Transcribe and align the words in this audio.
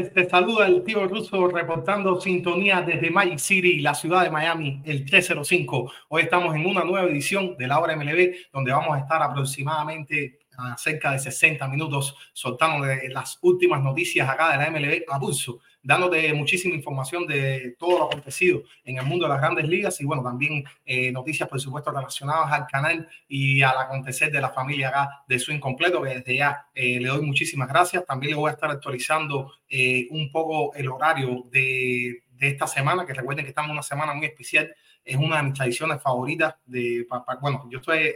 te 0.00 0.28
saluda 0.28 0.66
el 0.66 0.82
tío 0.84 1.06
ruso 1.06 1.48
reportando 1.48 2.18
sintonía 2.18 2.80
desde 2.80 3.10
Magic 3.10 3.38
City, 3.38 3.80
la 3.80 3.94
ciudad 3.94 4.22
de 4.22 4.30
Miami, 4.30 4.80
el 4.86 5.04
305. 5.04 5.92
Hoy 6.08 6.22
estamos 6.22 6.54
en 6.56 6.64
una 6.64 6.82
nueva 6.82 7.08
edición 7.08 7.56
de 7.58 7.66
la 7.66 7.78
hora 7.78 7.94
MLB, 7.94 8.50
donde 8.52 8.72
vamos 8.72 8.96
a 8.96 9.00
estar 9.00 9.22
aproximadamente 9.22 10.38
a 10.56 10.76
cerca 10.78 11.12
de 11.12 11.18
60 11.18 11.68
minutos 11.68 12.16
soltando 12.32 12.86
las 13.10 13.38
últimas 13.42 13.82
noticias 13.82 14.28
acá 14.28 14.52
de 14.52 14.58
la 14.58 14.70
MLB 14.70 15.02
a 15.08 15.20
pulso, 15.20 15.60
dándote 15.82 16.32
muchísima 16.32 16.74
información 16.74 17.26
de 17.26 17.74
todo 17.78 17.98
lo 17.98 18.04
acontecido 18.06 18.62
en 18.84 18.98
el 18.98 19.04
mundo 19.04 19.26
de 19.26 19.30
las 19.30 19.40
grandes 19.40 19.68
ligas 19.68 20.00
y 20.00 20.04
bueno, 20.04 20.22
también 20.22 20.64
eh, 20.84 21.10
noticias 21.10 21.48
por 21.48 21.60
supuesto 21.60 21.90
relacionadas 21.90 22.52
al 22.52 22.66
canal 22.66 23.08
y 23.28 23.62
al 23.62 23.76
acontecer 23.78 24.30
de 24.30 24.40
la 24.40 24.50
familia 24.50 24.88
acá 24.88 25.24
de 25.26 25.38
Swing 25.38 25.58
Completo, 25.58 26.02
que 26.02 26.16
desde 26.16 26.36
ya 26.36 26.66
eh, 26.74 27.00
le 27.00 27.08
doy 27.08 27.22
muchísimas 27.22 27.68
gracias. 27.68 28.04
También 28.06 28.30
le 28.30 28.36
voy 28.36 28.50
a 28.50 28.52
estar 28.52 28.70
actualizando 28.70 29.52
eh, 29.68 30.06
un 30.10 30.30
poco 30.30 30.74
el 30.74 30.88
horario 30.88 31.44
de, 31.50 32.22
de 32.30 32.48
esta 32.48 32.66
semana, 32.66 33.06
que 33.06 33.14
recuerden 33.14 33.44
que 33.44 33.50
estamos 33.50 33.70
en 33.70 33.74
una 33.74 33.82
semana 33.82 34.14
muy 34.14 34.26
especial, 34.26 34.74
es 35.04 35.16
una 35.16 35.38
de 35.38 35.42
mis 35.44 35.54
tradiciones 35.54 36.00
favoritas 36.00 36.54
de, 36.64 37.06
bueno, 37.40 37.68
yo 37.70 37.78
estoy 37.78 38.14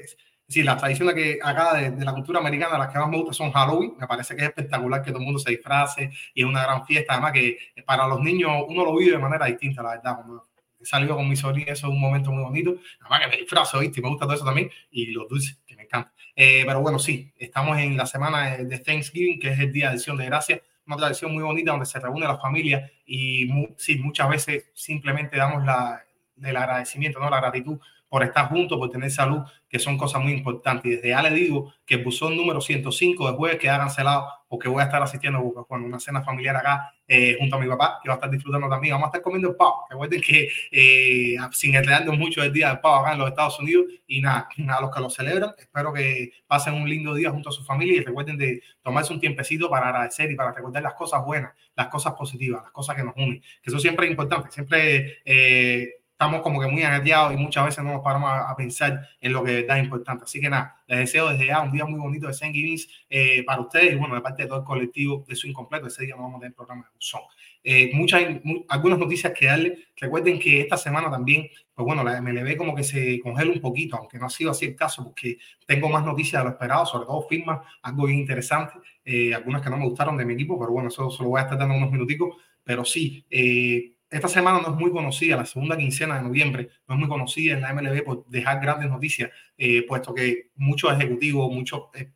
Sí, 0.48 0.62
las 0.62 0.78
tradiciones 0.78 1.14
que 1.14 1.38
acá 1.42 1.74
de, 1.74 1.90
de 1.90 2.04
la 2.04 2.12
cultura 2.12 2.38
americana, 2.38 2.78
las 2.78 2.92
que 2.92 2.98
más 2.98 3.08
me 3.08 3.16
gustan 3.16 3.34
son 3.34 3.52
Halloween. 3.52 3.94
Me 3.98 4.06
parece 4.06 4.36
que 4.36 4.42
es 4.42 4.48
espectacular 4.48 5.02
que 5.02 5.10
todo 5.10 5.18
el 5.18 5.24
mundo 5.24 5.40
se 5.40 5.50
disfrace 5.50 6.10
y 6.34 6.42
es 6.42 6.46
una 6.46 6.62
gran 6.62 6.86
fiesta. 6.86 7.14
Además, 7.14 7.32
que 7.32 7.58
para 7.84 8.06
los 8.06 8.20
niños 8.20 8.52
uno 8.68 8.84
lo 8.84 8.96
vive 8.96 9.12
de 9.12 9.18
manera 9.18 9.46
distinta, 9.46 9.82
la 9.82 9.90
verdad. 9.90 10.14
Cuando 10.14 10.46
he 10.80 10.86
salido 10.86 11.16
con 11.16 11.28
mi 11.28 11.34
sobrina, 11.34 11.72
eso 11.72 11.88
es 11.88 11.92
un 11.92 12.00
momento 12.00 12.30
muy 12.30 12.44
bonito. 12.44 12.76
Además, 13.00 13.20
que 13.22 13.26
me 13.28 13.36
disfrazo, 13.38 13.80
¿viste? 13.80 14.00
Me 14.00 14.08
gusta 14.08 14.24
todo 14.24 14.36
eso 14.36 14.44
también. 14.44 14.70
Y 14.92 15.06
los 15.06 15.28
dulces, 15.28 15.58
que 15.66 15.74
me 15.74 15.82
encanta. 15.82 16.12
Eh, 16.36 16.62
pero 16.64 16.80
bueno, 16.80 17.00
sí, 17.00 17.32
estamos 17.38 17.78
en 17.78 17.96
la 17.96 18.06
semana 18.06 18.56
de 18.56 18.64
de 18.66 18.78
Thanksgiving, 18.78 19.40
que 19.40 19.50
es 19.50 19.58
el 19.58 19.72
Día 19.72 19.88
de 19.88 19.94
Acción 19.94 20.16
de 20.16 20.26
Gracias. 20.26 20.60
Una 20.86 20.96
tradición 20.96 21.32
muy 21.32 21.42
bonita 21.42 21.72
donde 21.72 21.86
se 21.86 21.98
reúne 21.98 22.26
la 22.26 22.38
familia 22.38 22.88
y 23.04 23.48
sí, 23.76 23.98
muchas 23.98 24.28
veces 24.28 24.70
simplemente 24.74 25.36
damos 25.36 25.64
la, 25.64 26.04
el 26.40 26.56
agradecimiento, 26.56 27.18
¿no? 27.18 27.28
la 27.28 27.40
gratitud 27.40 27.78
por 28.08 28.22
estar 28.22 28.48
juntos, 28.48 28.78
por 28.78 28.90
tener 28.90 29.10
salud, 29.10 29.42
que 29.68 29.78
son 29.78 29.98
cosas 29.98 30.22
muy 30.22 30.32
importantes. 30.32 30.86
Y 30.86 30.94
desde 30.96 31.08
ya 31.08 31.22
le 31.22 31.30
digo 31.30 31.72
que 31.84 31.96
el 31.96 32.04
buzón 32.04 32.36
número 32.36 32.60
105 32.60 33.30
de 33.30 33.36
jueves 33.36 33.58
queda 33.58 33.78
cancelado 33.78 34.28
porque 34.48 34.68
voy 34.68 34.80
a 34.80 34.84
estar 34.84 35.02
asistiendo 35.02 35.38
a 35.38 35.74
una 35.74 35.98
cena 35.98 36.22
familiar 36.22 36.56
acá 36.56 36.92
eh, 37.08 37.36
junto 37.38 37.56
a 37.56 37.60
mi 37.60 37.68
papá, 37.68 37.98
que 38.02 38.08
va 38.08 38.14
a 38.14 38.16
estar 38.16 38.30
disfrutando 38.30 38.68
también. 38.68 38.92
Vamos 38.94 39.06
a 39.06 39.08
estar 39.08 39.22
comiendo 39.22 39.50
el 39.50 39.56
pavo. 39.56 39.86
Recuerden 39.90 40.20
que 40.20 40.48
eh, 40.70 41.36
sin 41.52 41.74
enredarnos 41.74 42.16
mucho 42.16 42.42
el 42.42 42.52
día 42.52 42.68
del 42.68 42.80
pavo 42.80 42.96
acá 42.96 43.12
en 43.12 43.18
los 43.18 43.28
Estados 43.28 43.58
Unidos. 43.58 43.86
Y 44.06 44.20
nada, 44.20 44.48
a 44.68 44.80
los 44.80 44.94
que 44.94 45.00
lo 45.00 45.10
celebran, 45.10 45.50
espero 45.58 45.92
que 45.92 46.32
pasen 46.46 46.74
un 46.74 46.88
lindo 46.88 47.14
día 47.14 47.30
junto 47.30 47.48
a 47.48 47.52
su 47.52 47.64
familia 47.64 47.96
y 47.96 48.04
recuerden 48.04 48.38
de 48.38 48.62
tomarse 48.82 49.12
un 49.12 49.20
tiempecito 49.20 49.68
para 49.68 49.88
agradecer 49.88 50.30
y 50.30 50.36
para 50.36 50.52
recordar 50.52 50.82
las 50.82 50.94
cosas 50.94 51.24
buenas, 51.24 51.52
las 51.74 51.88
cosas 51.88 52.14
positivas, 52.14 52.62
las 52.62 52.72
cosas 52.72 52.94
que 52.96 53.02
nos 53.02 53.16
unen. 53.16 53.40
Que 53.40 53.70
eso 53.70 53.78
siempre 53.78 54.06
es 54.06 54.10
importante. 54.10 54.50
Siempre... 54.50 55.18
Eh, 55.24 55.90
estamos 56.16 56.40
como 56.40 56.58
que 56.58 56.66
muy 56.66 56.82
aneteados 56.82 57.34
y 57.34 57.36
muchas 57.36 57.66
veces 57.66 57.84
no 57.84 57.92
nos 57.92 58.02
paramos 58.02 58.30
a, 58.30 58.50
a, 58.50 58.56
pensar 58.56 59.06
en 59.20 59.34
lo 59.34 59.44
que 59.44 59.50
de 59.50 59.60
verdad 59.60 59.76
es 59.76 59.84
importante. 59.84 60.24
Así 60.24 60.40
que 60.40 60.48
nada, 60.48 60.82
les 60.86 61.00
deseo 61.00 61.28
desde 61.28 61.46
ya 61.48 61.60
un 61.60 61.70
día 61.70 61.84
muy 61.84 62.00
bonito 62.00 62.26
de 62.26 62.32
Thanksgiving 62.32 62.78
eh, 63.10 63.44
para 63.44 63.60
ustedes 63.60 63.92
y 63.92 63.96
bueno, 63.96 64.14
de 64.14 64.22
parte 64.22 64.44
de 64.44 64.48
todo 64.48 64.60
el 64.60 64.64
colectivo 64.64 65.26
de 65.28 65.36
su 65.36 65.46
incompleto, 65.46 65.88
ese 65.88 66.06
día 66.06 66.16
vamos 66.16 66.36
a 66.36 66.38
tener 66.38 66.54
programa 66.54 66.84
de 66.84 66.94
buzón. 66.94 67.20
Eh, 67.62 67.90
muchas, 67.92 68.22
mu 68.44 68.64
algunas 68.68 68.98
noticias 68.98 69.34
que 69.34 69.44
darle. 69.44 69.88
Recuerden 69.96 70.38
que 70.38 70.62
esta 70.62 70.78
semana 70.78 71.10
también, 71.10 71.48
pues 71.74 71.84
bueno, 71.84 72.02
la 72.02 72.22
MLB 72.22 72.56
como 72.56 72.74
que 72.74 72.82
se 72.82 73.20
congela 73.20 73.52
un 73.52 73.60
poquito, 73.60 73.96
aunque 73.96 74.18
no 74.18 74.24
ha 74.24 74.30
sido 74.30 74.52
así 74.52 74.64
el 74.64 74.74
caso, 74.74 75.04
porque 75.04 75.36
tengo 75.66 75.90
más 75.90 76.02
noticias 76.02 76.40
de 76.40 76.48
lo 76.48 76.54
esperado, 76.54 76.86
sobre 76.86 77.04
todo 77.04 77.26
firmas, 77.28 77.60
algo 77.82 78.06
bien 78.06 78.20
interesante, 78.20 78.72
eh, 79.04 79.34
algunas 79.34 79.60
que 79.60 79.68
no 79.68 79.76
me 79.76 79.84
gustaron 79.84 80.16
de 80.16 80.24
mi 80.24 80.32
equipo, 80.32 80.58
pero 80.58 80.72
bueno, 80.72 80.88
eso 80.88 81.10
se 81.10 81.22
lo 81.22 81.28
voy 81.28 81.40
a 81.40 81.42
estar 81.42 81.58
dando 81.58 81.74
unos 81.74 81.90
minuticos, 81.90 82.36
pero 82.64 82.86
sí, 82.86 83.26
eh, 83.28 83.95
esta 84.10 84.28
semana 84.28 84.60
no 84.60 84.68
es 84.68 84.74
muy 84.74 84.90
conocida, 84.90 85.36
la 85.36 85.46
segunda 85.46 85.76
quincena 85.76 86.16
de 86.16 86.22
noviembre 86.22 86.68
no 86.86 86.94
es 86.94 86.98
muy 87.00 87.08
conocida 87.08 87.54
en 87.54 87.62
la 87.62 87.72
MLB 87.74 88.04
por 88.04 88.26
dejar 88.26 88.60
grandes 88.60 88.88
noticias, 88.88 89.30
eh, 89.58 89.82
puesto 89.86 90.14
que 90.14 90.50
muchos 90.54 90.92
ejecutivos, 90.92 91.50
muchos 91.52 91.82
eh, 91.94 92.08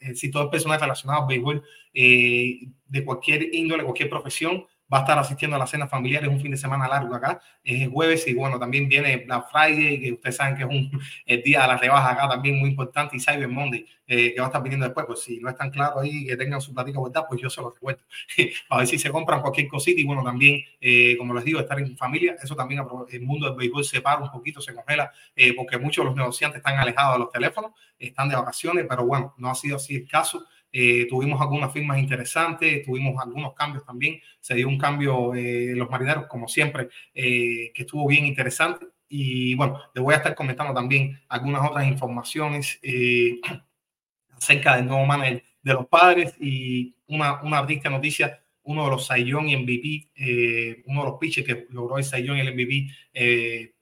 eh, 0.00 0.14
si 0.14 0.30
todo 0.30 0.44
el 0.44 0.50
personal 0.50 0.80
relacionado 0.80 1.22
al 1.22 1.28
béisbol 1.28 1.62
eh, 1.92 2.60
de 2.86 3.04
cualquier 3.04 3.54
índole, 3.54 3.84
cualquier 3.84 4.08
profesión, 4.08 4.64
va 4.92 4.98
a 4.98 5.00
estar 5.00 5.18
asistiendo 5.18 5.56
a 5.56 5.58
la 5.58 5.66
cena 5.66 5.86
familiar. 5.86 6.24
Es 6.24 6.30
un 6.30 6.40
fin 6.40 6.50
de 6.50 6.56
semana 6.56 6.88
largo 6.88 7.14
acá, 7.14 7.40
es 7.62 7.82
el 7.82 7.90
jueves 7.90 8.26
y 8.26 8.34
bueno, 8.34 8.58
también 8.58 8.88
viene 8.88 9.18
Black 9.18 9.50
Friday, 9.50 10.00
que 10.00 10.12
ustedes 10.12 10.36
saben 10.36 10.56
que 10.56 10.62
es 10.64 10.68
un, 10.68 10.90
el 11.26 11.42
día 11.42 11.62
de 11.62 11.68
la 11.68 11.76
rebaja 11.76 12.10
acá 12.10 12.28
también 12.28 12.58
muy 12.58 12.70
importante, 12.70 13.16
y 13.16 13.20
Cyber 13.20 13.48
Monday, 13.48 13.86
eh, 14.06 14.34
que 14.34 14.40
va 14.40 14.46
a 14.46 14.48
estar 14.48 14.62
viniendo 14.62 14.86
después. 14.86 15.06
Pues 15.06 15.22
si 15.22 15.38
no 15.38 15.48
es 15.48 15.56
tan 15.56 15.70
claro 15.70 16.00
ahí 16.00 16.26
que 16.26 16.36
tengan 16.36 16.60
su 16.60 16.74
platica 16.74 17.00
verdad, 17.00 17.24
pues 17.28 17.40
yo 17.40 17.48
se 17.48 17.60
los 17.60 17.74
recuerdo. 17.74 18.02
a 18.68 18.78
ver 18.78 18.86
si 18.86 18.98
se 18.98 19.10
compran 19.10 19.40
cualquier 19.40 19.68
cosita 19.68 20.00
y 20.00 20.04
bueno, 20.04 20.24
también, 20.24 20.62
eh, 20.80 21.16
como 21.16 21.34
les 21.34 21.44
digo, 21.44 21.60
estar 21.60 21.78
en 21.78 21.96
familia, 21.96 22.36
eso 22.42 22.56
también 22.56 22.82
el 23.10 23.20
mundo 23.22 23.46
del 23.46 23.56
béisbol 23.56 23.84
se 23.84 24.00
para 24.00 24.20
un 24.22 24.30
poquito, 24.30 24.60
se 24.60 24.74
congela, 24.74 25.12
eh, 25.36 25.54
porque 25.54 25.78
muchos 25.78 26.04
de 26.04 26.08
los 26.08 26.16
negociantes 26.16 26.58
están 26.58 26.78
alejados 26.78 27.14
de 27.14 27.18
los 27.20 27.30
teléfonos, 27.30 27.72
están 27.98 28.28
de 28.28 28.36
vacaciones, 28.36 28.86
pero 28.88 29.04
bueno, 29.04 29.34
no 29.38 29.50
ha 29.50 29.54
sido 29.54 29.76
así 29.76 29.96
el 29.96 30.08
caso. 30.08 30.44
Eh, 30.72 31.06
tuvimos 31.08 31.40
algunas 31.40 31.72
firmas 31.72 31.98
interesantes, 31.98 32.84
tuvimos 32.84 33.20
algunos 33.20 33.54
cambios 33.54 33.84
también. 33.84 34.20
Se 34.38 34.54
dio 34.54 34.68
un 34.68 34.78
cambio 34.78 35.34
en 35.34 35.72
eh, 35.72 35.74
los 35.76 35.90
marineros, 35.90 36.26
como 36.26 36.48
siempre, 36.48 36.88
eh, 37.14 37.72
que 37.74 37.82
estuvo 37.82 38.06
bien 38.06 38.26
interesante. 38.26 38.86
Y 39.08 39.54
bueno, 39.56 39.80
les 39.94 40.04
voy 40.04 40.14
a 40.14 40.18
estar 40.18 40.34
comentando 40.34 40.72
también 40.72 41.20
algunas 41.28 41.68
otras 41.68 41.86
informaciones 41.86 42.78
eh, 42.82 43.40
acerca 44.30 44.76
del 44.76 44.86
nuevo 44.86 45.04
manager 45.04 45.42
de 45.62 45.74
los 45.74 45.86
padres 45.86 46.34
y 46.40 46.94
una, 47.08 47.42
una 47.42 47.66
triste 47.66 47.90
noticia. 47.90 48.42
Uno 48.62 48.84
de 48.84 48.90
los 48.90 49.06
Sayón 49.06 49.48
y 49.48 49.56
MVP, 49.56 50.10
eh, 50.14 50.82
uno 50.86 51.00
de 51.00 51.10
los 51.10 51.18
pitchers 51.18 51.46
que 51.46 51.66
logró 51.70 51.96
el 51.98 52.04
Sayón 52.04 52.36
y 52.36 52.40
el 52.40 52.54
MVP, 52.54 53.74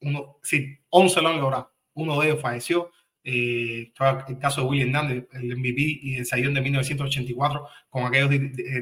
uno, 0.00 0.36
sí, 0.42 0.78
11 0.90 1.22
lo 1.22 1.28
han 1.28 1.40
logrado. 1.40 1.72
Uno 1.94 2.20
de 2.20 2.28
ellos 2.28 2.40
falleció. 2.40 2.92
Eh, 3.30 3.92
el 4.28 4.38
caso 4.38 4.62
de 4.62 4.68
William 4.68 4.88
Hernández, 4.88 5.28
el 5.32 5.54
MVP 5.54 6.00
y 6.02 6.14
el 6.16 6.24
Sayón 6.24 6.54
de 6.54 6.62
1984, 6.62 7.66
con 7.90 8.06
aquellos 8.06 8.30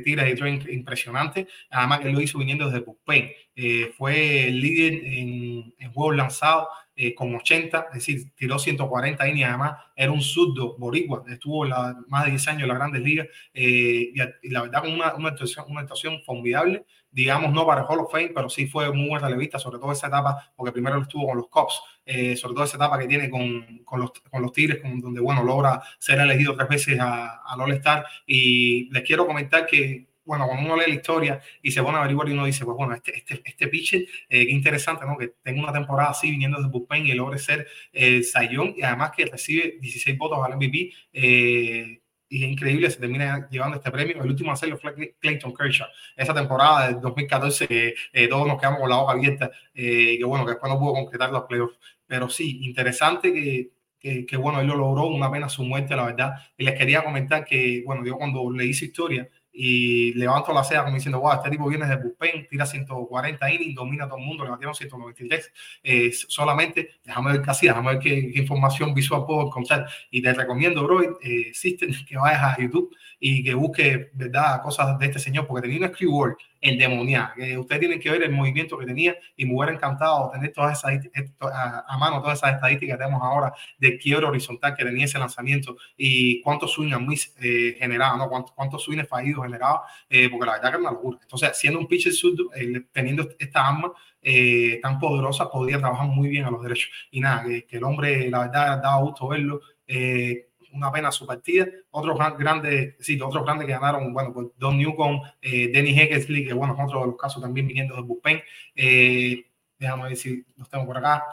tiras 0.04 0.25
de 0.25 0.37
tren 0.37 0.62
impresionantes. 0.70 1.48
Además, 1.69 1.98
que 1.98 2.12
lo 2.12 2.20
hizo 2.20 2.38
viniendo 2.38 2.66
desde 2.66 2.84
Bullpen. 2.84 3.32
Eh, 3.56 3.93
fue 3.98 4.46
el 4.46 4.60
líder 4.60 5.04
en, 5.04 5.75
en 5.76 5.93
juegos 5.93 6.14
lanzados 6.14 6.69
eh, 6.94 7.12
con 7.12 7.34
80, 7.34 7.87
es 7.88 7.94
decir, 7.94 8.32
tiró 8.37 8.60
140 8.60 9.28
innings. 9.28 9.48
Además, 9.48 9.78
era 9.96 10.12
un 10.12 10.22
zurdo 10.22 10.78
boricua, 10.78 11.25
estuvo 11.28 11.64
la, 11.64 11.96
más 12.06 12.25
de 12.26 12.31
10 12.31 12.48
años 12.48 12.62
en 12.62 12.69
las 12.69 12.76
grandes 12.78 13.02
ligas 13.02 13.26
eh, 13.52 14.12
y, 14.14 14.20
y, 14.43 14.50
la 14.50 14.62
verdad, 14.62 14.82
con 14.82 14.93
una, 14.93 15.12
una, 15.16 15.31
actuación, 15.31 15.66
una 15.69 15.81
actuación 15.81 16.22
formidable 16.25 16.87
digamos, 17.16 17.50
no 17.50 17.66
para 17.66 17.84
Hall 17.84 18.00
of 18.00 18.12
Fame, 18.12 18.32
pero 18.34 18.50
sí 18.50 18.66
fue 18.66 18.93
muy 18.93 19.08
buen 19.08 19.22
relevista, 19.22 19.58
sobre 19.58 19.78
todo 19.78 19.90
esa 19.90 20.08
etapa, 20.08 20.52
porque 20.54 20.70
primero 20.70 21.00
estuvo 21.00 21.26
con 21.26 21.38
los 21.38 21.48
Cubs, 21.48 21.81
eh, 22.06 22.37
sobre 22.37 22.55
todo 22.55 22.64
esa 22.64 22.76
etapa 22.76 22.99
que 22.99 23.08
tiene 23.08 23.29
con, 23.29 23.81
con, 23.85 24.00
los, 24.00 24.12
con 24.31 24.41
los 24.41 24.53
Tigres, 24.53 24.81
con, 24.81 25.00
donde, 25.00 25.20
bueno, 25.20 25.43
logra 25.43 25.82
ser 25.99 26.20
elegido 26.20 26.55
tres 26.55 26.69
veces 26.69 27.00
al 27.00 27.61
All-Star. 27.61 28.06
Y 28.26 28.88
les 28.93 29.03
quiero 29.03 29.26
comentar 29.26 29.67
que, 29.67 30.06
bueno, 30.25 30.47
cuando 30.47 30.64
uno 30.64 30.76
lee 30.76 30.88
la 30.88 30.94
historia 30.94 31.41
y 31.61 31.73
se 31.73 31.82
pone 31.82 31.97
a 31.97 32.00
averiguar 32.00 32.29
y 32.29 32.32
uno 32.32 32.47
dice, 32.47 32.64
pues 32.64 32.76
bueno, 32.76 32.94
este, 32.94 33.17
este, 33.17 33.43
este 33.44 33.69
pitcher, 33.69 34.03
eh, 34.29 34.47
qué 34.47 34.53
interesante, 34.53 35.05
¿no? 35.05 35.19
Que 35.19 35.35
tenga 35.43 35.62
una 35.62 35.73
temporada 35.73 36.11
así 36.11 36.31
viniendo 36.31 36.58
desde 36.58 36.70
bullpen 36.70 37.06
y 37.06 37.14
logre 37.14 37.38
ser 37.38 37.67
eh, 37.93 38.23
Sayón 38.23 38.75
y 38.76 38.82
además 38.82 39.11
que 39.17 39.26
recibe 39.26 39.79
16 39.81 40.17
votos 40.17 40.38
al 40.44 40.56
MVP. 40.56 40.93
Eh, 41.12 42.00
y 42.29 42.44
es 42.44 42.50
increíble, 42.50 42.91
se 42.91 42.99
termina 42.99 43.49
llevando 43.50 43.76
este 43.76 43.91
premio. 43.91 44.20
El 44.23 44.31
último 44.31 44.50
a 44.50 44.55
hacerlo 44.55 44.79
fue 44.79 45.14
Clayton 45.20 45.55
Kershaw. 45.55 45.87
Esa 46.17 46.35
temporada 46.35 46.88
del 46.88 47.00
2014, 47.00 47.69
que 47.69 47.94
eh, 48.12 48.29
todos 48.29 48.47
nos 48.49 48.58
quedamos 48.58 48.81
con 48.81 48.91
la 48.91 48.97
boca 48.97 49.12
abierta, 49.12 49.50
eh, 49.75 50.17
que 50.19 50.25
bueno, 50.25 50.44
que 50.44 50.53
después 50.53 50.73
no 50.73 50.79
pudo 50.79 50.94
concretar 50.94 51.31
los 51.31 51.44
playoffs. 51.44 51.79
Pero 52.06 52.29
sí, 52.29 52.64
interesante 52.64 53.32
que, 53.32 53.70
que, 53.99 54.26
que, 54.26 54.37
bueno, 54.37 54.61
él 54.61 54.67
lo 54.67 54.76
logró, 54.76 55.06
una 55.06 55.31
pena 55.31 55.49
su 55.49 55.64
muerte, 55.64 55.97
la 55.97 56.06
verdad. 56.06 56.35
Y 56.56 56.64
les 56.64 56.79
quería 56.79 57.05
comentar 57.05 57.44
que, 57.44 57.82
bueno, 57.85 58.05
yo 58.05 58.17
cuando 58.17 58.50
leí 58.50 58.75
su 58.75 58.85
historia 58.85 59.29
y 59.58 60.12
levanto 60.12 60.53
la 60.53 60.62
ceja 60.62 60.85
como 60.85 60.97
diciendo, 60.97 61.19
wow, 61.19 61.32
este 61.32 61.49
tipo 61.50 61.67
viene 61.67 61.87
de 61.87 61.97
bullpen, 61.97 62.47
tira 62.47 62.67
140 62.67 63.50
innings, 63.50 63.75
domina 63.75 64.05
a 64.05 64.08
todo 64.08 64.19
el 64.19 64.25
mundo, 64.25 64.44
le 64.44 64.50
batieron 64.50 64.75
193 64.75 65.53
eh, 65.82 66.12
solamente, 66.12 66.91
déjame 67.03 67.32
ver 67.32 67.43
casi, 67.43 67.67
déjame 67.67 67.94
ver 67.94 67.99
qué, 68.00 68.32
información 68.35 68.93
visual 68.93 69.25
puedo 69.26 69.47
encontrar 69.47 69.88
y 70.11 70.20
te 70.20 70.35
recomiendo, 70.35 70.85
bro, 70.85 71.00
eh, 71.23 71.53
que 72.06 72.17
vayas 72.19 72.43
a 72.43 72.61
YouTube 72.61 72.94
y 73.19 73.43
que 73.43 73.55
busques, 73.55 74.09
¿verdad?, 74.13 74.63
cosas 74.63 74.99
de 74.99 75.07
este 75.07 75.19
señor, 75.19 75.47
porque 75.47 75.69
tenía 75.69 75.87
un 75.87 75.95
script 75.95 76.39
el 76.61 76.79
demoníaco. 76.79 77.35
Que 77.37 77.57
ustedes 77.59 77.81
tienen 77.81 78.01
que 78.01 78.11
ver 78.11 78.23
el 78.23 78.33
movimiento 78.33 78.77
que 78.77 78.87
tenía 78.87 79.17
y 79.37 79.45
me 79.45 79.55
hubiera 79.55 79.73
encantado 79.73 80.31
tener 80.33 80.53
todas 80.53 80.79
esas 80.79 81.07
a, 81.41 81.99
mano 81.99 82.21
todas 82.21 82.39
esas 82.39 82.55
estadísticas 82.55 82.97
que 82.97 83.05
tenemos 83.05 83.23
ahora 83.23 83.53
de 83.79 83.99
quiebra 83.99 84.29
horizontal 84.29 84.75
que 84.75 84.85
tenía 84.85 85.05
ese 85.05 85.19
lanzamiento 85.19 85.77
y 85.97 86.43
cuántos 86.43 86.73
swings 86.73 86.95
a 86.95 87.41
eh, 87.41 87.77
generaba, 87.79 88.17
¿no? 88.17 88.29
cuántos, 88.29 88.53
cuántos 88.53 88.83
swings 88.83 89.09
fallidos 89.09 89.45
generaba, 89.45 89.83
eh, 90.09 90.29
porque 90.29 90.47
la 90.47 90.53
verdad 90.53 90.71
que 90.71 90.77
era 90.77 90.79
una 90.79 90.91
locura. 90.91 91.19
Entonces, 91.23 91.57
siendo 91.57 91.79
un 91.79 91.87
pitcher 91.87 92.13
surdo, 92.13 92.51
eh, 92.55 92.83
teniendo 92.93 93.29
esta 93.39 93.69
arma 93.69 93.93
eh, 94.29 94.81
tan 94.83 94.99
poderosa, 94.99 95.49
podía 95.49 95.79
trabajar 95.79 96.09
muy 96.09 96.29
bien 96.29 96.45
a 96.45 96.51
los 96.51 96.61
derechos. 96.61 96.91
Y 97.13 97.21
nada, 97.21 97.45
que, 97.45 97.65
que 97.65 97.77
el 97.77 97.85
hombre, 97.85 98.29
la 98.29 98.41
verdad, 98.41 98.83
daba 98.83 99.01
gusto 99.03 99.29
verlo. 99.29 99.61
Eh, 99.87 100.49
una 100.76 100.93
pena 100.93 101.11
su 101.11 101.26
partida. 101.26 101.67
Otros 101.90 102.19
grandes, 102.38 102.96
sí, 103.00 103.20
otros 103.20 103.44
grandes 103.44 103.67
que 103.67 103.73
ganaron, 103.73 104.12
bueno, 104.12 104.32
pues 104.32 104.49
Don 104.56 104.78
Newcomb, 104.78 105.23
eh, 105.43 105.69
Denny 105.73 105.99
Heckersley, 105.99 106.46
que 106.46 106.52
bueno, 106.52 106.75
es 106.75 106.84
otro 106.84 107.00
de 107.00 107.06
los 107.06 107.17
casos 107.17 107.43
también 107.43 107.67
viniendo 107.67 107.96
de 107.96 108.02
bullpen. 108.02 108.43
Eh, 108.75 109.46
déjame 109.78 110.05
ver 110.05 110.17
si 110.17 110.44
los 110.56 110.69
tengo 110.69 110.87
por 110.87 110.99
acá. 110.99 111.25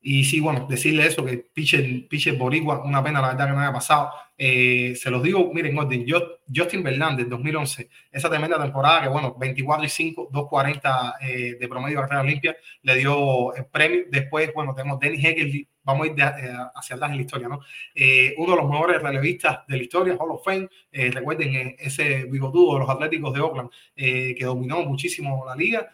Y 0.00 0.24
sí, 0.24 0.38
bueno, 0.40 0.66
decirle 0.68 1.06
eso, 1.06 1.24
que 1.24 1.38
pitcher, 1.38 2.06
pitcher 2.08 2.36
Boricua, 2.36 2.82
una 2.84 3.02
pena 3.02 3.20
la 3.20 3.28
verdad 3.28 3.46
que 3.48 3.52
no 3.52 3.60
haya 3.60 3.72
pasado. 3.72 4.10
Eh, 4.36 4.94
se 4.94 5.10
los 5.10 5.22
digo, 5.22 5.52
miren, 5.52 5.76
orden, 5.76 6.06
Justin 6.54 6.84
Verlander, 6.84 7.28
2011, 7.28 7.88
esa 8.12 8.30
tremenda 8.30 8.62
temporada 8.62 9.02
que, 9.02 9.08
bueno, 9.08 9.34
24 9.36 9.84
y 9.84 9.88
5, 9.88 10.30
2.40 10.30 11.14
eh, 11.20 11.56
de 11.58 11.68
promedio 11.68 12.00
de 12.00 12.06
carrera 12.06 12.22
limpia, 12.22 12.56
le 12.82 12.94
dio 12.96 13.52
el 13.54 13.66
premio. 13.66 14.04
Después, 14.08 14.52
bueno, 14.54 14.72
tenemos 14.74 15.00
Denny 15.00 15.18
Hegel, 15.18 15.68
vamos 15.88 16.06
a 16.06 16.10
ir 16.10 16.20
eh, 16.20 16.56
hacia 16.74 16.96
atrás 16.96 17.10
en 17.10 17.16
la 17.16 17.22
historia, 17.22 17.48
¿no? 17.48 17.60
uno 18.36 18.50
de 18.52 18.62
los 18.62 18.70
mejores 18.70 19.02
relevistas 19.02 19.66
de 19.66 19.76
la 19.76 19.82
historia, 19.82 20.16
Hall 20.16 20.30
of 20.30 20.44
Fame. 20.44 20.68
recuerden 20.92 21.76
ese 21.78 22.24
bigotudo 22.24 22.74
de 22.74 22.80
los 22.80 22.90
Atléticos 22.90 23.34
de 23.34 23.40
Oakland, 23.40 23.70
que 23.94 24.44
dominó 24.44 24.82
muchísimo 24.82 25.44
la 25.46 25.56
liga 25.56 25.88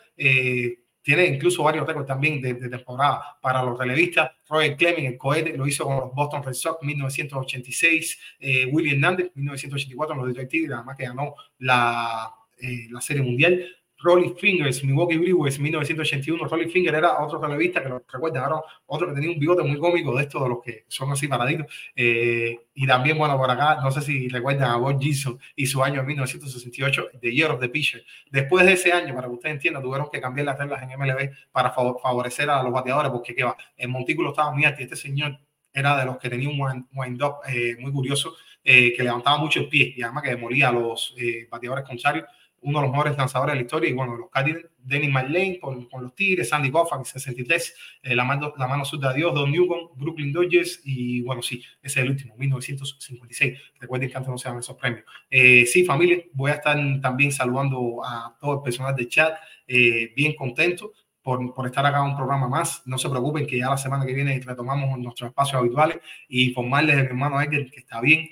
tiene 1.05 1.27
incluso 1.27 1.63
varios 1.63 1.87
récords 1.87 2.07
también 2.07 2.41
de, 2.41 2.55
temporada 2.55 3.37
para 3.43 3.63
los 3.63 3.79
relevistas. 3.79 4.31
Roger 4.49 4.75
Clemens, 4.75 5.13
el 5.13 5.19
cohete, 5.19 5.55
lo 5.55 5.67
hizo 5.67 5.85
con 5.85 5.97
los 5.97 6.15
Boston 6.15 6.43
Red 6.43 6.55
Sox 6.55 6.83
1986. 6.83 8.19
Eh, 8.41 8.67
William 8.73 8.95
Hernández, 8.95 9.31
1984, 9.35 10.15
en 10.15 10.19
los 10.19 10.29
Detroit 10.29 10.49
Tigers, 10.49 10.73
además 10.73 10.97
que 10.97 11.05
ganó 11.05 11.35
la, 11.59 12.35
eh, 12.57 12.87
la 12.91 13.03
Serie 13.03 13.23
Mundial. 13.23 13.67
Rolly 14.05 14.35
Fingers, 14.39 14.85
Milwaukee 14.85 15.17
Brewers, 15.17 15.59
1981. 15.59 16.47
Rolly 16.47 16.69
Finger 16.69 16.95
era 16.95 17.25
otro 17.25 17.41
televista 17.41 17.83
que 17.83 17.89
lo 17.89 18.05
recuerda, 18.07 18.63
otro 18.85 19.09
que 19.09 19.15
tenía 19.15 19.31
un 19.31 19.39
bigote 19.39 19.63
muy 19.63 19.79
cómico 19.79 20.15
de 20.15 20.25
estos 20.25 20.43
de 20.43 20.49
los 20.51 20.59
que 20.63 20.85
son 20.89 21.11
así 21.11 21.27
paraditos. 21.27 21.67
Eh, 21.97 22.55
y 22.75 22.87
también, 22.87 23.17
bueno, 23.17 23.39
por 23.39 23.51
acá, 23.51 23.81
no 23.83 23.91
sé 23.91 24.03
si 24.03 24.29
recuerdan 24.29 24.71
a 24.73 24.77
Bob 24.77 25.01
Gibson 25.01 25.39
y 25.57 25.65
su 25.65 25.83
año 25.83 26.03
1968, 26.05 27.09
The 27.19 27.33
Year 27.33 27.51
of 27.51 27.61
the 27.61 27.71
Pitcher. 27.71 28.05
Después 28.31 28.67
de 28.67 28.75
ese 28.75 28.93
año, 28.93 29.15
para 29.15 29.27
que 29.27 29.33
ustedes 29.33 29.55
entiendan, 29.55 29.83
tuvieron 29.83 30.11
que 30.13 30.21
cambiar 30.21 30.47
las 30.47 30.59
reglas 30.59 30.83
en 30.83 30.99
MLB 30.99 31.31
para 31.51 31.71
favorecer 31.71 32.51
a 32.51 32.63
los 32.63 32.73
bateadores, 32.73 33.11
porque 33.11 33.35
¿qué 33.35 33.45
va? 33.45 33.57
El 33.75 33.89
montículo 33.89 34.31
estaba 34.31 34.51
muy 34.51 34.67
alto 34.67 34.83
y 34.83 34.85
este 34.85 34.97
señor 34.97 35.39
era 35.73 35.97
de 35.99 36.05
los 36.05 36.19
que 36.19 36.29
tenía 36.29 36.51
un 36.51 36.87
wind-up 36.93 37.37
eh, 37.49 37.75
muy 37.81 37.91
curioso, 37.91 38.35
eh, 38.63 38.93
que 38.95 39.03
levantaba 39.03 39.39
mucho 39.39 39.61
el 39.61 39.69
pie 39.69 39.95
y 39.97 40.03
además 40.03 40.25
que 40.25 40.31
demolía 40.31 40.69
a 40.69 40.73
los 40.73 41.15
bateadores 41.51 41.85
contrarios 41.85 42.27
uno 42.65 42.79
de 42.79 42.87
los 42.87 42.93
mejores 42.93 43.17
lanzadores 43.17 43.53
de 43.53 43.57
la 43.61 43.63
historia, 43.63 43.91
y 43.91 43.93
bueno, 43.93 44.17
los 44.17 44.31
Cardinals, 44.31 44.67
Dennis 44.79 45.11
McLean 45.11 45.57
con, 45.61 45.85
con, 45.87 46.03
los 46.03 46.15
Tigres, 46.15 46.49
Sandy 46.49 46.71
Koufax, 46.71 47.09
63, 47.11 47.75
eh, 48.03 48.17
la, 48.17 48.25
mano, 48.25 48.53
la 48.57 48.67
mano 48.67 48.85
sur 48.85 48.99
de 48.99 49.15
Dios, 49.15 49.35
Don 49.35 49.51
Newcomb, 49.51 49.91
Brooklyn 49.97 50.33
Dodgers, 50.33 50.81
y 50.85 51.21
bueno, 51.23 51.43
sí, 51.43 51.63
ese 51.83 52.01
es 52.01 52.05
el 52.05 52.11
último, 52.11 52.35
1956. 52.37 53.59
Recuerden 53.81 54.11
que 54.11 54.17
antes 54.17 54.31
no 54.31 54.39
se 54.39 54.49
dan 54.49 54.59
esos 54.59 54.77
premios. 54.77 55.05
Eh, 55.31 55.67
sí, 55.67 55.85
familia, 55.85 56.23
voy 56.33 56.51
a 56.51 56.55
estar 56.55 56.77
también 57.01 57.33
saludando 57.33 58.03
a 58.05 58.37
todo 58.41 58.55
el 58.55 58.63
personal 58.63 58.95
de 58.97 59.09
chat, 59.09 59.37
eh, 59.67 60.13
bien 60.17 60.35
contento. 60.35 60.93
Por, 61.23 61.55
por, 61.55 61.65
estar 61.65 61.87
acá 61.87 62.01
en 62.01 62.11
un 62.11 62.17
programa 62.17 62.49
más. 62.49 62.83
No 62.85 62.99
se 62.99 63.09
preocupen 63.09 63.47
que 63.47 63.57
ya 63.57 63.71
la 63.71 63.79
semana 63.79 64.05
que 64.05 64.13
viene 64.13 64.39
retomamos 64.45 64.99
nuestros 64.99 65.31
espacios 65.31 65.59
habituales 65.59 65.97
y 66.29 66.49
informarles 66.49 66.97
de 66.97 67.03
mi 67.05 67.09
hermano 67.09 67.41
Edgar 67.41 67.65
que 67.71 67.81
está 67.81 68.03
bien, 68.03 68.29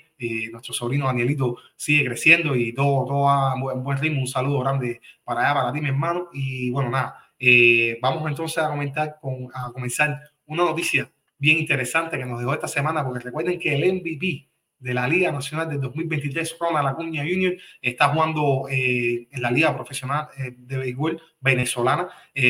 nuestro 0.51 0.73
sobrino 0.73 1.07
Danielito 1.07 1.57
sigue 1.75 2.05
creciendo 2.05 2.55
y 2.55 2.73
todo, 2.73 3.05
todo 3.05 3.21
va 3.23 3.53
en 3.73 3.83
buen 3.83 3.97
ritmo. 3.97 4.21
Un 4.21 4.27
saludo 4.27 4.59
grande 4.59 5.01
para 5.23 5.41
allá, 5.41 5.53
para 5.53 5.73
ti, 5.73 5.81
mi 5.81 5.89
hermano. 5.89 6.29
Y 6.33 6.69
bueno, 6.71 6.89
nada, 6.89 7.23
eh, 7.39 7.97
vamos 8.01 8.25
entonces 8.29 8.57
a, 8.63 8.69
comentar 8.69 9.17
con, 9.19 9.49
a 9.53 9.71
comenzar 9.73 10.17
una 10.45 10.63
noticia 10.63 11.11
bien 11.37 11.57
interesante 11.57 12.17
que 12.17 12.25
nos 12.25 12.39
dejó 12.39 12.53
esta 12.53 12.69
semana, 12.69 13.03
porque 13.03 13.19
recuerden 13.19 13.59
que 13.59 13.75
el 13.75 13.95
MVP 13.95 14.47
de 14.79 14.93
la 14.93 15.07
Liga 15.07 15.31
Nacional 15.31 15.69
del 15.69 15.81
2023, 15.81 16.57
Ronald 16.59 16.87
Acuña 16.87 17.23
Junior, 17.23 17.55
está 17.81 18.09
jugando 18.09 18.67
eh, 18.69 19.27
en 19.29 19.41
la 19.41 19.51
Liga 19.51 19.75
Profesional 19.75 20.27
eh, 20.37 20.53
de 20.57 20.77
Béisbol 20.77 21.21
venezolana 21.41 22.07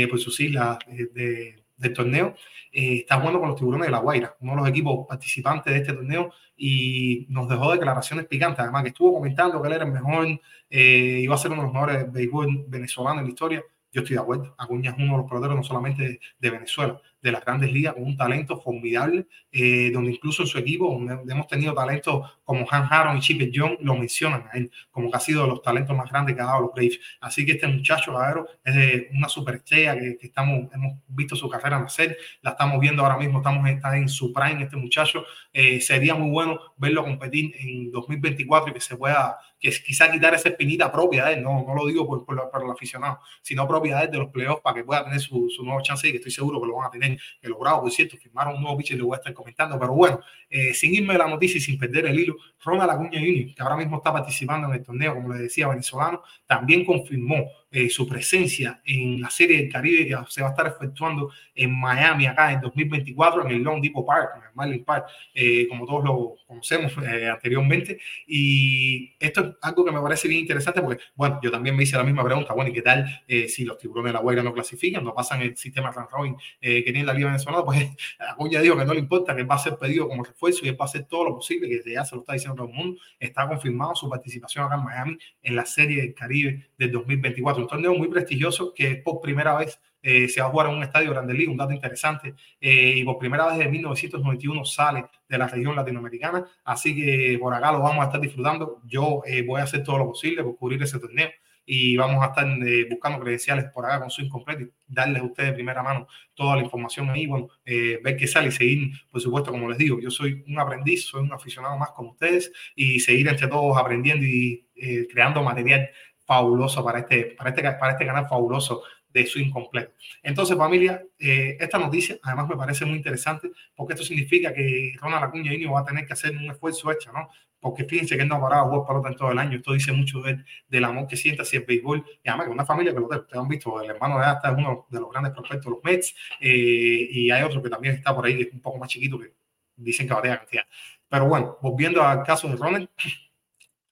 por 0.10 0.20
sus 0.20 0.36
siglas 0.36 0.78
de, 0.88 1.64
del 1.76 1.94
torneo. 1.94 2.36
está 2.72 3.18
jugando 3.18 3.40
con 3.40 3.50
los 3.50 3.58
Tiburones 3.58 3.88
de 3.88 3.92
La 3.92 4.00
Guaira, 4.00 4.36
uno 4.42 4.52
de 4.52 4.58
los 4.58 4.70
equipos 4.70 5.08
participantes 5.08 5.74
de 5.74 5.80
este 5.80 5.94
torneo 5.94 6.32
y 6.66 7.26
nos 7.28 7.50
dejó 7.50 7.74
declaraciones 7.74 8.26
picantes. 8.26 8.62
Además, 8.62 8.84
que 8.84 8.90
estuvo 8.90 9.14
comentando 9.16 9.62
que 9.62 9.68
él 9.68 9.74
era 9.74 9.84
el 9.84 9.92
mejor, 9.92 10.40
eh, 10.70 11.20
iba 11.22 11.36
a 11.36 11.38
ser 11.38 11.52
uno 11.52 11.62
de 11.62 11.68
los 11.68 11.74
mejores 11.74 12.10
béisbol 12.10 12.66
venezolanos 12.70 13.20
en 13.20 13.26
la 13.26 13.30
historia. 13.32 13.64
Yo 13.94 14.02
estoy 14.02 14.16
de 14.16 14.22
acuerdo. 14.22 14.56
Acuña 14.58 14.92
es 14.92 14.98
uno 14.98 15.14
de 15.14 15.18
los 15.20 15.30
peloteros 15.30 15.56
no 15.56 15.64
solamente 15.64 16.20
de 16.40 16.50
Venezuela, 16.50 17.00
de 17.22 17.32
las 17.32 17.46
grandes 17.46 17.72
ligas, 17.72 17.94
con 17.94 18.04
un 18.04 18.18
talento 18.18 18.60
formidable, 18.60 19.28
eh, 19.52 19.92
donde 19.94 20.12
incluso 20.12 20.42
en 20.42 20.48
su 20.48 20.58
equipo 20.58 21.00
hemos 21.30 21.48
tenido 21.48 21.74
talentos 21.74 22.40
como 22.44 22.66
Han 22.70 22.88
Haron 22.90 23.18
y 23.18 23.22
Chip 23.22 23.52
John, 23.54 23.78
lo 23.80 23.96
mencionan 23.96 24.46
a 24.52 24.58
él, 24.58 24.72
como 24.92 25.10
que 25.10 25.18
ha 25.18 25.20
sido 25.20 25.44
de 25.44 25.50
los 25.50 25.62
talentos 25.62 25.96
más 25.96 26.12
grandes 26.12 26.36
que 26.36 26.42
ha 26.42 26.46
dado 26.46 26.62
los 26.62 26.74
Braves. 26.74 27.00
Así 27.22 27.46
que 27.46 27.54
este 27.54 27.68
muchacho, 27.68 28.12
caballero, 28.12 28.48
es 28.66 28.76
de 28.76 29.10
una 29.14 29.30
superestrella 29.30 29.98
que, 29.98 30.18
que, 30.18 30.28
estamos, 30.28 30.74
hemos 30.74 30.98
visto 31.08 31.36
su 31.36 31.48
carrera 31.48 31.80
nacer, 31.80 32.18
la 32.42 32.52
estamos 32.52 32.80
viendo 32.80 33.04
ahora 33.04 33.18
mismo, 33.18 33.38
estamos 33.38 33.64
está 33.70 33.96
en 33.96 34.10
su 34.10 34.34
prime, 34.34 34.64
este 34.64 34.76
muchacho. 34.76 35.24
Eh, 35.54 35.80
sería 35.82 36.16
muy 36.16 36.32
bueno 36.32 36.60
verlo 36.78 37.04
competir 37.04 37.54
en 37.60 37.92
2024 37.92 38.72
y 38.72 38.74
que 38.74 38.82
se 38.82 38.98
pueda, 38.98 39.38
que 39.64 39.72
quizá 39.82 40.12
quitar 40.12 40.34
esa 40.34 40.50
espinita 40.50 40.92
propia 40.92 41.24
de 41.24 41.36
él, 41.36 41.42
no, 41.42 41.64
no 41.66 41.74
lo 41.74 41.88
digo 41.88 42.06
por, 42.06 42.26
por, 42.26 42.52
por 42.52 42.64
el 42.66 42.70
aficionado, 42.70 43.20
sino 43.42 43.66
propia 43.66 44.06
de, 44.06 44.18
los 44.18 44.30
playoffs 44.30 44.62
para 44.62 44.76
que 44.76 44.84
pueda 44.84 45.06
tener 45.06 45.22
su, 45.22 45.50
su 45.50 45.64
nuevo 45.64 45.82
chance 45.82 46.06
y 46.06 46.12
que 46.12 46.18
estoy 46.18 46.34
seguro 46.34 46.60
que 46.60 46.68
lo 46.68 46.76
van 46.76 46.88
a 46.88 46.92
tener 46.92 47.18
que 47.42 47.48
logrado, 47.48 47.82
por 47.82 47.92
cierto, 47.92 48.18
firmaron 48.18 48.56
un 48.56 48.62
nuevo 48.62 48.78
pitcher, 48.78 48.98
le 48.98 49.04
voy 49.04 49.16
a 49.16 49.20
estar 49.20 49.34
comentando, 49.34 49.80
pero 49.80 49.94
bueno, 49.94 50.20
eh, 50.50 50.74
sin 50.74 50.94
irme 50.94 51.14
de 51.14 51.20
la 51.20 51.28
noticia 51.28 51.60
y 51.60 51.62
sin 51.62 51.80
perder 51.80 52.08
el 52.08 52.20
hilo, 52.20 52.36
Ronald 52.62 52.92
Acuña 52.92 53.20
Jr., 53.22 53.56
que 53.56 53.64
ahora 53.64 53.78
mismo 53.78 53.98
está 53.98 54.12
participando 54.12 54.68
en 54.68 54.74
el 54.74 54.84
torneo, 54.84 55.16
como 55.16 55.34
le 55.34 55.44
decía, 55.44 55.70
venezolano, 55.70 56.24
también 56.46 56.84
confirmó 56.84 57.48
eh, 57.76 57.90
su 57.90 58.08
presencia 58.08 58.80
en 58.86 59.20
la 59.20 59.32
Serie 59.32 59.58
del 59.58 59.72
Caribe 59.72 60.06
que 60.06 60.16
se 60.30 60.44
va 60.44 60.50
a 60.50 60.52
estar 60.52 60.68
efectuando 60.68 61.32
en 61.56 61.76
Miami 61.76 62.28
acá 62.28 62.52
en 62.52 62.62
2024 62.62 63.48
en 63.48 63.52
el 63.56 63.64
Long 63.64 63.82
Depot 63.82 64.06
Park, 64.06 64.34
en 64.36 64.44
el 64.44 64.50
Marlin 64.54 64.86
Park, 64.86 65.08
eh, 65.34 65.68
como 65.68 65.88
todos 65.88 66.04
lo 66.04 66.36
conocemos 66.46 66.94
eh, 67.04 67.28
anteriormente. 67.28 67.98
Y 68.28 69.16
esto 69.20 69.42
es 69.42 69.48
algo 69.64 69.84
que 69.84 69.92
me 69.92 70.00
parece 70.02 70.28
bien 70.28 70.42
interesante 70.42 70.84
porque, 70.84 71.02
bueno, 71.16 71.40
yo 71.42 71.50
también 71.50 71.76
me 71.76 71.82
hice 71.82 71.98
la 71.98 72.04
misma 72.04 72.24
pregunta, 72.24 72.54
bueno, 72.54 72.70
¿y 72.70 72.74
qué 72.74 72.84
tal 72.84 73.24
si 73.48 73.66
los 73.66 73.80
tiburones 73.80 74.12
de 74.12 74.14
la 74.14 74.20
Guaira 74.20 74.44
no 74.44 74.54
clasifican, 74.54 75.04
no 75.04 75.16
pasan 75.16 75.42
el 75.42 75.58
sistema 75.58 75.90
Run 75.90 76.06
Robin 76.12 76.36
que 76.62 76.84
tiene 76.84 77.04
la 77.04 77.16
Liga 77.16 77.30
Venezolana? 77.30 77.66
Pues 77.66 77.90
ya 78.52 78.62
digo 78.62 78.78
que 78.78 78.86
no 78.86 78.94
le 78.94 79.00
importa, 79.00 79.36
que 79.36 79.42
va 79.46 79.56
a 79.56 79.58
ser 79.58 79.78
pedido 79.78 80.08
como 80.08 80.24
refuerzo 80.24 80.64
y 80.64 80.70
él 80.70 80.78
va 80.80 80.86
a 80.86 80.90
hacer 80.90 81.06
todo 81.06 81.24
lo 81.24 81.36
posible, 81.36 81.68
que 81.68 81.92
ya 81.92 82.06
se 82.06 82.14
lo 82.14 82.22
está 82.22 82.34
diciendo 82.34 82.56
todo 82.56 82.68
el 82.68 82.74
mundo, 82.76 83.02
está 83.20 83.48
confirmado 83.48 83.96
su 83.96 84.08
participación 84.08 84.64
acá 84.66 84.76
en 84.76 84.84
Miami 84.84 85.18
en 85.42 85.56
la 85.56 85.66
Serie 85.66 86.04
del 86.04 86.14
Caribe 86.14 86.68
del 86.78 86.92
2024 86.92 87.63
un 87.64 87.68
torneo 87.68 87.94
muy 87.96 88.08
prestigioso 88.08 88.74
que 88.74 88.96
por 88.98 89.20
primera 89.22 89.56
vez 89.56 89.80
eh, 90.04 90.28
se 90.28 90.42
va 90.42 90.48
a 90.48 90.50
jugar 90.50 90.68
en 90.68 90.76
un 90.76 90.84
estadio 90.84 91.12
Grande 91.12 91.34
Liga, 91.34 91.50
un 91.50 91.58
dato 91.58 91.72
interesante, 91.72 92.36
eh, 92.60 92.96
y 92.98 93.04
por 93.06 93.18
primera 93.18 93.46
vez 93.46 93.58
desde 93.58 93.72
1991 93.72 94.66
sale 94.66 95.06
de 95.30 95.38
la 95.38 95.48
región 95.48 95.78
latinoamericana, 95.78 96.46
así 96.66 96.94
que 96.94 97.38
por 97.40 97.54
acá 97.54 97.72
lo 97.72 97.80
vamos 97.80 98.04
a 98.04 98.08
estar 98.08 98.20
disfrutando. 98.20 98.82
Yo 98.86 99.22
eh, 99.26 99.44
voy 99.44 99.62
a 99.62 99.64
hacer 99.64 99.82
todo 99.82 99.98
lo 100.00 100.08
posible 100.08 100.44
por 100.44 100.58
cubrir 100.58 100.84
ese 100.84 101.00
torneo 101.00 101.30
y 101.66 101.96
vamos 101.96 102.22
a 102.22 102.28
estar 102.28 102.46
buscando 102.90 103.22
credenciales 103.22 103.66
por 103.72 103.86
acá 103.86 104.02
con 104.02 104.10
su 104.10 104.22
incompleto 104.22 104.64
y 104.64 104.72
darles 104.86 105.22
a 105.22 105.26
ustedes 105.26 105.52
de 105.52 105.56
primera 105.56 105.82
mano 105.82 106.08
toda 106.34 106.58
la 106.58 106.62
información 106.62 107.10
ahí, 107.10 107.26
bueno, 107.26 107.48
ver 107.64 108.18
qué 108.18 108.28
sale 108.28 108.50
y 108.50 108.52
seguir, 108.52 108.92
por 109.10 109.22
supuesto, 109.22 109.52
como 109.52 109.70
les 109.70 109.78
digo, 109.78 109.98
yo 110.02 110.12
soy 110.12 110.44
un 110.46 110.60
aprendiz, 110.60 111.06
soy 111.06 111.22
un 111.22 111.32
aficionado 111.32 111.78
más 111.78 111.92
como 111.92 112.12
ustedes 112.12 112.52
y 112.76 113.00
seguir 113.00 113.30
entre 113.30 113.48
todos 113.48 113.78
aprendiendo 113.78 114.26
y 114.26 114.68
creando 115.10 115.42
material 115.42 115.90
fabuloso 116.26 116.84
para 116.84 117.00
este, 117.00 117.36
para 117.38 117.50
este, 117.50 117.64
para 117.64 117.92
este 117.94 118.06
canal 118.06 118.28
fabuloso 118.28 118.84
de 119.10 119.26
su 119.28 119.40
incompleto. 119.40 119.94
Entonces, 120.24 120.58
familia, 120.58 121.04
eh, 121.20 121.56
esta 121.60 121.78
noticia 121.78 122.18
además 122.24 122.48
me 122.50 122.56
parece 122.56 122.86
muy 122.86 122.98
interesante 122.98 123.52
porque 123.76 123.94
esto 123.94 124.06
significa 124.06 124.54
que 124.54 124.94
Ronald 125.00 125.26
Acuña 125.26 125.52
Jr. 125.52 125.74
va 125.74 125.82
a 125.82 125.86
tener 125.86 126.06
que 126.06 126.14
hacer 126.14 126.36
un 126.36 126.50
esfuerzo 126.50 126.92
extra, 126.92 127.14
¿no? 127.14 127.30
porque 127.64 127.86
fíjense 127.86 128.18
que 128.18 128.24
él 128.24 128.28
no 128.28 128.36
ha 128.36 128.42
parado 128.42 128.66
a 128.66 128.68
jugar 128.68 128.88
pelota 128.88 129.08
en 129.08 129.16
todo 129.16 129.32
el 129.32 129.40
año. 129.40 129.56
Esto 129.56 129.72
dice 129.72 129.94
mucho 129.94 130.20
de, 130.20 130.44
del 130.68 130.84
amor 130.84 131.08
que 131.08 131.16
siente 131.16 131.44
hacia 131.44 131.60
el 131.60 131.66
béisbol. 131.66 132.06
Y 132.22 132.28
además, 132.28 132.48
que 132.48 132.52
una 132.52 132.66
familia 132.66 132.94
pelotera, 132.94 133.22
ustedes 133.22 133.42
han 133.42 133.48
visto, 133.48 133.82
el 133.82 133.90
hermano 133.90 134.20
de 134.20 134.26
Asta 134.26 134.52
es 134.52 134.58
uno 134.58 134.86
de 134.90 135.00
los 135.00 135.10
grandes 135.10 135.32
prospectos 135.32 135.66
de 135.66 135.72
los 135.72 135.84
Mets, 135.84 136.14
eh, 136.42 137.08
y 137.10 137.32
hay 137.32 137.42
otro 137.42 137.64
que 137.64 137.70
también 137.70 137.96
está 137.96 138.14
por 138.14 138.26
ahí, 138.26 138.36
que 138.36 138.44
es 138.44 138.54
un 138.54 138.60
poco 138.60 138.78
más 138.78 138.90
chiquito, 138.90 139.18
que 139.18 139.34
dicen 139.78 140.06
que 140.06 140.14
varía 140.14 140.38
cantidad. 140.40 140.64
Pero 141.08 141.26
bueno, 141.26 141.58
volviendo 141.62 142.04
al 142.04 142.24
caso 142.24 142.50
de 142.50 142.58
Ronald, 142.58 142.90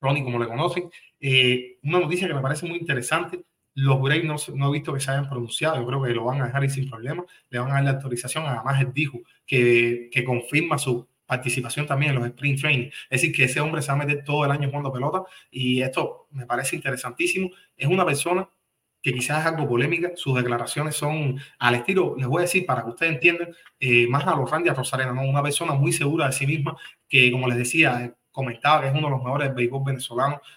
Ronnie, 0.01 0.23
como 0.23 0.37
le 0.37 0.47
conocen, 0.47 0.91
eh, 1.21 1.77
una 1.83 1.99
noticia 1.99 2.27
que 2.27 2.33
me 2.33 2.41
parece 2.41 2.67
muy 2.67 2.77
interesante. 2.77 3.43
Los 3.73 4.01
Braves 4.01 4.25
no, 4.25 4.35
no, 4.55 4.69
he 4.69 4.73
visto 4.73 4.93
que 4.93 4.99
se 4.99 5.11
hayan 5.11 5.29
pronunciado, 5.29 5.77
yo 5.77 5.87
creo 5.87 6.03
que 6.03 6.09
lo 6.13 6.25
van 6.25 6.41
a 6.41 6.45
dejar 6.47 6.61
ahí 6.61 6.69
sin 6.69 6.89
problema, 6.89 7.23
le 7.49 7.59
van 7.59 7.71
a 7.71 7.75
dar 7.75 7.83
la 7.85 7.91
autorización, 7.91 8.45
además 8.45 8.81
él 8.81 8.91
dijo 8.93 9.19
que, 9.45 10.09
que 10.11 10.25
confirma 10.25 10.77
su 10.77 11.07
participación 11.25 11.87
también 11.87 12.11
en 12.11 12.19
los 12.19 12.27
sprint 12.27 12.59
training. 12.59 12.89
Es 13.09 13.21
decir, 13.21 13.33
que 13.33 13.45
ese 13.45 13.61
hombre 13.61 13.81
se 13.81 13.87
va 13.87 13.93
a 13.93 14.05
meter 14.05 14.25
todo 14.25 14.43
el 14.43 14.51
año 14.51 14.67
jugando 14.67 14.91
pelota 14.91 15.23
y 15.49 15.81
esto 15.81 16.27
me 16.31 16.45
parece 16.45 16.75
interesantísimo. 16.75 17.49
Es 17.77 17.87
una 17.87 18.05
persona 18.05 18.49
que 19.01 19.13
quizás 19.13 19.39
es 19.39 19.45
algo 19.45 19.67
polémica, 19.67 20.11
sus 20.15 20.35
declaraciones 20.35 20.95
son 20.95 21.39
al 21.57 21.75
estilo, 21.75 22.15
les 22.17 22.27
voy 22.27 22.39
a 22.39 22.41
decir 22.41 22.65
para 22.65 22.83
que 22.83 22.89
ustedes 22.89 23.13
entiendan, 23.13 23.49
eh, 23.79 24.07
más 24.07 24.27
a 24.27 24.35
los 24.35 24.49
Randy 24.49 24.69
a 24.69 24.73
Rosarena, 24.73 25.13
¿no? 25.13 25.23
una 25.23 25.41
persona 25.41 25.73
muy 25.73 25.91
segura 25.91 26.27
de 26.27 26.33
sí 26.33 26.45
misma, 26.45 26.75
que 27.07 27.31
como 27.31 27.47
les 27.47 27.57
decía, 27.57 28.13
comentaba 28.31 28.81
que 28.81 28.87
es 28.87 28.93
uno 28.93 29.07
de 29.07 29.11
los 29.11 29.23
mejores 29.23 29.47
del 29.47 29.55
béisbol. 29.55 29.99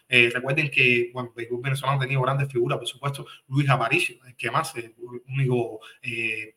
Eh, 0.08 0.30
recuerden 0.32 0.70
que, 0.70 1.10
bueno, 1.12 1.30
el 1.30 1.34
béisbol 1.34 1.60
venezolano 1.62 1.98
ha 1.98 2.00
tenido 2.00 2.22
grandes 2.22 2.50
figuras, 2.50 2.78
por 2.78 2.86
supuesto, 2.86 3.26
Luis 3.48 3.68
Aparicio, 3.68 4.16
que 4.36 4.50
más, 4.50 4.74
el 4.76 4.94
único 5.26 5.80
eh, 6.02 6.56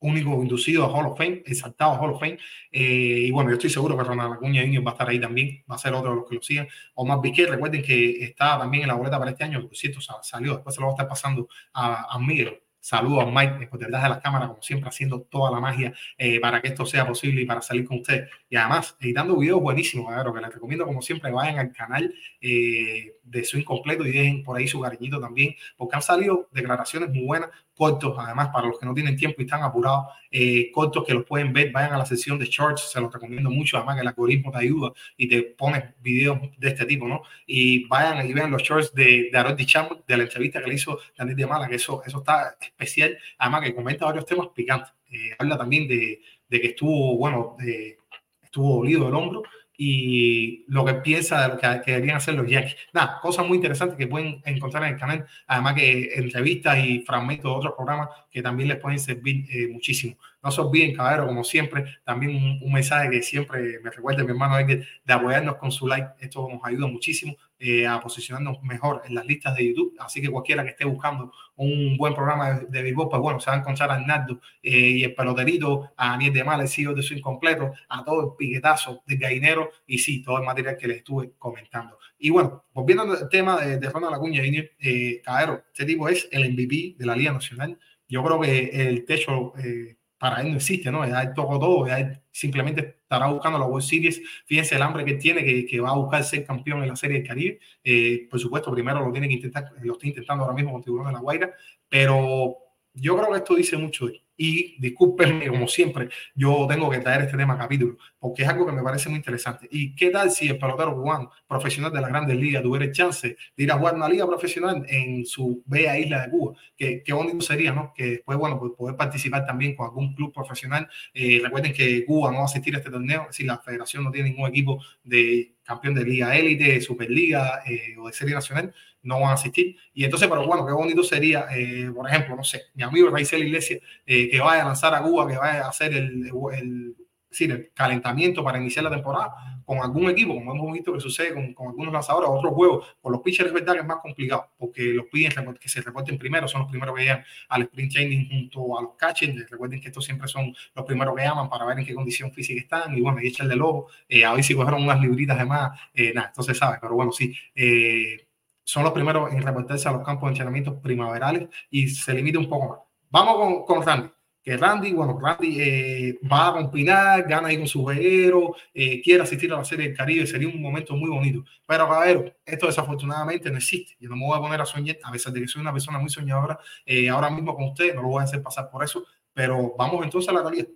único 0.00 0.42
inducido 0.42 0.84
a 0.84 0.88
Hall 0.88 1.06
of 1.06 1.18
Fame, 1.18 1.42
exaltado 1.46 1.92
a 1.92 1.98
Hall 1.98 2.10
of 2.10 2.20
Fame. 2.20 2.38
Eh, 2.70 3.26
y 3.26 3.30
bueno, 3.30 3.50
yo 3.50 3.56
estoy 3.56 3.70
seguro 3.70 3.96
que 3.96 4.04
Ronald 4.04 4.34
Acuña 4.34 4.62
va 4.80 4.90
a 4.90 4.94
estar 4.94 5.08
ahí 5.08 5.20
también, 5.20 5.64
va 5.70 5.76
a 5.76 5.78
ser 5.78 5.94
otro 5.94 6.10
de 6.10 6.16
los 6.16 6.28
que 6.28 6.34
lo 6.36 6.42
sigan. 6.42 6.68
Omar 6.94 7.20
Piquet, 7.20 7.48
recuerden 7.48 7.82
que 7.82 8.24
está 8.24 8.58
también 8.58 8.82
en 8.84 8.88
la 8.88 8.94
boleta 8.94 9.18
para 9.18 9.30
este 9.30 9.44
año, 9.44 9.66
por 9.66 9.76
cierto, 9.76 10.00
salió, 10.22 10.54
después 10.54 10.74
se 10.74 10.80
lo 10.80 10.88
va 10.88 10.92
a 10.92 10.94
estar 10.94 11.08
pasando 11.08 11.48
a, 11.72 12.14
a 12.14 12.18
Miguel. 12.18 12.60
Saludos 12.86 13.24
a 13.24 13.26
Mike 13.26 13.56
después 13.58 13.80
detrás 13.80 14.00
de 14.04 14.08
la 14.10 14.20
cámara, 14.20 14.46
como 14.46 14.62
siempre, 14.62 14.88
haciendo 14.88 15.22
toda 15.22 15.50
la 15.50 15.58
magia 15.58 15.92
eh, 16.16 16.38
para 16.38 16.62
que 16.62 16.68
esto 16.68 16.86
sea 16.86 17.04
posible 17.04 17.42
y 17.42 17.44
para 17.44 17.60
salir 17.60 17.84
con 17.84 17.96
usted. 17.96 18.28
Y 18.48 18.54
además, 18.54 18.96
editando 19.00 19.36
videos 19.36 19.60
buenísimos, 19.60 20.06
claro, 20.06 20.32
que 20.32 20.40
les 20.40 20.54
recomiendo, 20.54 20.86
como 20.86 21.02
siempre, 21.02 21.32
vayan 21.32 21.58
al 21.58 21.72
canal 21.72 22.14
eh, 22.40 23.16
de 23.24 23.44
su 23.44 23.58
incompleto 23.58 24.06
y 24.06 24.12
dejen 24.12 24.44
por 24.44 24.56
ahí 24.56 24.68
su 24.68 24.80
cariñito 24.80 25.18
también, 25.18 25.56
porque 25.76 25.96
han 25.96 26.02
salido 26.02 26.48
declaraciones 26.52 27.08
muy 27.10 27.24
buenas, 27.24 27.50
cortos, 27.76 28.16
además, 28.18 28.48
para 28.52 28.66
los 28.66 28.78
que 28.78 28.86
no 28.86 28.94
tienen 28.94 29.16
tiempo 29.16 29.36
y 29.40 29.44
están 29.44 29.62
apurados, 29.62 30.06
eh, 30.30 30.70
cortos 30.72 31.04
que 31.04 31.14
los 31.14 31.24
pueden 31.24 31.52
ver, 31.52 31.70
vayan 31.70 31.92
a 31.92 31.98
la 31.98 32.06
sesión 32.06 32.38
de 32.38 32.46
shorts, 32.46 32.90
se 32.90 33.00
los 33.00 33.12
recomiendo 33.12 33.50
mucho, 33.50 33.76
además 33.76 33.96
que 33.96 34.00
el 34.00 34.08
algoritmo 34.08 34.50
te 34.50 34.58
ayuda 34.58 34.92
y 35.16 35.28
te 35.28 35.42
pone 35.42 35.94
videos 36.00 36.38
de 36.56 36.68
este 36.68 36.86
tipo, 36.86 37.06
¿no? 37.06 37.22
Y 37.46 37.86
vayan 37.86 38.26
y 38.26 38.32
vean 38.32 38.50
los 38.50 38.62
shorts 38.62 38.94
de, 38.94 39.28
de 39.30 39.38
Harold 39.38 39.56
Dicham, 39.56 39.88
de 40.06 40.16
la 40.16 40.22
entrevista 40.24 40.60
que 40.60 40.68
le 40.68 40.74
hizo 40.74 40.98
Daniel 41.16 41.36
de 41.36 41.46
Mala, 41.46 41.68
que 41.68 41.76
eso, 41.76 42.02
eso 42.04 42.18
está 42.18 42.56
especial, 42.60 43.16
además 43.38 43.62
que 43.62 43.74
comenta 43.74 44.06
varios 44.06 44.24
temas 44.24 44.48
picantes. 44.54 44.92
Eh, 45.10 45.30
habla 45.38 45.56
también 45.56 45.86
de, 45.86 46.20
de, 46.48 46.60
que 46.60 46.68
estuvo, 46.68 47.16
bueno, 47.16 47.56
de, 47.58 47.98
estuvo 48.42 48.76
dolido 48.78 49.04
del 49.04 49.14
hombro, 49.14 49.42
y 49.78 50.64
lo 50.68 50.84
que 50.84 50.94
piensa 50.94 51.48
lo 51.48 51.58
que, 51.58 51.92
deberían 51.92 52.16
hacer 52.16 52.34
los 52.34 52.48
Yankees. 52.48 52.76
Nada, 52.92 53.20
cosas 53.20 53.46
muy 53.46 53.56
interesantes 53.56 53.96
que 53.96 54.06
pueden 54.06 54.42
encontrar 54.44 54.84
en 54.84 54.94
el 54.94 54.98
canal, 54.98 55.26
además 55.46 55.74
que 55.74 56.14
entrevistas 56.14 56.78
y 56.78 57.00
fragmentos 57.00 57.44
de 57.44 57.58
otros 57.58 57.74
programas 57.74 58.08
que 58.30 58.42
también 58.42 58.68
les 58.68 58.78
pueden 58.78 58.98
servir 58.98 59.46
eh, 59.50 59.68
muchísimo. 59.68 60.16
No 60.42 60.50
se 60.50 60.60
olviden, 60.60 60.94
caballero, 60.94 61.26
como 61.26 61.44
siempre, 61.44 61.84
también 62.04 62.60
un, 62.62 62.72
mensaje 62.72 63.10
que 63.10 63.22
siempre 63.22 63.80
me 63.82 63.90
recuerda 63.90 64.22
mi 64.22 64.30
hermano 64.30 64.58
Edgar, 64.58 64.80
de 65.04 65.12
apoyarnos 65.12 65.56
con 65.56 65.72
su 65.72 65.86
like. 65.86 66.08
Esto 66.20 66.48
nos 66.48 66.64
ayuda 66.64 66.86
muchísimo 66.86 67.36
eh, 67.58 67.86
a 67.86 68.00
posicionarnos 68.00 68.62
mejor 68.62 69.02
en 69.06 69.14
las 69.14 69.26
listas 69.26 69.54
de 69.56 69.66
YouTube. 69.66 69.94
Así 69.98 70.20
que 70.20 70.28
cualquiera 70.28 70.62
que 70.62 70.70
esté 70.70 70.84
buscando 70.84 71.32
un 71.56 71.96
buen 71.96 72.14
programa 72.14 72.60
de, 72.60 72.82
de 72.82 72.92
pues 72.94 73.20
bueno, 73.20 73.40
se 73.40 73.50
va 73.50 73.56
a 73.56 73.60
encontrar 73.60 73.90
a 73.90 73.94
Arnaldo 73.94 74.40
eh, 74.62 74.78
y 74.78 75.04
el 75.04 75.14
peloterito, 75.14 75.92
a 75.96 76.10
Daniel 76.10 76.34
de 76.34 76.44
Mal, 76.44 76.60
el 76.60 76.68
CEO 76.68 76.92
de 76.94 77.02
su 77.02 77.14
incompleto, 77.14 77.72
a 77.88 78.04
todo 78.04 78.22
el 78.22 78.36
piquetazo 78.36 79.02
del 79.06 79.18
gallinero 79.18 79.70
y 79.86 79.98
sí, 79.98 80.22
todo 80.22 80.38
el 80.38 80.44
material 80.44 80.76
que 80.76 80.88
les 80.88 80.98
estuve 80.98 81.32
comentando. 81.38 81.98
Y 82.18 82.30
bueno, 82.30 82.64
volviendo 82.72 83.04
al 83.04 83.28
tema 83.28 83.60
de, 83.60 83.78
de 83.78 83.90
Ronald 83.90 84.14
Acuña 84.14 84.42
eh, 84.44 85.20
caballero, 85.24 85.64
este 85.72 85.84
tipo 85.84 86.08
es 86.08 86.28
el 86.30 86.52
MVP 86.52 86.96
de 86.98 87.06
la 87.06 87.16
Liga 87.16 87.32
Nacional. 87.32 87.78
Yo 88.08 88.22
creo 88.22 88.40
que 88.40 88.88
el 88.88 89.04
techo 89.04 89.52
eh, 89.58 89.96
para 90.18 90.40
él 90.40 90.50
no 90.50 90.56
existe, 90.56 90.90
¿no? 90.90 91.06
Ya 91.06 91.22
él 91.22 91.32
tocó 91.34 91.58
todo, 91.58 91.86
ya 91.86 91.98
él 92.00 92.20
simplemente 92.30 92.95
estará 93.06 93.28
buscando 93.28 93.58
la 93.58 93.66
World 93.66 93.86
Series. 93.86 94.20
Fíjense 94.46 94.74
el 94.74 94.82
hambre 94.82 95.04
que 95.04 95.14
tiene, 95.14 95.44
que, 95.44 95.64
que 95.64 95.80
va 95.80 95.90
a 95.90 95.96
buscar 95.96 96.24
ser 96.24 96.44
campeón 96.44 96.82
en 96.82 96.88
la 96.88 96.96
Serie 96.96 97.18
del 97.18 97.26
Caribe. 97.26 97.60
Eh, 97.84 98.26
por 98.28 98.40
supuesto, 98.40 98.72
primero 98.72 99.04
lo 99.04 99.12
tiene 99.12 99.28
que 99.28 99.34
intentar, 99.34 99.72
lo 99.80 99.92
está 99.92 100.06
intentando 100.08 100.44
ahora 100.44 100.56
mismo 100.56 100.72
con 100.72 100.82
Tiburón 100.82 101.06
de 101.06 101.12
la 101.12 101.20
Guaira, 101.20 101.54
pero 101.88 102.56
yo 102.94 103.16
creo 103.16 103.30
que 103.30 103.38
esto 103.38 103.54
dice 103.54 103.76
mucho 103.76 104.06
de 104.06 104.14
él. 104.14 104.22
Y 104.36 104.76
discúlpenme, 104.78 105.48
como 105.48 105.66
siempre, 105.66 106.08
yo 106.34 106.66
tengo 106.68 106.90
que 106.90 106.98
traer 106.98 107.22
este 107.22 107.36
tema 107.36 107.54
a 107.54 107.58
capítulo, 107.58 107.96
porque 108.18 108.42
es 108.42 108.48
algo 108.48 108.66
que 108.66 108.72
me 108.72 108.82
parece 108.82 109.08
muy 109.08 109.18
interesante. 109.18 109.66
¿Y 109.70 109.94
qué 109.94 110.10
tal 110.10 110.30
si 110.30 110.48
el 110.48 110.58
pelotero 110.58 110.94
cubano, 110.94 111.30
profesional 111.46 111.92
de 111.92 112.00
las 112.00 112.10
grandes 112.10 112.36
ligas, 112.36 112.62
tuviera 112.62 112.90
chance 112.92 113.36
de 113.56 113.62
ir 113.62 113.72
a 113.72 113.78
jugar 113.78 113.94
una 113.94 114.08
liga 114.08 114.26
profesional 114.26 114.84
en 114.88 115.24
su 115.24 115.62
bella 115.64 115.98
isla 115.98 116.22
de 116.22 116.30
Cuba? 116.30 116.54
Qué, 116.76 117.02
qué 117.02 117.12
bonito 117.12 117.40
sería, 117.40 117.72
¿no? 117.72 117.92
Que 117.94 118.04
después, 118.06 118.36
bueno, 118.38 118.58
pues 118.58 118.72
poder 118.76 118.96
participar 118.96 119.46
también 119.46 119.74
con 119.74 119.86
algún 119.86 120.14
club 120.14 120.32
profesional. 120.32 120.88
Eh, 121.14 121.40
recuerden 121.42 121.72
que 121.72 122.04
Cuba 122.04 122.30
no 122.30 122.38
va 122.38 122.42
a 122.42 122.46
asistir 122.46 122.74
a 122.74 122.78
este 122.78 122.90
torneo, 122.90 123.22
es 123.22 123.28
decir, 123.28 123.46
la 123.46 123.58
federación 123.58 124.04
no 124.04 124.10
tiene 124.10 124.30
ningún 124.30 124.48
equipo 124.48 124.82
de 125.02 125.54
campeón 125.62 125.94
de 125.94 126.04
Liga 126.04 126.36
Élite, 126.36 126.80
Superliga 126.80 127.62
eh, 127.66 127.96
o 127.98 128.06
de 128.06 128.12
Serie 128.12 128.34
Nacional 128.34 128.72
no 129.06 129.20
van 129.20 129.30
a 129.30 129.34
asistir. 129.34 129.76
Y 129.94 130.04
entonces, 130.04 130.28
pero 130.28 130.46
bueno, 130.46 130.66
qué 130.66 130.72
bonito 130.72 131.02
sería, 131.02 131.46
eh, 131.54 131.90
por 131.94 132.08
ejemplo, 132.08 132.36
no 132.36 132.44
sé, 132.44 132.62
mi 132.74 132.82
amigo 132.82 133.08
Raizel 133.08 133.42
Iglesias, 133.44 133.80
eh, 134.04 134.28
que 134.28 134.40
vaya 134.40 134.62
a 134.62 134.66
lanzar 134.66 134.94
a 134.94 135.02
Cuba, 135.02 135.26
que 135.26 135.36
vaya 135.36 135.64
a 135.64 135.68
hacer 135.68 135.94
el, 135.94 136.30
el, 136.52 136.96
el, 137.40 137.70
calentamiento 137.74 138.42
para 138.42 138.58
iniciar 138.58 138.84
la 138.84 138.90
temporada 138.90 139.56
con 139.66 139.78
algún 139.78 140.08
equipo, 140.08 140.32
como 140.32 140.54
hemos 140.54 140.72
visto 140.72 140.92
que 140.92 141.00
sucede 141.00 141.34
con, 141.34 141.52
con 141.52 141.68
algunos 141.68 141.92
lanzadores, 141.92 142.30
otros 142.30 142.54
juegos, 142.54 142.96
con 143.02 143.12
los 143.12 143.20
pitchers 143.20 143.48
es 143.48 143.52
verdad 143.52 143.74
que 143.74 143.80
es 143.80 143.86
más 143.86 143.98
complicado, 144.00 144.48
porque 144.56 144.84
los 144.94 145.06
piden 145.06 145.32
que 145.60 145.68
se 145.68 145.82
reporten 145.82 146.16
primero, 146.18 146.46
son 146.46 146.62
los 146.62 146.70
primeros 146.70 146.94
que 146.94 147.02
llegan 147.02 147.24
al 147.48 147.62
sprint 147.62 147.92
training 147.92 148.28
junto 148.28 148.78
a 148.78 148.82
los 148.82 148.94
catchers, 148.94 149.50
recuerden 149.50 149.80
que 149.80 149.88
estos 149.88 150.04
siempre 150.04 150.28
son 150.28 150.54
los 150.74 150.84
primeros 150.84 151.16
que 151.16 151.22
llaman 151.22 151.50
para 151.50 151.64
ver 151.66 151.80
en 151.80 151.84
qué 151.84 151.94
condición 151.94 152.32
física 152.32 152.60
están, 152.60 152.96
y 152.96 153.00
bueno, 153.00 153.20
y 153.20 153.26
echarle 153.26 153.54
el 153.54 153.62
ojo, 153.62 153.88
eh, 154.08 154.24
a 154.24 154.32
ver 154.34 154.44
si 154.44 154.54
cogieron 154.54 154.84
unas 154.84 155.00
libritas 155.00 155.36
de 155.36 155.44
más, 155.44 155.78
eh, 155.92 156.12
nada, 156.14 156.28
entonces 156.28 156.56
sabes, 156.56 156.78
pero 156.80 156.94
bueno, 156.94 157.10
sí, 157.10 157.34
eh, 157.56 158.25
son 158.66 158.82
los 158.82 158.92
primeros 158.92 159.32
en 159.32 159.42
reportarse 159.42 159.88
a 159.88 159.92
los 159.92 160.04
campos 160.04 160.26
de 160.26 160.32
entrenamiento 160.32 160.80
primaverales 160.80 161.48
y 161.70 161.88
se 161.88 162.12
limita 162.12 162.40
un 162.40 162.48
poco 162.48 162.68
más. 162.68 162.78
Vamos 163.10 163.36
con, 163.36 163.64
con 163.64 163.86
Randy. 163.86 164.10
Que 164.42 164.56
Randy, 164.56 164.92
bueno, 164.92 165.18
Randy 165.20 165.60
eh, 165.60 166.18
va 166.30 166.48
a 166.48 166.52
compilar, 166.52 167.28
gana 167.28 167.48
ahí 167.48 167.58
con 167.58 167.68
su 167.68 167.84
veguero, 167.84 168.56
eh, 168.74 169.00
quiere 169.02 169.22
asistir 169.22 169.52
a 169.52 169.56
la 169.58 169.64
Serie 169.64 169.88
del 169.88 169.96
Caribe, 169.96 170.26
sería 170.26 170.48
un 170.48 170.60
momento 170.60 170.96
muy 170.96 171.08
bonito. 171.08 171.44
Pero, 171.64 171.88
caballero, 171.88 172.24
esto 172.44 172.66
desafortunadamente 172.66 173.50
no 173.50 173.56
existe. 173.56 173.96
Yo 174.00 174.08
no 174.08 174.16
me 174.16 174.26
voy 174.26 174.36
a 174.36 174.40
poner 174.40 174.60
a 174.60 174.66
soñar, 174.66 174.96
a 175.02 175.12
pesar 175.12 175.32
de 175.32 175.42
que 175.42 175.48
soy 175.48 175.62
una 175.62 175.72
persona 175.72 175.98
muy 175.98 176.10
soñadora, 176.10 176.58
eh, 176.84 177.08
ahora 177.08 177.30
mismo 177.30 177.54
con 177.54 177.66
usted, 177.66 177.94
no 177.94 178.02
lo 178.02 178.08
voy 178.08 178.20
a 178.20 178.24
hacer 178.24 178.42
pasar 178.42 178.68
por 178.68 178.82
eso, 178.82 179.04
pero 179.32 179.74
vamos 179.78 180.04
entonces 180.04 180.28
a 180.28 180.32
la 180.32 180.42
realidad. 180.42 180.66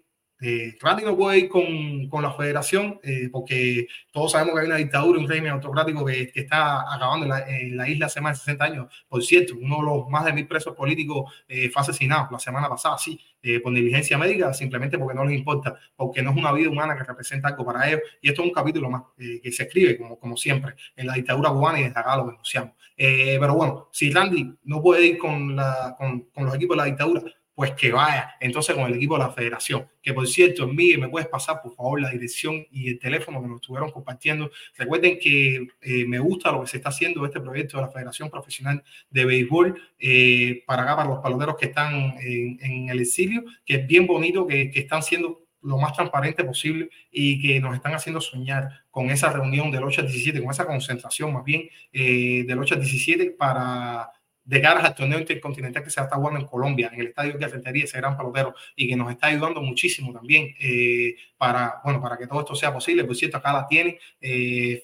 Eh, 0.41 0.77
puede 1.17 1.39
ir 1.39 1.49
con, 1.49 2.09
con 2.09 2.23
la 2.23 2.33
federación 2.33 2.99
eh, 3.03 3.29
porque 3.31 3.87
todos 4.11 4.33
sabemos 4.33 4.55
que 4.55 4.61
hay 4.61 4.67
una 4.67 4.77
dictadura, 4.77 5.19
un 5.19 5.29
régimen 5.29 5.53
autocrático 5.53 6.05
que, 6.05 6.33
que 6.33 6.41
está 6.41 6.93
acabando 6.95 7.27
en 7.27 7.31
la, 7.31 7.49
en 7.49 7.77
la, 7.77 7.89
isla 7.89 8.07
hace 8.07 8.21
más 8.21 8.39
de 8.39 8.45
60 8.45 8.65
años. 8.65 8.87
Por 9.09 9.23
cierto, 9.23 9.55
uno 9.61 9.77
de 9.79 9.83
los 9.83 10.09
más 10.09 10.25
de 10.25 10.33
mil 10.33 10.47
presos 10.47 10.75
políticos 10.75 11.33
eh, 11.49 11.69
fue 11.71 11.83
asesinado 11.83 12.29
la 12.31 12.39
semana 12.39 12.69
pasada, 12.69 12.97
sí, 12.99 13.21
eh, 13.43 13.59
por 13.61 13.73
negligencia 13.73 14.19
médica, 14.19 14.53
simplemente 14.53 14.99
porque 14.99 15.15
no 15.15 15.25
les 15.25 15.39
importa, 15.39 15.75
porque 15.97 16.21
no 16.21 16.31
es 16.31 16.37
una 16.37 16.53
vida 16.53 16.69
humana 16.69 16.95
que 16.95 17.05
representa 17.05 17.49
algo 17.49 17.65
para 17.65 17.89
ellos. 17.89 18.01
Y 18.21 18.29
esto 18.29 18.43
es 18.43 18.49
un 18.49 18.55
capítulo 18.55 18.91
más 18.91 19.03
eh, 19.19 19.41
que 19.43 19.51
se 19.51 19.63
escribe, 19.63 19.97
como, 19.97 20.19
como 20.19 20.37
siempre, 20.37 20.75
en 20.95 21.07
la 21.07 21.15
dictadura 21.15 21.51
cubana 21.51 21.81
y 21.81 21.85
desde 21.85 21.99
acá 21.99 22.17
lo 22.17 22.27
denunciamos. 22.27 22.75
Eh, 22.99 23.39
pero 23.41 23.55
bueno, 23.55 23.89
si 23.93 24.13
Randy 24.13 24.59
no 24.65 24.83
puede 24.83 25.07
ir 25.07 25.19
con, 25.19 25.57
la, 25.57 25.95
con, 25.97 26.29
con 26.35 26.45
los 26.45 26.55
equipos 26.55 26.77
de 26.77 26.83
la 26.83 26.85
dictadura, 26.85 27.23
pues 27.61 27.73
que 27.73 27.93
vaya 27.93 28.37
entonces 28.41 28.75
con 28.75 28.87
el 28.87 28.95
equipo 28.95 29.19
de 29.19 29.25
la 29.25 29.33
federación. 29.33 29.87
Que 30.01 30.15
por 30.15 30.27
cierto, 30.27 30.65
en 30.65 30.75
mí 30.75 30.97
me 30.97 31.11
puedes 31.11 31.29
pasar 31.29 31.61
por 31.61 31.75
favor 31.75 32.01
la 32.01 32.09
dirección 32.09 32.67
y 32.71 32.89
el 32.89 32.99
teléfono 32.99 33.43
que 33.43 33.49
nos 33.49 33.57
estuvieron 33.57 33.91
compartiendo. 33.91 34.51
Recuerden 34.79 35.19
que 35.19 35.69
eh, 35.83 36.07
me 36.07 36.19
gusta 36.21 36.53
lo 36.53 36.63
que 36.63 36.69
se 36.69 36.79
está 36.79 36.89
haciendo 36.89 37.23
este 37.27 37.39
proyecto 37.39 37.77
de 37.77 37.83
la 37.83 37.91
Federación 37.91 38.31
Profesional 38.31 38.83
de 39.11 39.27
Béisbol 39.27 39.79
eh, 39.99 40.65
para 40.67 40.85
acá, 40.85 40.97
para 40.97 41.09
los 41.11 41.19
paloteros 41.19 41.57
que 41.59 41.67
están 41.67 42.15
en, 42.23 42.59
en, 42.63 42.89
el 42.89 42.99
exilio, 42.99 43.45
que 43.67 43.75
es 43.75 43.87
bien 43.87 44.07
bonito, 44.07 44.47
que, 44.47 44.71
que 44.71 44.81
están 44.81 45.03
siendo 45.03 45.45
lo 45.61 45.77
más 45.77 45.93
transparente 45.93 46.43
posible 46.45 46.89
y 47.11 47.43
que 47.43 47.61
nos 47.61 47.75
están 47.75 47.93
haciendo 47.93 48.23
soñar 48.23 48.71
con 48.91 49.11
esa 49.11 49.31
reunión 49.31 49.71
del 49.71 49.85
8 49.85 50.01
al 50.01 50.07
17, 50.07 50.41
con 50.41 50.51
esa 50.51 50.67
concentración 50.67 51.31
más 51.31 51.45
bien 51.45 51.69
eh, 51.93 52.45
del 52.47 52.59
8 52.59 52.77
al 52.77 52.81
17 52.81 53.33
para 53.33 54.11
de 54.51 54.61
cara 54.61 54.81
al 54.81 54.95
torneo 54.97 55.21
intercontinental 55.21 55.85
que 55.85 55.91
se 55.91 56.01
está 56.01 56.17
jugando 56.17 56.41
en 56.41 56.47
Colombia, 56.47 56.91
en 56.93 57.01
el 57.01 57.07
estadio 57.07 57.39
de 57.39 57.47
Rentería, 57.47 57.85
ese 57.85 57.99
gran 57.99 58.17
pelotero, 58.17 58.53
y 58.75 58.89
que 58.89 58.97
nos 58.97 59.09
está 59.13 59.29
ayudando 59.29 59.63
muchísimo 59.63 60.13
también 60.13 60.53
eh, 60.59 61.15
para, 61.39 61.81
bueno, 61.85 62.03
para 62.03 62.19
que 62.19 62.27
todo 62.27 62.41
esto 62.41 62.57
sea 62.57 62.73
posible. 62.73 63.05
Por 63.05 63.15
cierto, 63.15 63.37
acá 63.37 63.53
la 63.53 63.69
tiene, 63.69 64.01
eh, 64.21 64.83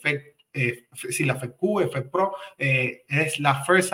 eh, 0.52 0.84
si 0.92 1.24
la 1.24 1.34
FEDQ, 1.34 1.90
FEDPRO, 1.92 2.36
eh, 2.56 3.02
es 3.08 3.40
la 3.40 3.64
First, 3.64 3.92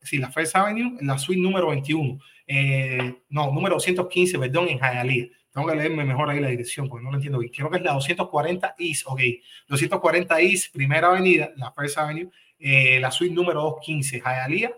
si 0.00 0.16
la 0.16 0.30
First 0.30 0.56
Avenue, 0.56 0.96
la 1.02 1.18
suite 1.18 1.42
número 1.42 1.68
21, 1.68 2.18
eh, 2.46 3.14
no, 3.28 3.52
número 3.52 3.74
215, 3.74 4.38
perdón, 4.38 4.68
en 4.70 4.78
Hialeah. 4.78 5.28
Tengo 5.52 5.68
que 5.68 5.76
leerme 5.76 6.04
mejor 6.06 6.30
ahí 6.30 6.40
la 6.40 6.48
dirección 6.48 6.88
porque 6.88 7.04
no 7.04 7.10
lo 7.10 7.16
entiendo 7.16 7.38
bien. 7.38 7.52
Creo 7.54 7.70
que 7.70 7.76
es 7.76 7.82
la 7.82 7.92
240 7.92 8.74
East, 8.78 9.02
ok. 9.04 9.20
240 9.68 10.40
East, 10.40 10.72
primera 10.72 11.08
avenida, 11.08 11.52
la 11.56 11.70
First 11.72 11.98
Avenue, 11.98 12.30
eh, 12.58 12.98
la 13.00 13.10
suite 13.10 13.34
número 13.34 13.60
215, 13.60 14.20
Hialeah, 14.20 14.72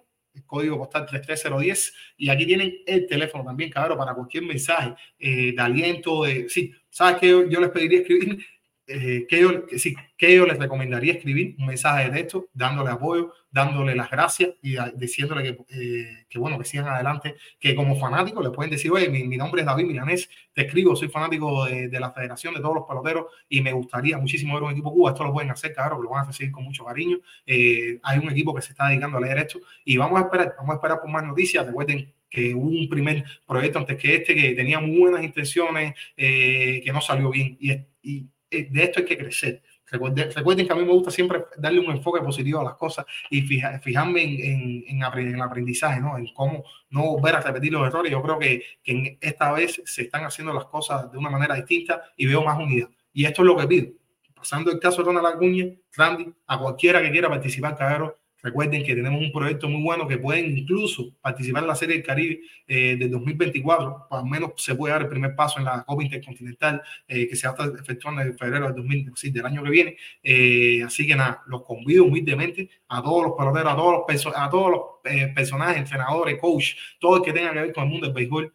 código 0.45 0.79
postal 0.79 1.07
33010. 1.07 1.95
Y 2.19 2.29
aquí 2.29 2.47
tienen 2.47 2.75
el 2.87 3.07
teléfono 3.07 3.45
también, 3.45 3.71
cabrón, 3.71 3.99
para 3.99 4.15
cualquier 4.15 4.45
mensaje 4.45 4.95
eh, 5.19 5.53
de 5.55 5.63
aliento, 5.63 6.25
de, 6.25 6.49
sí, 6.49 6.73
¿sabes? 6.91 7.21
Yo, 7.23 7.49
yo 7.49 7.61
les 7.61 7.71
pediría 7.71 8.01
escribir 8.01 8.45
eh, 8.89 9.27
que, 9.29 9.41
yo, 9.41 9.67
que, 9.67 9.79
sí, 9.79 9.97
que 10.17 10.35
yo 10.35 10.47
les 10.47 10.59
recomendaría 10.59 11.15
escribir 11.15 11.57
un 11.59 11.67
mensaje 11.67 12.05
de 12.05 12.17
texto 12.17 12.47
dándole 12.55 12.91
apoyo, 12.91 13.33
dándole 13.51 13.97
las 13.97 14.11
gracias 14.11 14.51
y 14.63 14.77
diciéndole 14.95 15.43
que, 15.43 15.59
eh, 15.71 16.27
que, 16.29 16.39
bueno, 16.39 16.59
que 16.59 16.65
sigan 16.65 16.89
adelante, 16.89 17.37
que 17.59 17.75
como 17.75 17.99
fanático 17.99 18.43
le 18.43 18.51
pueden 18.51 18.71
decir, 18.71 18.93
oye, 18.93 19.09
mi, 19.09 19.25
mi 19.25 19.37
nombre 19.37 19.63
es 19.63 19.67
David 19.67 19.87
Milanés, 19.87 20.29
te 20.53 20.63
escribo, 20.63 20.95
soy 20.95 21.09
fanático 21.09 21.65
de, 21.65 21.89
de, 21.89 22.01
la 22.01 22.13
federación, 22.13 22.55
de 22.55 22.61
todos 22.61 22.75
los 22.75 22.85
peloteros 22.87 23.27
y 23.49 23.61
me 23.61 23.73
gustaría 23.73 24.19
muchísimo 24.19 24.55
ver 24.55 24.63
un 24.63 24.73
equipo 24.73 24.93
Cuba, 24.93 25.11
esto 25.11 25.25
lo 25.25 25.33
pueden 25.33 25.51
hacer, 25.51 25.73
claro, 25.75 26.01
lo 26.01 26.11
van 26.11 26.25
a 26.25 26.27
recibir 26.27 26.53
con 26.53 26.65
mucho 26.65 26.85
cariño, 26.85 27.19
eh, 27.47 27.99
hay 28.03 28.19
un 28.19 28.31
equipo 28.31 28.55
que 28.55 28.63
se 28.63 28.73
está 28.73 28.89
dedicando 28.89 29.19
a 29.19 29.21
leer 29.21 29.39
esto 29.39 29.59
y 29.85 29.97
vamos 29.97 30.21
a 30.21 30.25
esperar, 30.25 30.55
vamos 30.59 30.73
a 30.73 30.75
esperar 30.77 31.01
por 31.01 31.11
más 31.11 31.25
noticias, 31.25 31.67
recuerden 31.67 32.13
que 32.29 32.55
hubo 32.55 32.69
un 32.69 32.89
primer 32.89 33.25
proyecto 33.47 33.79
antes 33.79 33.97
que 33.97 34.17
este 34.17 34.35
que 34.35 34.53
tenía 34.53 34.81
muy 34.81 34.99
buenas 34.99 35.25
intenciones, 35.25 35.95
eh, 36.17 36.81
que 36.85 36.93
no 36.93 37.01
salió 37.01 37.31
bien 37.31 37.57
y, 37.61 38.29
de 38.51 38.83
esto 38.83 39.01
hay 39.01 39.05
que 39.05 39.19
crecer. 39.19 39.63
Recuerden, 39.89 40.33
recuerden, 40.33 40.67
que 40.67 40.73
a 40.73 40.77
mí 40.77 40.85
me 40.85 40.91
gusta 40.91 41.13
siempre 41.13 41.45
darle 41.57 41.79
un 41.79 41.93
enfoque 41.93 42.21
positivo 42.21 42.61
a 42.61 42.65
las 42.65 42.75
cosas 42.75 43.07
y 43.31 43.43
fija, 43.43 43.79
fijarme 43.79 44.23
en, 44.23 44.85
en, 44.89 45.03
en, 45.17 45.35
el 45.35 45.41
aprendizaje, 45.41 46.01
¿no? 46.01 46.19
en 46.19 46.27
cómo 46.35 46.65
no 46.91 47.03
volver 47.13 47.37
a 47.37 47.41
repetir 47.41 47.73
los 47.73 47.87
errores. 47.87 48.11
Yo 48.11 48.21
creo 48.21 48.39
que, 48.39 48.63
que 48.83 49.17
esta 49.21 49.53
vez 49.53 49.81
se 49.85 50.03
están 50.03 50.25
haciendo 50.25 50.53
las 50.53 50.65
cosas 50.65 51.11
de 51.13 51.19
una 51.19 51.31
manera 51.31 51.55
distinta 51.55 52.03
y 52.17 52.27
veo 52.27 52.43
más 52.43 52.59
unidad. 52.59 52.89
Y 53.13 53.25
esto 53.27 53.43
es 53.43 53.47
lo 53.47 53.57
que 53.57 53.67
pido. 53.69 53.93
Pasando 54.35 54.73
el 54.73 54.81
caso 54.81 54.99
de 54.99 55.05
Ronald 55.05 55.37
Acuña, 55.37 55.67
Randy, 55.97 56.35
a 56.49 56.59
cualquiera 56.59 57.01
que 57.01 57.11
quiera 57.13 57.29
participar, 57.29 57.77
cabrón, 57.77 58.13
Recuerden 58.43 58.85
que 58.85 58.95
tenemos 58.95 59.21
un 59.21 59.33
proyecto 59.33 59.69
muy 59.69 59.83
bueno 59.83 60.07
que 60.07 60.19
pueden 60.19 60.57
incluso 60.57 61.13
participar 61.21 61.63
en 61.63 61.69
la 61.69 61.75
Serie 61.75 61.97
del 61.97 62.05
Caribe 62.05 62.41
eh, 62.67 62.97
del 62.97 63.11
2024. 63.11 64.09
Al 64.11 64.25
menos 64.27 64.53
se 64.57 64.75
puede 64.75 64.93
dar 64.93 65.03
el 65.03 65.09
primer 65.09 65.35
paso 65.35 65.59
en 65.59 65.65
la 65.65 65.85
Copa 65.85 66.03
Intercontinental 66.03 66.83
eh, 67.09 67.29
que 67.29 67.37
se 67.37 67.47
va 67.47 67.55
a 67.55 67.65
estar 67.65 67.81
efectuando 67.81 68.23
en 68.23 68.37
febrero 68.37 68.67
del, 68.67 68.77
2000, 68.77 69.13
sí, 69.15 69.31
del 69.31 69.47
año 69.47 69.63
que 69.65 69.71
viene. 69.71 69.97
Eh, 70.23 70.83
así 70.85 71.07
que 71.07 71.17
nada, 71.17 71.43
los 71.47 71.63
convido 71.63 72.05
humildemente 72.05 72.69
a 72.89 73.03
todos 73.03 73.25
los 73.25 73.33
peloteros, 73.37 73.73
a 73.73 73.77
todos 73.77 74.25
los, 74.25 74.37
a 74.37 74.51
todos 74.51 74.71
los 74.71 74.81
eh, 75.05 75.33
personajes, 75.35 75.79
entrenadores, 75.79 76.39
coach, 76.41 76.75
todo 77.01 77.17
el 77.17 77.23
que 77.23 77.33
tenga 77.33 77.53
que 77.53 77.61
ver 77.61 77.73
con 77.73 77.85
el 77.85 77.91
mundo 77.91 78.07
del 78.07 78.15
béisbol. 78.15 78.53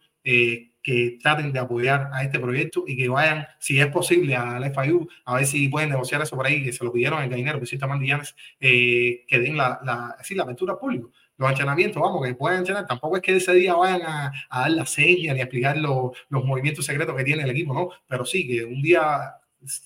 Que 0.83 1.19
traten 1.21 1.51
de 1.53 1.59
apoyar 1.59 2.09
a 2.13 2.23
este 2.23 2.39
proyecto 2.39 2.83
y 2.87 2.97
que 2.97 3.07
vayan, 3.07 3.45
si 3.59 3.79
es 3.79 3.87
posible, 3.87 4.35
a 4.35 4.59
la 4.59 4.71
FIU, 4.71 5.07
a 5.25 5.35
ver 5.35 5.45
si 5.45 5.67
pueden 5.69 5.89
negociar 5.89 6.21
eso 6.21 6.35
por 6.35 6.47
ahí, 6.47 6.63
que 6.63 6.73
se 6.73 6.83
lo 6.83 6.91
pidieron 6.91 7.21
el 7.21 7.29
gallinero, 7.29 7.59
que 7.59 7.87
Mandillanes, 7.87 8.35
eh, 8.59 9.23
que 9.27 9.39
den 9.39 9.57
la, 9.57 9.79
la, 9.83 10.15
la 10.29 10.43
apertura 10.43 10.73
al 10.73 10.79
público. 10.79 11.11
Los 11.37 11.49
entrenamientos, 11.49 12.01
vamos, 12.01 12.25
que 12.25 12.35
puedan 12.35 12.59
entrenar. 12.59 12.85
Tampoco 12.85 13.15
es 13.17 13.21
que 13.23 13.35
ese 13.35 13.53
día 13.53 13.73
vayan 13.73 14.01
a, 14.03 14.31
a 14.49 14.61
dar 14.61 14.71
la 14.71 14.85
seña 14.85 15.33
ni 15.33 15.39
a 15.39 15.43
explicar 15.43 15.77
lo, 15.77 16.13
los 16.29 16.45
movimientos 16.45 16.85
secretos 16.85 17.15
que 17.15 17.23
tiene 17.23 17.43
el 17.43 17.49
equipo, 17.49 17.73
¿no? 17.73 17.89
Pero 18.07 18.25
sí, 18.25 18.47
que 18.47 18.63
un 18.63 18.81
día 18.81 19.33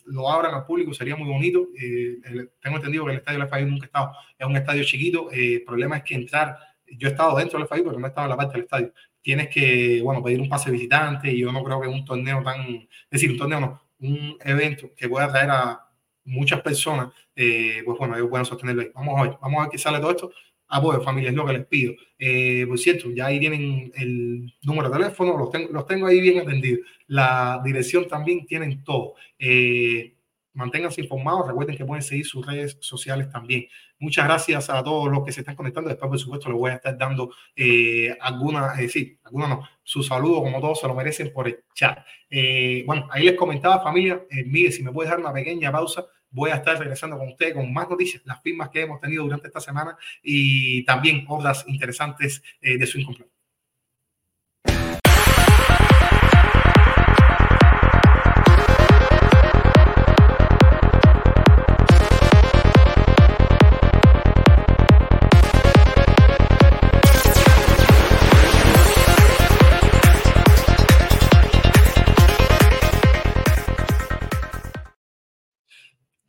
lo 0.06 0.30
abran 0.30 0.54
al 0.54 0.66
público 0.66 0.94
sería 0.94 1.16
muy 1.16 1.28
bonito. 1.28 1.68
Eh, 1.80 2.18
tengo 2.62 2.78
entendido 2.78 3.06
que 3.06 3.12
el 3.12 3.18
estadio 3.18 3.40
de 3.40 3.46
la 3.46 3.56
FIU 3.56 3.68
nunca 3.68 3.86
ha 3.86 3.88
estado, 3.88 4.12
es 4.38 4.48
un 4.48 4.56
estadio 4.56 4.84
chiquito. 4.84 5.32
Eh, 5.32 5.56
el 5.56 5.64
problema 5.64 5.98
es 5.98 6.04
que 6.04 6.16
entrar, 6.16 6.58
yo 6.88 7.08
he 7.08 7.12
estado 7.12 7.38
dentro 7.38 7.60
del 7.60 7.68
FIU, 7.68 7.84
pero 7.84 8.00
no 8.00 8.06
he 8.06 8.10
estado 8.10 8.26
en 8.26 8.30
la 8.32 8.38
parte 8.38 8.54
del 8.54 8.64
estadio 8.64 8.94
tienes 9.26 9.50
que, 9.50 10.02
bueno, 10.04 10.24
pedir 10.24 10.40
un 10.40 10.48
pase 10.48 10.70
visitante 10.70 11.32
y 11.32 11.40
yo 11.40 11.52
no 11.52 11.64
creo 11.64 11.82
que 11.82 11.88
un 11.88 12.06
torneo 12.06 12.44
tan, 12.44 12.62
es 12.62 12.88
decir, 13.10 13.32
un 13.32 13.38
torneo 13.38 13.60
no, 13.60 13.82
un 14.00 14.38
evento 14.46 14.92
que 14.96 15.10
pueda 15.10 15.28
traer 15.32 15.50
a 15.50 15.80
muchas 16.26 16.62
personas, 16.62 17.10
eh, 17.36 17.82
pues 17.84 17.98
bueno, 17.98 18.16
ellos 18.16 18.30
pueden 18.30 18.46
sostenerlo 18.46 18.84
ahí. 18.84 18.90
Vamos 18.94 19.20
a 19.20 19.24
ver, 19.24 19.38
vamos 19.42 19.58
a 19.58 19.62
ver 19.64 19.72
qué 19.72 19.80
sale 19.80 20.00
todo 20.00 20.12
esto. 20.12 20.32
Apoyo, 20.68 21.02
familia, 21.02 21.32
es 21.32 21.36
lo 21.36 21.44
que 21.44 21.54
les 21.54 21.66
pido. 21.66 21.94
Eh, 22.20 22.66
por 22.68 22.78
cierto, 22.78 23.10
ya 23.10 23.26
ahí 23.26 23.40
tienen 23.40 23.92
el 23.96 24.54
número 24.62 24.90
de 24.90 24.98
teléfono, 24.98 25.36
los 25.36 25.50
tengo, 25.50 25.74
los 25.74 25.88
tengo 25.88 26.06
ahí 26.06 26.22
bien 26.22 26.40
atendidos. 26.42 26.82
La 27.08 27.60
dirección 27.66 28.08
también 28.08 28.46
tienen 28.46 28.84
todo. 28.84 29.16
Eh, 29.40 30.15
manténganse 30.56 31.02
informados. 31.02 31.48
Recuerden 31.48 31.78
que 31.78 31.86
pueden 31.86 32.02
seguir 32.02 32.26
sus 32.26 32.46
redes 32.46 32.78
sociales 32.80 33.30
también. 33.30 33.68
Muchas 34.00 34.26
gracias 34.26 34.70
a 34.70 34.84
todos 34.84 35.12
los 35.12 35.24
que 35.24 35.32
se 35.32 35.42
están 35.42 35.56
conectando. 35.56 35.90
Después, 35.90 36.10
por 36.10 36.20
supuesto, 36.20 36.50
les 36.50 36.58
voy 36.58 36.72
a 36.72 36.76
estar 36.76 36.98
dando 36.98 37.32
eh, 37.56 38.16
alguna, 38.20 38.74
eh, 38.80 38.90
sí, 38.90 39.20
alguna 39.24 39.48
no, 39.48 39.70
su 39.84 40.02
saludo, 40.02 40.42
como 40.42 40.60
todos 40.60 40.80
se 40.80 40.88
lo 40.88 40.96
merecen 40.96 41.32
por 41.32 41.48
el 41.48 41.60
chat. 41.74 42.00
Eh, 42.30 42.84
bueno, 42.88 43.08
ahí 43.12 43.24
les 43.24 43.36
comentaba, 43.36 43.84
familia, 43.84 44.26
eh, 44.30 44.44
Miguel, 44.46 44.74
si 44.74 44.84
me 44.84 44.92
puedes 44.92 45.10
dar 45.10 45.20
una 45.20 45.34
pequeña 45.34 45.72
pausa, 45.72 46.06
voy 46.32 46.50
a 46.50 46.56
estar 46.56 46.78
regresando 46.78 47.18
con 47.18 47.30
ustedes 47.30 47.54
con 47.54 47.72
más 47.72 47.90
noticias, 47.90 48.22
las 48.26 48.42
firmas 48.42 48.70
que 48.70 48.82
hemos 48.82 49.00
tenido 49.00 49.24
durante 49.24 49.48
esta 49.48 49.62
semana 49.62 49.98
y 50.22 50.84
también 50.84 51.26
otras 51.30 51.64
interesantes 51.68 52.44
de 52.60 52.86
su 52.86 53.00
incompleto. 53.00 53.35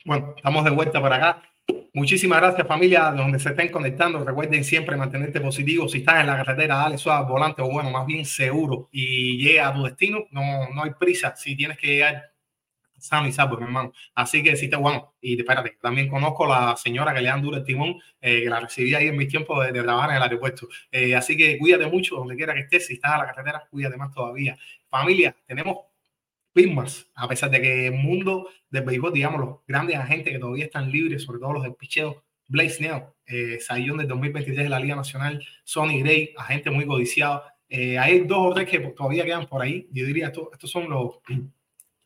Bueno, 0.07 0.35
estamos 0.37 0.63
de 0.63 0.71
vuelta 0.71 1.01
por 1.01 1.13
acá. 1.13 1.43
Muchísimas 1.93 2.39
gracias 2.39 2.69
familia, 2.69 3.11
donde 3.11 3.41
se 3.41 3.49
estén 3.49 3.71
conectando. 3.71 4.25
Recuerden 4.25 4.63
siempre 4.63 4.97
mantenerte 4.97 5.41
positivo. 5.41 5.89
Si 5.89 5.99
estás 5.99 6.21
en 6.21 6.29
la 6.29 6.37
carretera, 6.37 6.77
dale 6.77 6.97
suave 6.97 7.29
volante 7.29 7.61
o 7.61 7.69
bueno, 7.69 7.91
más 7.91 8.07
bien 8.07 8.25
seguro 8.25 8.89
y 8.93 9.37
llega 9.37 9.67
a 9.67 9.75
tu 9.75 9.83
destino. 9.83 10.27
No, 10.31 10.69
no 10.73 10.85
hay 10.85 10.93
prisa. 10.93 11.35
Si 11.35 11.57
tienes 11.57 11.77
que 11.77 11.89
llegar 11.89 12.23
sano 12.99 13.27
y 13.27 13.33
salvo, 13.33 13.57
mi 13.57 13.65
hermano. 13.65 13.93
Así 14.15 14.45
que 14.45 14.55
si 14.55 14.71
te 14.71 14.77
bueno, 14.77 15.17
y 15.21 15.37
espérate, 15.41 15.77
también 15.83 16.09
conozco 16.09 16.45
a 16.53 16.71
la 16.71 16.77
señora 16.77 17.13
que 17.13 17.21
le 17.21 17.29
dan 17.29 17.43
duro 17.43 17.57
el 17.57 17.65
timón, 17.65 17.97
eh, 18.21 18.43
que 18.45 18.49
la 18.49 18.61
recibí 18.61 18.95
ahí 18.95 19.09
en 19.09 19.17
mis 19.17 19.27
tiempos 19.27 19.67
de, 19.67 19.73
de 19.73 19.83
trabajar 19.83 20.11
en 20.11 20.17
el 20.19 20.23
aeropuerto. 20.23 20.69
Eh, 20.93 21.17
así 21.17 21.37
que 21.37 21.59
cuídate 21.59 21.89
mucho 21.89 22.15
donde 22.15 22.37
quiera 22.37 22.55
que 22.55 22.61
estés. 22.61 22.87
Si 22.87 22.95
estás 22.95 23.11
a 23.11 23.19
la 23.19 23.27
carretera, 23.27 23.67
cuídate 23.69 23.97
más 23.97 24.15
todavía. 24.15 24.57
Familia, 24.89 25.35
tenemos 25.47 25.79
firmas, 26.57 27.07
a 27.15 27.29
pesar 27.29 27.51
de 27.51 27.61
que 27.61 27.87
el 27.89 27.93
mundo 27.93 28.49
del 28.71 28.83
béisbol, 28.83 29.13
digamos, 29.13 29.41
los 29.41 29.57
grandes 29.69 29.97
agentes 29.97 30.33
que 30.33 30.39
todavía 30.39 30.65
están 30.65 30.91
libres, 30.91 31.23
sobre 31.23 31.39
todo 31.39 31.53
los 31.53 31.63
del 31.63 31.75
picheo, 31.75 32.25
Blaze 32.49 32.77
Snell, 32.77 33.03
eh, 33.27 33.59
Sayón 33.61 33.99
del 33.99 34.09
2023 34.09 34.65
de 34.65 34.71
la 34.71 34.81
Liga 34.81 34.97
Nacional, 34.97 35.45
Sonny 35.65 36.01
Gray, 36.01 36.33
agente 36.39 36.71
muy 36.71 36.87
codiciado. 36.87 37.43
Eh, 37.69 37.99
hay 37.99 38.21
dos 38.21 38.39
o 38.39 38.55
tres 38.55 38.71
que 38.71 38.79
todavía 38.79 39.27
quedan 39.27 39.47
por 39.47 39.61
ahí. 39.61 39.87
Yo 39.93 40.07
diría, 40.07 40.29
estos, 40.29 40.49
estos 40.51 40.71
son 40.71 40.89
los, 40.89 41.17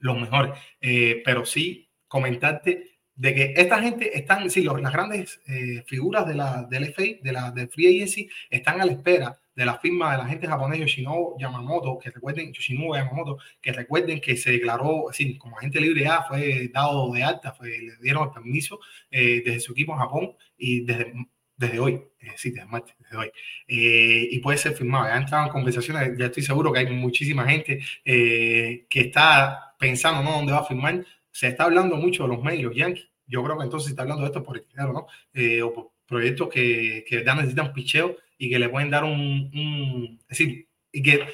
los 0.00 0.20
mejores. 0.20 0.58
Eh, 0.80 1.22
pero 1.24 1.46
sí, 1.46 1.88
comentarte 2.08 2.98
de 3.14 3.34
que 3.34 3.54
esta 3.56 3.80
gente 3.80 4.18
están, 4.18 4.50
sí, 4.50 4.64
los, 4.64 4.80
las 4.80 4.92
grandes 4.92 5.40
eh, 5.46 5.84
figuras 5.86 6.26
de 6.26 6.34
la, 6.34 6.64
del 6.64 6.92
FA, 6.92 7.04
de 7.22 7.32
la 7.32 7.52
del 7.52 7.68
Free 7.68 7.86
Agency, 7.86 8.28
están 8.48 8.80
a 8.80 8.84
la 8.84 8.92
espera 8.92 9.38
de 9.54 9.64
la 9.64 9.78
firma 9.78 10.12
de 10.12 10.18
la 10.18 10.26
gente 10.26 10.46
japonés 10.46 10.80
Yoshinobu 10.80 11.36
Yamamoto, 11.38 11.98
que 11.98 12.10
recuerden, 12.10 12.52
Yoshinobu 12.52 12.94
Yamamoto, 12.94 13.38
que 13.60 13.72
recuerden 13.72 14.20
que 14.20 14.36
se 14.36 14.52
declaró, 14.52 15.10
así, 15.10 15.36
como 15.38 15.58
agente 15.58 15.80
libre 15.80 16.06
A, 16.06 16.22
fue 16.22 16.68
dado 16.72 17.12
de 17.12 17.22
alta, 17.22 17.52
fue, 17.52 17.68
le 17.68 17.96
dieron 18.00 18.28
el 18.28 18.30
permiso 18.30 18.80
eh, 19.10 19.42
desde 19.44 19.60
su 19.60 19.72
equipo 19.72 19.92
en 19.92 19.98
Japón 19.98 20.36
y 20.56 20.84
desde, 20.84 21.12
desde 21.56 21.78
hoy, 21.80 22.00
eh, 22.20 22.32
sí, 22.36 22.50
desde 22.50 22.66
martes, 22.66 22.94
desde 22.98 23.16
hoy, 23.16 23.30
eh, 23.68 24.28
y 24.30 24.38
puede 24.38 24.58
ser 24.58 24.72
firmado. 24.74 25.06
Ya 25.06 25.16
entrado 25.16 25.46
en 25.46 25.52
conversaciones, 25.52 26.16
ya 26.18 26.26
estoy 26.26 26.42
seguro 26.42 26.72
que 26.72 26.78
hay 26.80 26.86
muchísima 26.90 27.46
gente 27.46 27.80
que 28.04 28.86
está 28.90 29.74
pensando, 29.78 30.22
¿no?, 30.22 30.36
dónde 30.36 30.52
va 30.52 30.60
a 30.60 30.64
firmar. 30.64 31.04
Se 31.32 31.48
está 31.48 31.64
hablando 31.64 31.96
mucho 31.96 32.24
de 32.24 32.30
los 32.30 32.42
medios, 32.42 32.64
los 32.64 32.76
Yankees. 32.76 33.08
Yo 33.26 33.44
creo 33.44 33.56
que 33.58 33.64
entonces 33.64 33.86
se 33.86 33.90
está 33.92 34.02
hablando 34.02 34.22
de 34.22 34.28
esto 34.28 34.42
por 34.42 34.56
el 34.56 34.66
dinero, 34.66 34.92
¿no? 34.92 35.66
o 35.66 35.72
por 35.72 35.90
proyectos 36.06 36.48
que, 36.48 37.04
que 37.06 37.22
necesitan 37.22 37.72
picheo 37.72 38.16
y 38.40 38.48
que 38.48 38.59
le 38.59 38.70
pueden 38.70 38.88
dar 38.88 39.05
un, 39.05 39.50
un, 39.55 40.18
es 40.22 40.29
decir, 40.29 40.66
y 40.90 41.03
que 41.03 41.26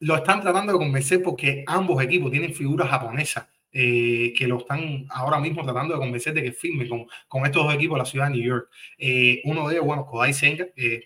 lo 0.00 0.16
están 0.16 0.40
tratando 0.40 0.72
de 0.72 0.78
convencer 0.78 1.22
porque 1.22 1.62
ambos 1.64 2.02
equipos 2.02 2.32
tienen 2.32 2.52
figuras 2.52 2.88
japonesas 2.88 3.46
eh, 3.70 4.32
que 4.36 4.48
lo 4.48 4.58
están 4.58 5.06
ahora 5.10 5.38
mismo 5.38 5.62
tratando 5.62 5.94
de 5.94 6.00
convencer 6.00 6.34
de 6.34 6.42
que 6.42 6.52
firme 6.52 6.88
con, 6.88 7.06
con 7.28 7.46
estos 7.46 7.64
dos 7.64 7.72
equipos 7.72 7.94
de 7.94 7.98
la 8.00 8.04
ciudad 8.04 8.26
de 8.26 8.32
New 8.32 8.42
York. 8.42 8.68
Eh, 8.98 9.40
uno 9.44 9.68
de 9.68 9.74
ellos, 9.74 9.86
bueno, 9.86 10.06
Kodai 10.06 10.34
Senga, 10.34 10.66
eh, 10.74 11.04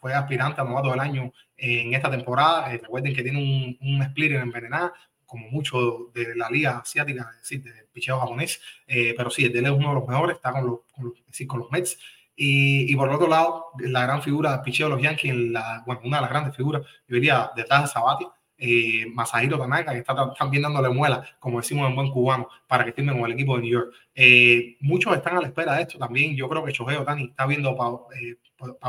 fue 0.00 0.14
aspirante 0.14 0.62
a 0.62 0.64
novato 0.64 0.90
del 0.90 1.00
año 1.00 1.30
en 1.58 1.92
esta 1.92 2.10
temporada. 2.10 2.70
recuerden 2.70 3.14
que 3.14 3.22
tiene 3.22 3.38
un, 3.38 3.76
un 3.78 4.04
splitter 4.06 4.40
envenenado, 4.40 4.94
como 5.26 5.50
mucho 5.50 6.10
de 6.14 6.34
la 6.34 6.48
liga 6.48 6.78
asiática, 6.78 7.28
es 7.34 7.42
decir, 7.42 7.62
del 7.62 7.88
picheo 7.92 8.18
japonés, 8.18 8.58
pero 8.86 9.28
sí, 9.28 9.44
él 9.44 9.56
es 9.56 9.70
uno 9.70 9.88
de 9.88 9.94
los 9.96 10.08
mejores, 10.08 10.36
está 10.36 10.52
con 10.52 10.66
los, 10.66 10.80
con 10.92 11.12
con 11.46 11.58
los 11.58 11.70
Mets. 11.70 11.98
Y, 12.36 12.92
y, 12.92 12.96
por 12.96 13.08
el 13.08 13.14
otro 13.14 13.28
lado, 13.28 13.66
la 13.78 14.02
gran 14.02 14.22
figura 14.22 14.52
del 14.52 14.60
picheo 14.60 14.88
de 14.88 14.94
los 14.94 15.02
Yankees, 15.02 15.34
la, 15.34 15.82
bueno, 15.86 16.02
una 16.04 16.18
de 16.18 16.22
las 16.22 16.30
grandes 16.30 16.54
figuras, 16.54 16.82
yo 17.08 17.14
diría, 17.14 17.50
detrás 17.56 17.82
de 17.82 17.88
Sabati, 17.88 18.26
eh, 18.58 19.06
Masahiro 19.12 19.58
Tanaka, 19.58 19.92
que 19.92 19.98
está 19.98 20.34
también 20.34 20.62
dándole 20.62 20.88
muela, 20.88 21.24
como 21.38 21.60
decimos 21.60 21.88
en 21.88 21.96
buen 21.96 22.10
cubano, 22.10 22.48
para 22.66 22.84
que 22.84 22.92
firme 22.92 23.12
con 23.12 23.24
el 23.24 23.32
equipo 23.32 23.56
de 23.56 23.62
New 23.62 23.72
York. 23.72 23.94
Eh, 24.14 24.76
muchos 24.80 25.14
están 25.14 25.36
a 25.36 25.40
la 25.40 25.48
espera 25.48 25.74
de 25.74 25.82
esto 25.82 25.98
también. 25.98 26.34
Yo 26.36 26.48
creo 26.48 26.64
que 26.64 26.72
Shohei 26.72 26.96
Otani 26.96 27.24
está 27.24 27.46
viendo 27.46 27.76
para 27.76 27.90
eh, 28.20 28.36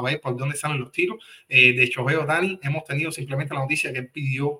ver 0.03 0.21
por 0.21 0.37
dónde 0.37 0.55
salen 0.55 0.79
los 0.79 0.91
tiros. 0.91 1.17
Eh, 1.47 1.73
de 1.73 1.85
Shohei 1.87 2.15
Otani 2.15 2.59
hemos 2.63 2.83
tenido 2.85 3.11
simplemente 3.11 3.53
la 3.53 3.61
noticia 3.61 3.91
que 3.91 3.99
él 3.99 4.09
pidió 4.09 4.59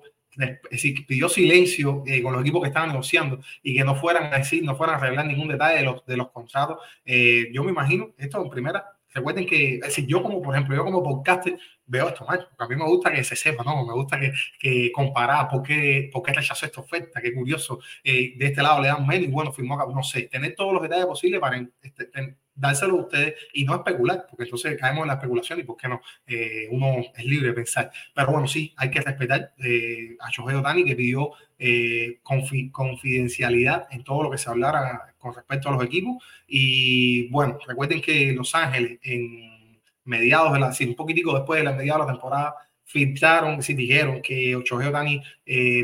pidió 1.06 1.28
silencio 1.28 2.02
eh, 2.06 2.22
con 2.22 2.32
los 2.32 2.42
equipos 2.42 2.62
que 2.62 2.68
estaban 2.68 2.90
negociando 2.90 3.40
y 3.62 3.74
que 3.74 3.84
no 3.84 3.94
fueran 3.94 4.32
a 4.32 4.38
decir, 4.38 4.62
no 4.62 4.76
fueran 4.76 4.96
a 4.96 5.00
revelar 5.00 5.26
ningún 5.26 5.48
detalle 5.48 5.78
de 5.78 5.84
los, 5.84 6.04
de 6.06 6.16
los 6.16 6.30
contratos. 6.30 6.78
Eh, 7.04 7.48
yo 7.52 7.64
me 7.64 7.70
imagino, 7.70 8.14
esto 8.16 8.42
en 8.42 8.50
primera, 8.50 8.84
recuerden 9.12 9.46
que, 9.46 9.74
es 9.76 9.80
decir, 9.80 10.06
yo 10.06 10.22
como, 10.22 10.40
por 10.42 10.54
ejemplo, 10.54 10.76
yo 10.76 10.84
como 10.84 11.02
podcaster 11.02 11.58
veo 11.86 12.08
esto 12.08 12.24
mal, 12.26 12.46
a 12.58 12.68
mí 12.68 12.76
me 12.76 12.84
gusta 12.84 13.10
que 13.10 13.24
se 13.24 13.34
sepa, 13.34 13.64
¿no? 13.64 13.84
Me 13.84 13.94
gusta 13.94 14.20
que, 14.20 14.32
que 14.58 14.92
comparar 14.92 15.48
por 15.48 15.62
qué, 15.62 16.10
por 16.12 16.22
qué 16.22 16.32
rechazó 16.32 16.66
esta 16.66 16.80
oferta, 16.80 17.20
qué 17.20 17.32
curioso. 17.32 17.80
Eh, 18.04 18.34
de 18.36 18.46
este 18.46 18.62
lado 18.62 18.82
le 18.82 18.88
dan 18.88 19.06
menos 19.06 19.28
y 19.28 19.30
bueno, 19.30 19.52
firmó, 19.52 19.76
no 19.76 20.02
sé, 20.02 20.22
tener 20.22 20.54
todos 20.54 20.72
los 20.72 20.82
detalles 20.82 21.06
posibles 21.06 21.40
para 21.40 21.66
este, 21.82 22.10
dárselo 22.58 22.98
a 22.98 23.02
ustedes 23.02 23.34
y 23.52 23.64
no 23.64 23.74
especular, 23.76 24.26
porque 24.28 24.44
entonces 24.44 24.76
caemos 24.78 25.02
en 25.02 25.08
la 25.08 25.14
especulación 25.14 25.60
y 25.60 25.62
por 25.62 25.76
qué 25.76 25.88
no, 25.88 26.00
eh, 26.26 26.66
uno 26.70 27.04
es 27.16 27.24
libre 27.24 27.48
de 27.48 27.54
pensar. 27.54 27.90
Pero 28.14 28.32
bueno, 28.32 28.48
sí, 28.48 28.74
hay 28.76 28.90
que 28.90 29.00
respetar 29.00 29.52
eh, 29.58 30.16
a 30.20 30.30
Shohei 30.30 30.56
Otani 30.56 30.84
que 30.84 30.96
pidió 30.96 31.30
eh, 31.58 32.20
confidencialidad 32.22 33.86
en 33.90 34.04
todo 34.04 34.24
lo 34.24 34.30
que 34.30 34.38
se 34.38 34.50
hablara 34.50 35.14
con 35.18 35.34
respecto 35.34 35.68
a 35.68 35.72
los 35.72 35.84
equipos. 35.84 36.22
Y 36.46 37.28
bueno, 37.28 37.58
recuerden 37.66 38.00
que 38.00 38.32
Los 38.32 38.54
Ángeles 38.54 38.98
en 39.02 39.80
mediados 40.04 40.52
de 40.52 40.60
la, 40.60 40.72
sí, 40.72 40.84
un 40.84 40.94
poquitico 40.94 41.34
después 41.34 41.60
de 41.60 41.64
la 41.64 41.72
mediados 41.72 42.02
de 42.02 42.06
la 42.06 42.12
temporada, 42.12 42.54
filtraron, 42.84 43.62
sí, 43.62 43.74
dijeron 43.74 44.20
que 44.22 44.60
Shohei 44.64 44.88
Otani 44.88 45.22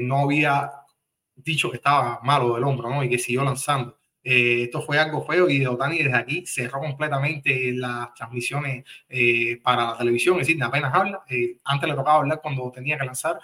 no 0.03 0.19
había 0.19 0.71
dicho 1.37 1.71
que 1.71 1.77
estaba 1.77 2.21
malo 2.23 2.55
del 2.55 2.65
hombro, 2.65 2.89
¿no? 2.89 3.05
Y 3.05 3.09
que 3.09 3.19
siguió 3.19 3.45
lanzando. 3.45 3.99
Eh, 4.25 4.63
esto 4.65 4.81
fue 4.81 4.99
algo 4.99 5.25
feo 5.25 5.51
y 5.51 5.65
Otani 5.67 5.99
desde 5.99 6.17
aquí 6.17 6.47
cerró 6.47 6.81
completamente 6.81 7.73
las 7.73 8.15
transmisiones 8.15 8.85
eh, 9.09 9.61
para 9.63 9.91
la 9.91 9.99
televisión, 9.99 10.41
es 10.41 10.47
decir, 10.47 10.63
apenas 10.63 10.95
habla. 10.95 11.23
Eh, 11.29 11.59
antes 11.65 11.89
le 11.89 11.95
tocaba 11.95 12.17
hablar 12.17 12.41
cuando 12.43 12.71
tenía 12.73 12.99
que 12.99 13.05
lanzar, 13.05 13.39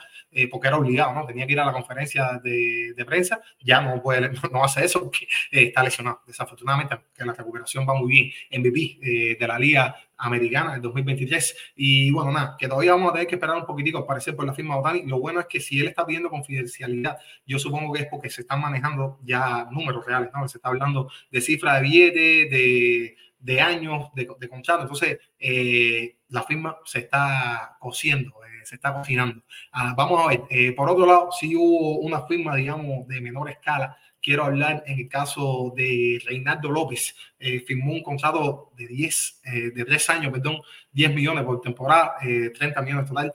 porque 0.51 0.69
era 0.69 0.79
obligado, 0.79 1.13
¿no? 1.13 1.27
Tenía 1.27 1.47
que 1.47 1.53
ir 1.53 1.61
a 1.61 1.67
la 1.67 1.73
conferencia 1.73 2.41
de, 2.43 2.95
de 2.97 3.05
prensa, 3.05 3.41
ya 3.61 3.81
no 3.81 4.01
puede, 4.03 4.31
no 4.53 4.65
hace 4.65 4.85
eso 4.85 5.01
porque 5.03 5.27
está 5.51 5.83
lesionado. 5.83 6.23
Desafortunadamente, 6.27 6.97
que 7.15 7.25
la 7.25 7.35
recuperación 7.35 7.87
va 7.87 7.95
muy 7.95 8.11
bien. 8.11 8.33
MVP 8.61 9.37
de 9.39 9.47
la 9.47 9.59
liga 9.59 9.97
americana 10.21 10.73
del 10.73 10.83
2023. 10.83 11.57
Y 11.77 12.11
bueno, 12.11 12.33
nada, 12.33 12.57
que 12.59 12.69
todavía 12.69 12.93
vamos 12.93 13.11
a 13.11 13.13
tener 13.15 13.27
que 13.27 13.35
esperar 13.37 13.57
un 13.57 13.67
poquitico 13.67 13.99
al 13.99 14.07
parecer 14.07 14.37
por 14.37 14.47
la 14.47 14.55
firma 14.55 14.75
de 14.75 14.81
Otani. 14.81 15.03
Lo 15.07 15.19
bueno 15.19 15.41
es 15.41 15.47
que 15.47 15.61
si 15.61 15.81
él 15.81 15.89
está 15.89 16.07
pidiendo 16.07 16.31
confidencialidad, 16.31 17.19
yo 17.47 17.59
supongo 17.59 17.93
que 17.93 18.03
es 18.03 18.09
porque 18.09 18.31
se 18.31 18.43
están 18.43 18.61
manejando 18.61 19.19
ya 19.23 19.69
números 19.71 20.05
reales, 20.07 20.31
¿no? 20.35 20.49
Se 20.49 20.59
está 20.59 20.69
hablando 20.69 21.11
de 21.31 21.41
cifras 21.41 21.77
de 21.77 21.83
billetes, 21.83 22.51
de, 22.51 23.17
de 23.39 23.61
años 23.61 24.11
de, 24.15 24.29
de 24.39 24.49
contrato. 24.49 24.83
Entonces, 24.83 25.19
eh, 25.39 26.17
la 26.29 26.43
firma 26.43 26.77
se 26.85 27.01
está 27.01 27.77
cociendo, 27.81 28.33
eh, 28.40 28.40
se 28.65 28.77
está 28.77 28.95
cocinando. 28.95 29.43
Ah, 29.73 29.95
vamos 29.97 30.25
a 30.25 30.29
ver, 30.29 30.43
eh, 30.51 30.73
por 30.73 30.89
otro 30.89 31.07
lado, 31.07 31.31
si 31.33 31.55
hubo 31.57 31.99
una 31.99 32.23
firma, 32.27 32.57
digamos, 32.57 33.07
de 33.09 33.21
menor 33.21 33.51
escala 33.51 33.97
quiero 34.23 34.45
hablar 34.45 34.85
en 34.87 34.99
el 34.99 35.09
caso 35.09 35.73
de 35.77 36.21
Reinaldo 36.25 36.71
López. 36.71 37.15
Eh, 37.39 37.61
firmó 37.61 37.93
un 37.93 38.03
contrato 38.03 38.73
de 38.77 38.87
10, 38.87 39.41
eh, 39.45 39.71
de 39.71 39.85
3 39.85 40.11
años, 40.11 40.33
perdón, 40.33 40.61
10 40.93 41.15
millones 41.15 41.45
por 41.45 41.61
temporada, 41.61 42.17
30 42.21 42.81
eh, 42.81 42.83
millones 42.83 43.07
total. 43.07 43.33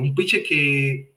un 0.00 0.14
pitcher 0.14 0.42
que 0.42 1.14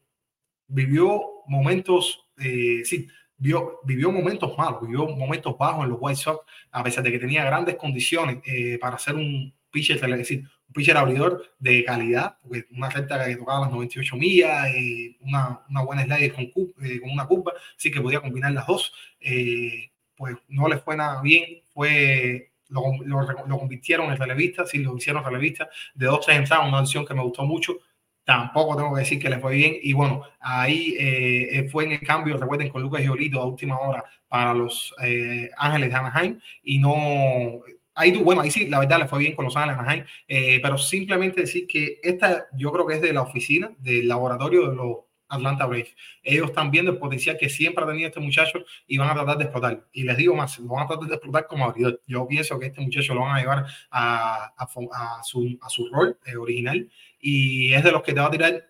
vivió 0.67 1.21
momentos, 1.47 2.27
sí, 2.37 3.07
vio, 3.37 3.79
vivió 3.83 4.11
momentos 4.11 4.57
malos, 4.57 4.81
vivió 4.81 5.07
momentos 5.07 5.57
bajos 5.57 5.83
en 5.83 5.89
los 5.91 5.99
White 6.01 6.19
Sox, 6.19 6.45
a 6.71 6.83
pesar 6.83 7.03
de 7.03 7.11
que 7.11 7.19
tenía 7.19 7.45
grandes 7.45 7.75
condiciones 7.75 8.39
para 8.79 8.97
ser 8.97 9.15
un 9.15 9.53
pitcher, 9.71 9.97
es 9.97 10.17
decir, 10.17 10.43
un 10.67 10.73
pitcher 10.73 10.97
abridor 10.97 11.43
de 11.59 11.83
calidad, 11.83 12.37
porque 12.41 12.65
una 12.71 12.89
recta 12.89 13.25
que 13.25 13.35
tocaba 13.35 13.61
las 13.61 13.71
98 13.71 14.15
millas, 14.15 14.67
eh, 14.75 15.15
una, 15.21 15.61
una, 15.69 15.81
buena 15.81 16.03
slider 16.03 16.33
con, 16.33 16.43
eh, 16.45 16.99
con, 16.99 17.11
una 17.11 17.25
curva, 17.25 17.53
así 17.75 17.91
que 17.91 18.01
podía 18.01 18.21
combinar 18.21 18.51
las 18.51 18.67
dos. 18.67 18.93
Eh, 19.19 19.91
pues 20.15 20.35
no 20.47 20.67
le 20.67 20.79
fue 20.79 20.97
nada 20.97 21.21
bien, 21.21 21.61
fue 21.73 22.51
lo, 22.69 22.81
lo, 23.05 23.21
lo, 23.21 23.59
convirtieron 23.59 24.11
en 24.11 24.17
relevista, 24.17 24.65
sí, 24.65 24.79
lo 24.79 24.97
hicieron 24.97 25.23
relevista 25.23 25.69
de 25.93 26.07
dos, 26.07 26.25
tres 26.25 26.39
entradas, 26.39 26.67
una 26.67 26.81
opción 26.81 27.05
que 27.05 27.13
me 27.13 27.21
gustó 27.21 27.45
mucho. 27.45 27.77
Tampoco 28.25 28.75
tengo 28.75 28.93
que 28.93 29.01
decir 29.01 29.19
que 29.19 29.29
le 29.29 29.39
fue 29.39 29.53
bien. 29.55 29.77
Y 29.81 29.93
bueno, 29.93 30.23
ahí 30.39 30.95
eh, 30.99 31.69
fue 31.71 31.85
en 31.85 31.93
el 31.93 32.01
cambio, 32.01 32.37
recuerden, 32.37 32.69
con 32.69 32.81
Lucas 32.81 33.01
Giolito 33.01 33.39
a 33.39 33.45
última 33.45 33.79
hora 33.79 34.03
para 34.27 34.53
los 34.53 34.93
eh, 35.01 35.49
Ángeles 35.57 35.89
de 35.89 35.95
Anaheim 35.95 36.39
y 36.63 36.79
no 36.79 37.61
Ahí, 37.97 38.15
bueno, 38.17 38.41
ahí 38.41 38.51
sí, 38.51 38.67
la 38.67 38.79
verdad 38.79 38.99
le 38.99 39.07
fue 39.07 39.19
bien 39.19 39.35
con 39.35 39.45
los 39.45 39.57
Ángeles, 39.57 40.05
eh, 40.27 40.59
pero 40.61 40.77
simplemente 40.77 41.41
decir 41.41 41.65
que 41.67 41.99
esta 42.03 42.47
yo 42.53 42.71
creo 42.71 42.85
que 42.85 42.93
es 42.93 43.01
de 43.01 43.11
la 43.11 43.23
oficina, 43.23 43.71
del 43.79 44.07
laboratorio 44.07 44.69
de 44.69 44.75
los 44.75 44.97
Atlanta 45.29 45.65
Braves. 45.65 45.95
Ellos 46.23 46.49
están 46.49 46.71
viendo 46.71 46.91
el 46.91 46.97
potencial 46.97 47.37
que 47.37 47.49
siempre 47.49 47.83
ha 47.83 47.87
tenido 47.87 48.07
este 48.07 48.19
muchacho 48.19 48.59
y 48.85 48.97
van 48.97 49.09
a 49.09 49.13
tratar 49.13 49.37
de 49.37 49.43
explotar. 49.45 49.87
Y 49.91 50.03
les 50.03 50.17
digo 50.17 50.35
más, 50.35 50.59
lo 50.59 50.67
van 50.67 50.85
a 50.85 50.87
tratar 50.87 51.07
de 51.07 51.15
explotar 51.15 51.47
como 51.47 51.65
abridor. 51.65 52.01
Yo 52.07 52.27
pienso 52.27 52.59
que 52.59 52.67
este 52.67 52.81
muchacho 52.81 53.13
lo 53.13 53.21
van 53.21 53.35
a 53.35 53.39
llevar 53.39 53.65
a, 53.91 54.53
a, 54.57 55.23
su, 55.23 55.57
a 55.61 55.69
su 55.69 55.89
rol 55.89 56.17
eh, 56.25 56.35
original 56.37 56.89
y 57.19 57.73
es 57.73 57.83
de 57.83 57.91
los 57.91 58.03
que 58.03 58.13
te 58.13 58.19
va 58.19 58.27
a 58.27 58.31
tirar 58.31 58.63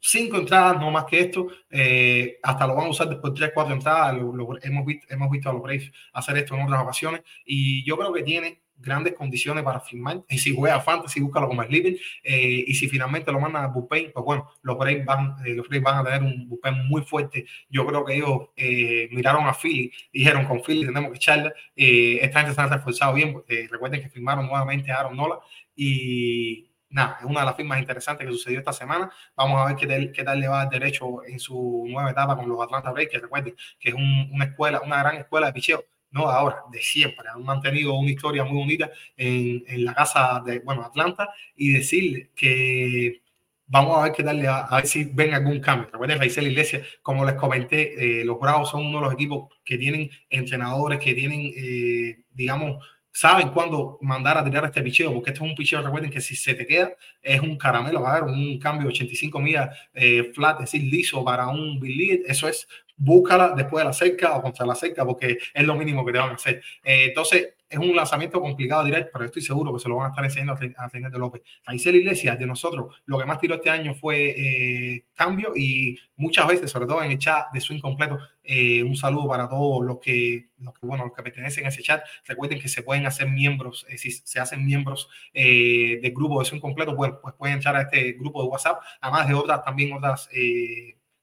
cinco 0.00 0.38
entradas, 0.38 0.80
no 0.80 0.90
más 0.90 1.04
que 1.04 1.20
esto. 1.20 1.48
Eh, 1.70 2.38
hasta 2.42 2.66
lo 2.66 2.74
van 2.74 2.86
a 2.86 2.90
usar 2.90 3.08
después 3.08 3.32
de 3.34 3.38
tres, 3.38 3.50
cuatro 3.54 3.74
entradas. 3.74 4.16
hemos, 4.62 4.86
visto, 4.86 5.06
hemos 5.10 5.30
visto 5.30 5.50
a 5.50 5.52
los 5.52 5.62
Braves 5.62 5.92
hacer 6.12 6.38
esto 6.38 6.54
en 6.54 6.62
otras 6.62 6.82
ocasiones 6.82 7.22
y 7.44 7.84
yo 7.84 7.96
creo 7.96 8.12
que 8.12 8.22
tiene 8.22 8.62
grandes 8.80 9.14
condiciones 9.14 9.62
para 9.62 9.80
firmar. 9.80 10.22
Y 10.28 10.38
si 10.38 10.54
juega 10.54 10.80
fantasy, 10.80 11.20
búscalo 11.20 11.48
como 11.48 11.62
sleeping. 11.62 11.96
Eh, 12.22 12.64
y 12.66 12.74
si 12.74 12.88
finalmente 12.88 13.30
lo 13.32 13.40
mandan 13.40 13.64
a 13.64 13.68
bullpen, 13.68 14.12
pues 14.12 14.24
bueno, 14.24 14.50
los 14.62 14.78
Braves 14.78 15.04
van, 15.04 15.36
eh, 15.44 15.54
los 15.54 15.68
van 15.68 15.98
a 15.98 16.04
tener 16.04 16.22
un 16.22 16.48
bullpen 16.48 16.86
muy 16.88 17.02
fuerte. 17.02 17.46
Yo 17.68 17.86
creo 17.86 18.04
que 18.04 18.14
ellos 18.16 18.48
eh, 18.56 19.08
miraron 19.12 19.46
a 19.46 19.54
Philly, 19.54 19.92
dijeron 20.12 20.46
con 20.46 20.62
Philly 20.62 20.86
tenemos 20.86 21.10
que 21.10 21.16
echarla. 21.16 21.52
esta 21.76 22.40
gente 22.40 22.54
se 22.54 22.60
ha 22.60 22.66
reforzado 22.66 23.14
bien. 23.14 23.42
recuerden 23.70 24.02
que 24.02 24.08
firmaron 24.08 24.46
nuevamente 24.46 24.90
a 24.92 25.00
Aaron 25.00 25.16
Nola 25.16 25.40
y 25.76 26.70
nada, 26.90 27.18
es 27.20 27.26
una 27.26 27.40
de 27.40 27.46
las 27.46 27.56
firmas 27.56 27.78
interesantes 27.78 28.26
que 28.26 28.32
sucedió 28.32 28.58
esta 28.58 28.72
semana. 28.72 29.10
Vamos 29.36 29.60
a 29.60 29.66
ver 29.66 29.76
qué 29.76 29.86
tal, 29.86 30.12
qué 30.12 30.24
tal 30.24 30.40
le 30.40 30.48
va 30.48 30.64
el 30.64 30.70
derecho 30.70 31.24
en 31.24 31.38
su 31.38 31.84
nueva 31.88 32.10
etapa 32.10 32.36
con 32.36 32.48
los 32.48 32.60
Atlanta 32.62 32.90
Braves, 32.90 33.10
que 33.10 33.18
recuerden 33.18 33.54
que 33.78 33.90
es 33.90 33.94
una 33.94 34.44
escuela, 34.46 34.80
una 34.84 34.98
gran 34.98 35.16
escuela 35.16 35.46
de 35.46 35.52
picheo 35.52 35.84
no 36.10 36.28
ahora, 36.28 36.64
de 36.70 36.80
siempre. 36.82 37.28
Han 37.32 37.44
mantenido 37.44 37.94
una 37.94 38.10
historia 38.10 38.44
muy 38.44 38.58
bonita 38.58 38.90
en, 39.16 39.64
en 39.66 39.84
la 39.84 39.94
casa 39.94 40.42
de, 40.44 40.60
bueno, 40.60 40.82
Atlanta 40.84 41.30
y 41.56 41.70
decirle 41.70 42.30
que 42.34 43.22
vamos 43.70 43.96
a 43.96 44.02
ver 44.04 44.12
qué 44.12 44.24
tal, 44.24 44.44
a, 44.46 44.60
a 44.66 44.76
ver 44.76 44.86
si 44.86 45.04
ven 45.04 45.32
algún 45.32 45.60
cambio. 45.60 45.88
Recuerden, 45.92 46.18
Raizel 46.18 46.48
Iglesias, 46.48 46.86
como 47.02 47.24
les 47.24 47.34
comenté, 47.34 48.20
eh, 48.20 48.24
los 48.24 48.38
Bravos 48.38 48.70
son 48.70 48.86
uno 48.86 48.98
de 48.98 49.04
los 49.04 49.14
equipos 49.14 49.54
que 49.64 49.78
tienen 49.78 50.10
entrenadores, 50.28 50.98
que 50.98 51.14
tienen, 51.14 51.52
eh, 51.56 52.24
digamos, 52.32 52.84
saben 53.12 53.50
cuándo 53.50 53.98
mandar 54.02 54.38
a 54.38 54.44
tirar 54.44 54.64
este 54.64 54.82
picheo, 54.82 55.12
porque 55.12 55.30
este 55.30 55.44
es 55.44 55.50
un 55.50 55.56
picheo, 55.56 55.82
recuerden 55.82 56.10
que 56.10 56.20
si 56.20 56.36
se 56.36 56.54
te 56.54 56.66
queda, 56.66 56.92
es 57.22 57.40
un 57.40 57.56
caramelo, 57.56 58.02
va 58.02 58.14
a 58.14 58.16
haber 58.16 58.30
un 58.30 58.58
cambio 58.58 58.88
de 58.88 58.94
85 58.94 59.40
millas 59.40 59.76
eh, 59.94 60.30
flat, 60.34 60.60
es 60.60 60.72
decir, 60.72 60.82
liso 60.90 61.24
para 61.24 61.48
un 61.48 61.78
Billy, 61.80 62.22
eso 62.26 62.48
es 62.48 62.68
búscala 63.00 63.54
después 63.56 63.80
de 63.82 63.86
la 63.86 63.92
cerca 63.94 64.36
o 64.36 64.42
contra 64.42 64.66
la 64.66 64.74
cerca, 64.74 65.04
porque 65.06 65.38
es 65.54 65.64
lo 65.64 65.74
mínimo 65.74 66.04
que 66.04 66.12
te 66.12 66.18
van 66.18 66.30
a 66.30 66.34
hacer. 66.34 66.62
Eh, 66.84 67.06
entonces, 67.08 67.54
es 67.68 67.78
un 67.78 67.94
lanzamiento 67.94 68.40
complicado 68.40 68.84
directo, 68.84 69.10
pero 69.12 69.24
estoy 69.24 69.42
seguro 69.42 69.72
que 69.72 69.78
se 69.78 69.88
lo 69.88 69.96
van 69.96 70.06
a 70.06 70.08
estar 70.10 70.24
enseñando 70.24 70.54
a 70.54 70.88
de 70.88 71.18
López. 71.18 71.42
Raizel 71.64 71.96
Iglesias, 71.96 72.38
de 72.38 72.44
nosotros, 72.44 73.00
lo 73.06 73.16
que 73.18 73.24
más 73.24 73.38
tiró 73.38 73.54
este 73.54 73.70
año 73.70 73.94
fue 73.94 74.34
eh, 74.36 75.04
cambio 75.14 75.52
y 75.56 75.96
muchas 76.16 76.48
veces, 76.48 76.70
sobre 76.70 76.86
todo 76.86 77.02
en 77.02 77.12
el 77.12 77.18
chat 77.18 77.50
de 77.52 77.60
su 77.60 77.72
incompleto, 77.72 78.18
eh, 78.42 78.82
un 78.82 78.96
saludo 78.96 79.28
para 79.28 79.48
todos 79.48 79.86
los 79.86 79.98
que, 80.00 80.48
los 80.58 80.74
que, 80.74 80.84
bueno, 80.84 81.04
los 81.04 81.14
que 81.14 81.22
pertenecen 81.22 81.64
a 81.64 81.68
ese 81.68 81.82
chat. 81.82 82.02
Recuerden 82.26 82.60
que 82.60 82.68
se 82.68 82.82
pueden 82.82 83.06
hacer 83.06 83.28
miembros, 83.28 83.86
si 83.96 84.10
se 84.10 84.40
hacen 84.40 84.66
miembros 84.66 85.08
del 85.32 86.12
grupo 86.12 86.40
de 86.40 86.46
su 86.46 86.56
incompleto, 86.56 86.96
bueno, 86.96 87.20
pues 87.22 87.34
pueden 87.36 87.54
entrar 87.54 87.76
a 87.76 87.82
este 87.82 88.12
grupo 88.12 88.42
de 88.42 88.48
WhatsApp, 88.48 88.82
además 89.00 89.28
de 89.28 89.34
otras, 89.34 89.64
también 89.64 89.92
otras 89.92 90.28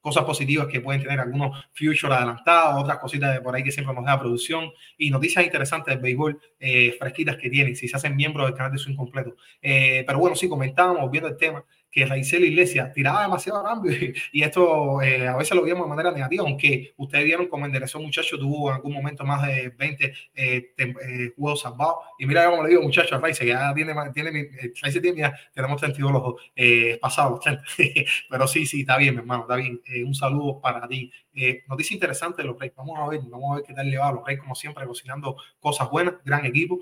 cosas 0.08 0.24
positivas 0.24 0.66
que 0.66 0.80
pueden 0.80 1.02
tener 1.02 1.20
algunos 1.20 1.66
future 1.72 2.14
adelantados, 2.14 2.82
otras 2.82 2.98
cositas 2.98 3.34
de 3.34 3.40
por 3.40 3.54
ahí 3.54 3.62
que 3.62 3.70
siempre 3.70 3.94
nos 3.94 4.04
da 4.04 4.18
producción 4.18 4.70
y 4.96 5.10
noticias 5.10 5.44
interesantes 5.44 5.94
del 5.94 6.02
béisbol 6.02 6.40
eh, 6.58 6.96
fresquitas 6.98 7.36
que 7.36 7.50
tienen, 7.50 7.76
si 7.76 7.88
se 7.88 7.96
hacen 7.96 8.16
miembros 8.16 8.46
del 8.46 8.56
canal 8.56 8.72
de 8.72 8.78
su 8.78 8.90
incompleto. 8.90 9.36
Eh, 9.60 10.04
pero 10.06 10.18
bueno, 10.18 10.34
sí, 10.34 10.48
comentábamos 10.48 11.10
viendo 11.10 11.28
el 11.28 11.36
tema 11.36 11.64
que 11.90 12.04
Raizel 12.04 12.44
Iglesia 12.44 12.92
tiraba 12.92 13.22
demasiado 13.22 13.62
cambio 13.62 13.92
y, 14.32 14.42
esto 14.42 15.00
eh, 15.02 15.26
a 15.26 15.36
veces 15.36 15.56
lo 15.56 15.62
vimos 15.62 15.82
de 15.82 15.88
manera 15.88 16.10
negativa, 16.10 16.44
aunque 16.44 16.92
ustedes 16.96 17.24
vieron 17.24 17.48
cómo 17.48 17.66
enderezó 17.66 17.98
muchacho, 18.00 18.38
tuvo 18.38 18.68
en 18.68 18.76
algún 18.76 18.92
momento 18.92 19.24
más 19.24 19.46
de 19.46 19.70
20 19.70 20.12
eh, 20.34 20.72
eh, 20.76 21.32
juegos 21.36 21.62
salvados. 21.62 21.96
Y 22.18 22.26
mira 22.26 22.48
como 22.48 22.62
le 22.62 22.70
digo, 22.70 22.82
muchacho, 22.82 23.16
a 23.16 23.18
Raizel, 23.18 23.48
ya 23.48 23.74
tiene, 23.74 23.94
tiene, 24.12 24.50
Raizel 24.82 25.02
tiene 25.02 25.20
ya 25.20 25.34
tenemos 25.54 25.80
32 25.80 26.12
los 26.12 26.22
dos, 26.22 26.34
pasados 27.00 27.32
los 27.32 27.40
30. 27.40 27.62
Pero 28.30 28.46
sí, 28.46 28.66
sí, 28.66 28.80
está 28.80 28.96
bien, 28.96 29.14
mi 29.14 29.20
hermano, 29.20 29.42
está 29.42 29.56
bien. 29.56 29.80
un 30.04 30.14
saludo 30.14 30.60
para 30.60 30.86
ti. 30.88 31.10
noticia 31.66 31.94
interesante 31.94 32.42
de 32.42 32.48
los 32.48 32.58
Reyes. 32.58 32.76
Vamos 32.76 32.98
a 32.98 33.08
ver, 33.08 33.20
vamos 33.28 33.52
a 33.52 33.56
ver 33.56 33.64
qué 33.64 33.74
tal 33.74 33.90
le 33.90 33.98
va 33.98 34.08
a 34.08 34.12
los 34.12 34.24
Reyes, 34.24 34.40
como 34.40 34.54
siempre, 34.54 34.86
cocinando 34.86 35.36
cosas 35.60 35.90
buenas, 35.90 36.14
gran 36.24 36.44
equipo. 36.44 36.80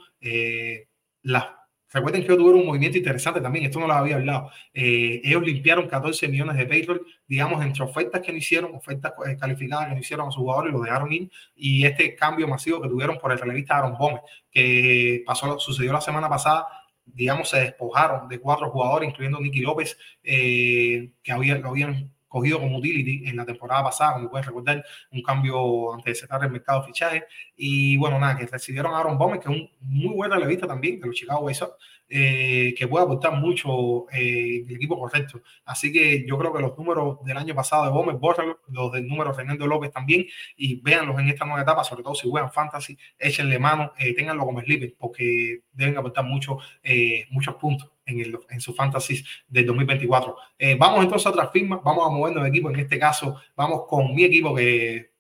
las 1.23 1.47
Recuerden 1.93 2.23
que 2.23 2.29
tuvieron 2.29 2.61
un 2.61 2.67
movimiento 2.67 2.99
interesante 2.99 3.41
también, 3.41 3.67
esto 3.67 3.79
no 3.79 3.87
lo 3.87 3.93
había 3.93 4.17
hablado. 4.17 4.51
Eh, 4.75 5.21
ellos 5.23 5.43
limpiaron 5.43 5.87
14 5.87 6.29
millones 6.29 6.57
de 6.57 6.67
payroll, 6.67 7.07
digamos, 7.27 7.65
entre 7.65 7.85
ofertas 7.85 8.21
que 8.21 8.33
no 8.33 8.39
hicieron, 8.39 8.75
ofertas 8.75 9.13
eh, 9.27 9.37
calificadas 9.39 9.89
que 9.89 9.95
no 9.95 10.01
hicieron 10.01 10.29
a 10.29 10.31
sus 10.31 10.41
jugadores, 10.41 10.73
lo 10.73 10.81
dejaron 10.81 11.13
ir, 11.13 11.31
y 11.55 11.85
este 11.87 12.17
cambio 12.17 12.49
masivo 12.49 12.83
que 12.83 12.89
tuvieron 12.89 13.19
por 13.19 13.31
el 13.31 13.39
relevista 13.39 13.79
Aaron 13.79 13.95
Gómez, 13.95 14.21
que 14.51 15.23
pasó, 15.25 15.59
sucedió 15.59 15.93
la 15.93 16.01
semana 16.01 16.29
pasada, 16.29 16.67
digamos, 17.07 17.49
se 17.49 17.61
despojaron 17.61 18.29
de 18.29 18.41
cuatro 18.41 18.71
jugadores, 18.71 19.09
incluyendo 19.09 19.41
Nicky 19.41 19.61
López, 19.61 19.97
eh, 20.25 21.13
que 21.23 21.33
había, 21.33 21.57
lo 21.59 21.69
habían 21.69 22.16
cogido 22.37 22.61
como 22.61 22.79
utility 22.79 23.29
en 23.29 23.37
la 23.37 23.47
temporada 23.47 23.85
pasada, 23.85 24.15
como 24.15 24.31
pueden 24.31 24.47
recordar, 24.47 24.85
un 25.11 25.23
cambio 25.23 25.95
antes 25.95 26.05
de 26.05 26.15
cerrar 26.15 26.45
el 26.45 26.51
mercado 26.51 26.81
de 26.81 26.87
fichajes. 26.89 27.23
Y 27.57 27.97
bueno, 27.97 28.19
nada, 28.19 28.37
que 28.37 28.47
recibieron 28.47 28.95
a 28.95 28.99
Aaron 28.99 29.17
Bowman, 29.17 29.41
que 29.41 29.49
es 29.51 29.57
un 29.59 29.71
muy 29.81 30.15
buen 30.15 30.31
relevista 30.31 30.67
también 30.67 31.01
de 31.01 31.07
los 31.07 31.17
Chicago 31.17 31.41
White 31.41 31.59
Sox, 31.59 31.77
eh, 32.09 32.75
que 32.77 32.87
puede 32.87 33.05
aportar 33.05 33.33
mucho 33.33 34.09
eh, 34.13 34.65
el 34.67 34.77
equipo 34.77 34.99
correcto. 34.99 35.43
Así 35.65 35.93
que 35.93 36.25
yo 36.27 36.39
creo 36.39 36.53
que 36.53 36.63
los 36.63 36.77
números 36.79 37.19
del 37.25 37.37
año 37.37 37.55
pasado 37.55 37.85
de 37.85 37.91
Gómez, 37.91 38.19
bórralos, 38.19 38.59
los 38.69 38.93
del 38.93 39.07
número 39.07 39.31
de 39.31 39.37
Fernando 39.37 39.67
López 39.67 39.91
también, 39.91 40.27
y 40.57 40.81
véanlos 40.81 41.19
en 41.19 41.29
esta 41.29 41.45
nueva 41.45 41.63
etapa, 41.63 41.83
sobre 41.85 42.03
todo 42.03 42.15
si 42.15 42.29
juegan 42.29 42.53
fantasy, 42.53 42.97
échenle 43.19 43.59
mano, 43.59 43.93
eh, 43.99 44.15
como 44.39 44.61
sleeper, 44.61 44.95
porque 44.99 45.63
deben 45.73 45.97
aportar 45.97 46.25
mucho, 46.25 46.59
eh, 46.83 47.27
muchos 47.31 47.57
puntos 47.57 47.91
en, 48.05 48.21
el, 48.21 48.39
en 48.51 48.61
su 48.61 48.73
fantasy 48.73 49.25
del 49.49 49.67
2024. 49.67 50.37
vamos 50.79 51.03
entonces 51.03 51.27
a 51.27 51.31
otras 51.31 51.51
firmas, 51.51 51.81
vamos 51.83 52.07
a 52.07 52.11
movernos 52.11 52.45
de 52.45 52.51
equipo, 52.51 52.71
en 52.71 52.79
este 52.79 52.99
caso 52.99 53.41
vamos 53.57 53.83
con 53.89 54.15
mi 54.15 54.25
equipo 54.25 54.55
que 54.55 55.16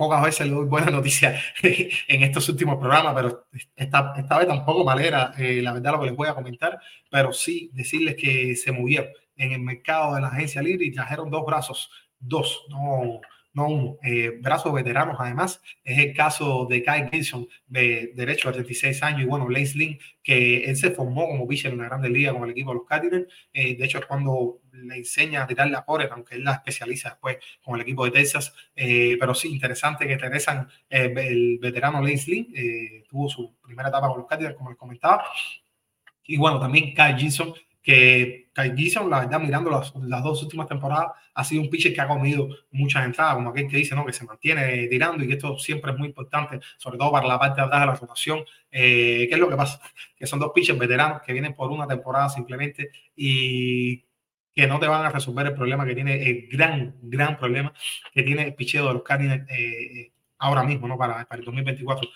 pocas 0.00 0.22
veces 0.22 0.46
le 0.46 0.54
doy 0.54 0.64
buenas 0.64 0.90
noticias 0.90 1.44
en 1.62 2.22
estos 2.22 2.48
últimos 2.48 2.78
programas, 2.78 3.14
pero 3.14 3.46
esta, 3.76 4.14
esta 4.16 4.38
vez 4.38 4.48
tampoco 4.48 4.82
malera, 4.82 5.34
eh, 5.36 5.60
la 5.62 5.74
verdad, 5.74 5.92
lo 5.92 6.00
que 6.00 6.06
les 6.06 6.16
voy 6.16 6.26
a 6.26 6.34
comentar, 6.34 6.80
pero 7.10 7.34
sí 7.34 7.70
decirles 7.74 8.16
que 8.16 8.56
se 8.56 8.72
movieron 8.72 9.10
en 9.36 9.52
el 9.52 9.60
mercado 9.60 10.14
de 10.14 10.22
la 10.22 10.28
agencia 10.28 10.62
libre 10.62 10.86
y 10.86 10.90
trajeron 10.90 11.30
dos 11.30 11.44
brazos, 11.44 11.90
dos, 12.18 12.64
no, 12.70 13.20
no 13.52 13.68
uno, 13.68 13.98
eh, 14.02 14.38
brazos 14.40 14.72
veteranos 14.72 15.16
además. 15.18 15.60
Es 15.84 15.98
el 15.98 16.14
caso 16.14 16.66
de 16.66 16.82
Kai 16.82 17.10
Gilson, 17.10 17.46
de 17.66 18.12
derecho 18.14 18.48
a 18.48 18.52
36 18.52 19.02
años, 19.02 19.22
y 19.22 19.26
bueno, 19.26 19.50
Lace 19.50 19.76
Lynn, 19.76 19.98
que 20.22 20.64
él 20.64 20.76
se 20.76 20.92
formó 20.92 21.26
como 21.26 21.46
pitcher 21.46 21.72
en 21.72 21.78
la 21.78 21.84
Grande 21.84 22.08
Liga 22.08 22.32
con 22.32 22.44
el 22.44 22.50
equipo 22.50 22.70
de 22.70 22.78
los 22.78 22.86
Cardinals. 22.86 23.26
Eh, 23.52 23.76
de 23.76 23.84
hecho, 23.84 23.98
es 23.98 24.06
cuando 24.06 24.59
le 24.72 24.96
enseña 24.96 25.42
a 25.42 25.46
tirar 25.46 25.70
la 25.70 25.84
Poret, 25.84 26.10
aunque 26.12 26.36
él 26.36 26.44
la 26.44 26.52
especializa 26.52 27.10
después 27.10 27.38
con 27.62 27.76
el 27.76 27.82
equipo 27.82 28.04
de 28.04 28.10
Texas. 28.10 28.54
Eh, 28.74 29.16
pero 29.18 29.34
sí, 29.34 29.48
interesante 29.48 30.06
que 30.06 30.18
regresan 30.18 30.68
el 30.88 31.58
veterano 31.58 32.00
Lace 32.00 32.30
Lynn, 32.30 33.04
tuvo 33.08 33.28
su 33.28 33.54
primera 33.60 33.88
etapa 33.88 34.08
con 34.08 34.18
los 34.18 34.26
Cardinals, 34.26 34.56
como 34.56 34.70
les 34.70 34.78
comentaba. 34.78 35.24
Y 36.24 36.36
bueno, 36.36 36.60
también 36.60 36.94
Kai 36.94 37.18
Gilson, 37.18 37.54
que 37.82 38.50
Kai 38.52 38.76
Gison, 38.76 39.08
la 39.08 39.20
verdad, 39.20 39.40
mirando 39.40 39.70
las, 39.70 39.94
las, 39.96 40.22
dos 40.22 40.42
últimas 40.42 40.68
temporadas, 40.68 41.12
ha 41.34 41.44
sido 41.44 41.62
un 41.62 41.70
pitcher 41.70 41.94
que 41.94 42.00
ha 42.00 42.08
comido 42.08 42.48
muchas 42.70 43.04
entradas, 43.04 43.34
como 43.34 43.50
aquel 43.50 43.68
que 43.68 43.76
dice, 43.76 43.94
¿no? 43.94 44.04
Que 44.04 44.12
se 44.12 44.24
mantiene 44.24 44.86
tirando 44.88 45.24
y 45.24 45.28
que 45.28 45.34
esto 45.34 45.58
siempre 45.58 45.92
es 45.92 45.98
muy 45.98 46.08
importante, 46.08 46.60
sobre 46.76 46.98
todo 46.98 47.12
para 47.12 47.26
la 47.26 47.38
parte 47.38 47.60
de 47.60 47.66
atrás 47.66 47.80
de 47.80 47.86
la 47.86 47.94
rotación. 47.94 48.44
Eh, 48.70 49.26
¿Qué 49.28 49.34
es 49.34 49.38
lo 49.38 49.48
que 49.48 49.56
pasa? 49.56 49.80
Que 50.14 50.26
son 50.26 50.38
dos 50.38 50.52
pitchers 50.54 50.78
veteranos 50.78 51.22
que 51.22 51.32
vienen 51.32 51.54
por 51.54 51.70
una 51.70 51.86
temporada 51.86 52.28
simplemente 52.28 52.90
y 53.16 54.04
que 54.54 54.66
no 54.66 54.78
te 54.78 54.86
van 54.86 55.04
a 55.04 55.10
resolver 55.10 55.46
el 55.46 55.54
problema 55.54 55.86
que 55.86 55.94
tiene, 55.94 56.28
el 56.28 56.48
gran, 56.48 56.96
gran 57.02 57.36
problema 57.36 57.72
que 58.12 58.22
tiene 58.22 58.42
el 58.42 58.54
picheo 58.54 58.86
de 58.88 58.94
los 58.94 59.02
Cardinals 59.02 59.48
eh, 59.50 60.12
ahora 60.38 60.64
mismo, 60.64 60.88
¿no? 60.88 60.98
Para, 60.98 61.24
para 61.26 61.38
el 61.38 61.44
2024. 61.44 62.08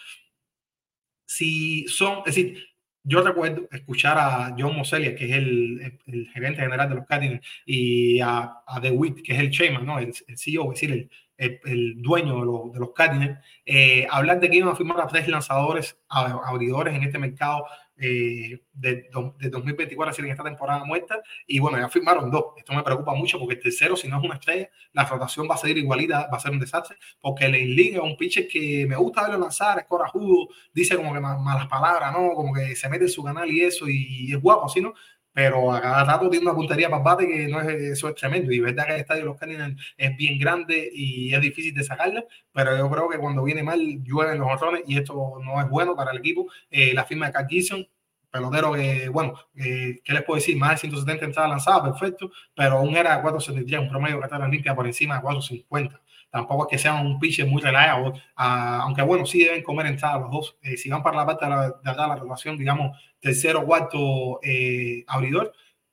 Si 1.27 1.87
son, 1.89 2.19
es 2.19 2.35
decir, 2.35 2.75
yo 3.03 3.23
recuerdo 3.23 3.69
escuchar 3.71 4.17
a 4.19 4.57
John 4.59 4.77
Moselia, 4.77 5.15
que 5.15 5.27
es 5.27 5.33
el, 5.33 6.01
el, 6.07 6.29
gerente 6.31 6.63
general 6.63 6.89
de 6.89 6.95
los 6.95 7.07
Cardinals, 7.07 7.47
y 7.67 8.19
a, 8.21 8.63
a 8.67 8.81
DeWitt, 8.81 9.23
que 9.23 9.35
es 9.35 9.39
el 9.39 9.51
chairman, 9.51 9.85
¿no? 9.85 9.99
el, 9.99 10.15
CEO, 10.15 10.73
es 10.73 10.81
decir, 10.81 11.11
el, 11.37 11.61
el 11.65 12.03
dueño 12.03 12.41
de, 12.41 12.47
los, 12.47 12.73
de 12.73 12.81
los 12.81 12.93
Cardinals, 12.95 13.39
eh, 13.67 14.07
hablar 14.11 14.41
de 14.41 14.49
que 14.49 14.57
iban 14.57 14.71
a 14.71 14.77
firmar 14.77 15.01
a 15.01 15.07
tres 15.07 15.29
lanzadores 15.29 15.99
abridores 16.09 16.95
en 16.95 17.03
este 17.03 17.19
mercado 17.19 17.67
eh, 17.97 18.61
de, 18.73 19.09
de, 19.39 19.51
2024, 19.51 20.11
así 20.11 20.23
en 20.23 20.31
esta 20.31 20.43
temporada 20.43 20.85
muerta. 20.85 21.23
Y 21.47 21.59
bueno, 21.59 21.79
ya 21.79 21.89
firmaron 21.89 22.31
dos. 22.31 22.47
Esto 22.57 22.73
me 22.73 22.83
preocupa 22.83 23.15
mucho 23.15 23.39
porque 23.39 23.55
el 23.55 23.61
tercero, 23.61 23.97
si 23.97 24.09
no 24.09 24.19
es 24.19 24.25
una 24.25 24.35
estrella, 24.35 24.69
la 24.93 25.05
rotación 25.05 25.49
va 25.49 25.55
a 25.55 25.59
seguir 25.59 25.79
igualita, 25.79 26.29
va 26.33 26.37
a 26.37 26.41
ser 26.41 26.51
un 26.51 26.59
desastre. 26.59 26.97
Porque 27.21 27.47
el 27.47 27.77
Lynn 27.77 27.95
es 27.97 28.01
un 28.01 28.17
pitcher 28.17 28.49
que 28.49 28.87
me 28.89 28.97
gusta 28.97 29.23
verlo 29.23 29.39
lanzar, 29.39 29.79
es 29.79 29.85
corajudo, 29.85 30.49
dice 30.73 30.97
como 30.97 31.13
que 31.13 31.21
malas 31.21 31.69
palabras, 31.69 32.13
¿no? 32.13 32.35
Como 32.35 32.53
que 32.53 32.75
se 32.75 32.89
mete 32.89 33.05
en 33.05 33.11
su 33.11 33.23
canal 33.23 33.51
y 33.51 33.63
eso, 33.63 33.89
y, 33.89 34.33
es 34.33 34.41
guapo, 34.41 34.67
así, 34.67 34.81
¿no? 34.81 34.95
Pero 35.35 35.73
a 35.73 35.81
cada 35.83 36.05
rato 36.05 36.31
tiene 36.31 36.47
una 36.47 36.55
puntería 36.55 36.89
para 36.89 37.03
bate 37.03 37.27
que 37.27 37.49
no 37.49 37.61
es, 37.61 37.69
eso 37.69 38.09
es 38.09 38.15
tremendo. 38.15 38.53
Y 38.53 38.61
verdad 38.61 38.87
que 38.87 38.95
el 38.95 39.01
estadio 39.01 39.23
de 39.23 39.27
los 39.27 39.37
Cardinals 39.37 39.77
es 39.97 40.17
bien 40.17 40.39
grande 40.39 40.89
y 40.95 41.35
es 41.35 41.41
difícil 41.41 41.75
de 41.75 41.83
sacarla, 41.83 42.25
pero 42.53 42.77
yo 42.79 42.89
creo 42.89 43.09
que 43.09 43.19
cuando 43.19 43.43
viene 43.43 43.63
mal 43.65 43.81
llueven 44.05 44.39
los 44.39 44.49
botones 44.49 44.85
y 44.87 44.97
esto 44.97 45.41
no 45.45 45.61
es 45.61 45.69
bueno 45.69 45.97
para 45.97 46.13
el 46.13 46.19
equipo. 46.19 46.47
Eh, 46.71 46.95
la 46.95 47.05
firma 47.05 47.31
de 47.31 47.47
Gibson, 47.49 47.87
pelotero 48.31 48.73
que, 48.75 49.09
bueno, 49.09 49.35
eh, 49.57 50.01
¿qué 50.05 50.13
les 50.13 50.23
puedo 50.23 50.37
decir? 50.37 50.57
Más 50.57 50.71
de 50.71 50.89
170 50.89 51.25
entradas 51.25 51.51
lanzadas, 51.51 51.83
perfecto, 51.83 52.31
pero 52.55 52.79
aún 52.79 52.97
era 52.97 53.21
473, 53.21 53.81
un 53.81 53.89
promedio 53.91 54.21
que 54.21 54.25
está 54.27 54.49
limpia 54.49 54.75
por 54.75 54.87
encima 54.87 55.17
de 55.17 55.23
450 55.23 56.01
tampoco 56.35 56.65
es 56.65 56.71
que 56.71 56.79
sean 56.79 57.07
un 57.07 57.21
pitcher 57.21 57.47
muy 57.47 57.63
relajado, 57.63 58.13
ah, 58.35 58.81
aunque 58.83 59.03
bueno, 59.03 59.25
sí 59.25 59.45
deben 59.45 59.63
comer 59.63 59.87
entradas 59.87 60.21
los 60.21 60.33
dos. 60.33 60.59
Eh, 60.63 60.77
si 60.77 60.91
van 60.91 61.01
para 61.01 61.19
la 61.19 61.27
parte 61.27 61.45
de, 61.45 61.51
la, 61.53 61.69
de 61.69 61.97
la 61.97 62.17
rotación, 62.17 62.59
digamos, 62.59 62.99
tercero 63.21 63.65
cuarto 63.65 64.41
eh, 64.43 65.05
abridor, 65.07 65.53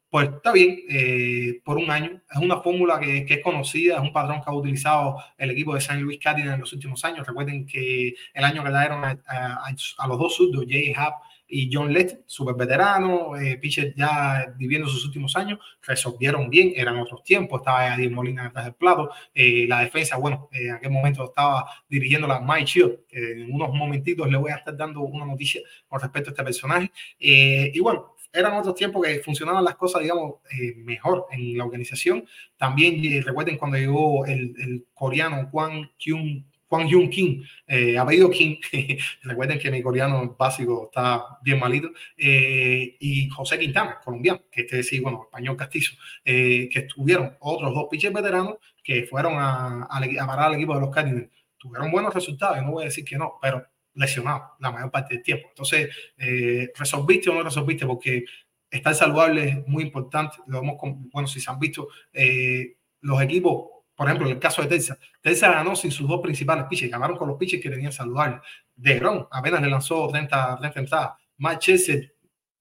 pues 0.10 0.30
está 0.30 0.52
bien, 0.52 0.80
eh, 0.90 1.62
por 1.64 1.78
un 1.78 1.92
año. 1.92 2.24
Es 2.28 2.40
una 2.40 2.58
fórmula 2.58 3.00
que, 3.00 3.24
que, 3.24 3.36
es 3.36 3.44
conocida, 3.44 3.98
es 3.98 4.02
un 4.02 4.12
patrón 4.12 4.42
que 4.42 4.50
ha 4.50 4.54
utilizado 4.54 5.18
el 5.38 5.52
equipo 5.52 5.76
de 5.76 5.82
San 5.82 6.02
Luis 6.02 6.18
Cardinals 6.20 6.56
en 6.56 6.62
los 6.62 6.74
últimos 6.74 7.06
años. 7.06 7.28
Recuerden 7.28 7.68
que 7.68 8.16
el 8.34 8.44
año 8.44 8.64
que 8.64 8.72
le 8.72 8.80
dieron 8.80 9.06
a, 9.06 9.20
a, 9.28 9.76
a 10.00 10.08
los 10.08 10.18
dos 10.18 10.36
surdos, 10.36 10.66
Jay 10.68 10.92
Happ 10.98 11.22
y 11.52 11.70
John 11.72 11.92
Lett, 11.92 12.24
súper 12.26 12.56
veterano, 12.56 13.36
eh, 13.36 13.58
pitcher 13.58 13.94
ya 13.96 14.54
viviendo 14.58 14.88
sus 14.88 15.06
últimos 15.06 15.36
años, 15.36 15.60
resolvieron 15.86 16.50
bien, 16.50 16.74
eran 16.76 16.98
otros 16.98 17.24
tiempos, 17.24 17.62
estaba 17.62 17.96
Eddie 17.96 18.10
Molina 18.10 18.44
detrás 18.46 18.66
del 18.66 18.76
plato, 18.76 19.12
eh, 19.34 19.66
la 19.68 19.82
defensa, 19.82 20.18
bueno, 20.18 20.50
eh, 20.52 20.68
en 20.68 20.72
aquel 20.76 20.92
momento 20.92 21.26
estaba 21.26 21.66
dirigiendo 21.90 22.28
la 22.28 22.40
Mike 22.40 22.66
Shield, 22.66 23.00
en 23.12 23.54
unos 23.54 23.74
momentitos 23.74 24.30
le 24.30 24.38
voy 24.38 24.52
a 24.52 24.56
estar 24.56 24.76
dando 24.76 25.02
una 25.02 25.26
noticia 25.26 25.62
con 25.88 26.00
respecto 26.00 26.30
a 26.30 26.32
este 26.32 26.44
personaje, 26.44 26.92
eh, 27.20 27.72
y 27.74 27.80
bueno, 27.80 28.16
eran 28.34 28.54
otros 28.54 28.76
tiempos 28.76 29.06
que 29.06 29.20
funcionaban 29.20 29.64
las 29.64 29.76
cosas, 29.76 30.02
digamos, 30.02 30.36
eh, 30.58 30.74
mejor 30.78 31.26
en 31.32 31.58
la 31.58 31.66
organización. 31.66 32.26
También 32.58 33.04
eh, 33.04 33.22
recuerden 33.22 33.58
cuando 33.58 33.78
llegó 33.78 34.26
el, 34.26 34.54
el 34.58 34.86
coreano 34.94 35.50
Kwang 35.52 35.92
Kyung 35.98 36.44
Juan 36.72 36.88
Hyun 36.88 37.10
Kim, 37.10 37.44
eh, 37.68 37.98
apellido 37.98 38.30
Kim, 38.30 38.58
recuerden 39.24 39.60
que 39.60 39.70
mi 39.70 39.82
coreano 39.82 40.38
básico 40.40 40.86
está 40.86 41.38
bien 41.44 41.60
malito, 41.60 41.90
eh, 42.16 42.96
y 42.98 43.28
José 43.28 43.60
Quintana, 43.60 44.00
colombiano, 44.02 44.44
que 44.50 44.62
este 44.62 44.82
sí, 44.82 45.02
bueno, 45.02 45.24
español 45.26 45.58
castizo, 45.58 45.98
eh, 46.24 46.70
que 46.72 46.80
estuvieron 46.80 47.36
otros 47.42 47.74
dos 47.76 47.88
pitchers 47.92 48.14
veteranos 48.14 48.56
que 48.82 49.04
fueron 49.04 49.34
a, 49.34 49.84
a, 49.84 49.98
a, 49.98 50.28
parar 50.28 50.46
al 50.46 50.56
equipo 50.56 50.74
de 50.74 50.80
los 50.80 50.92
Cardinals. 50.92 51.30
Tuvieron 51.58 51.92
buenos 51.92 52.14
resultados, 52.14 52.64
no 52.64 52.72
voy 52.72 52.84
a 52.84 52.86
decir 52.86 53.04
que 53.04 53.18
no, 53.18 53.34
pero 53.42 53.68
lesionados 53.94 54.52
la 54.60 54.72
mayor 54.72 54.92
parte 54.92 55.16
del 55.16 55.24
tiempo. 55.24 55.50
Entonces, 55.50 55.90
eh, 56.18 56.72
¿resolviste 56.74 57.30
o 57.30 57.34
no 57.34 57.44
resolviste? 57.44 57.86
Porque 57.86 58.24
estar 58.70 58.96
saludable 58.96 59.44
es 59.50 59.68
muy 59.68 59.84
importante. 59.84 60.38
Lo 60.48 60.60
hemos, 60.60 60.78
bueno, 61.12 61.28
si 61.28 61.42
se 61.42 61.52
han 61.52 61.60
visto, 61.60 61.90
eh, 62.14 62.78
los 63.02 63.22
equipos 63.22 63.81
por 64.02 64.08
ejemplo, 64.08 64.28
en 64.28 64.34
el 64.34 64.40
caso 64.40 64.64
de 64.64 64.68
Texas, 64.68 64.98
Texas 65.22 65.54
ganó 65.54 65.76
sin 65.76 65.92
sus 65.92 66.08
dos 66.08 66.22
principales 66.22 66.66
pitchers, 66.68 66.92
ganaron 66.92 67.16
con 67.16 67.28
los 67.28 67.38
pitchers 67.38 67.62
que 67.62 67.70
tenían 67.70 67.92
saludables. 67.92 68.42
De 68.76 68.98
Gron 68.98 69.28
apenas 69.30 69.62
le 69.62 69.70
lanzó 69.70 70.08
30, 70.08 70.58
30 70.58 70.80
entradas. 70.80 71.12
Matt 71.38 71.64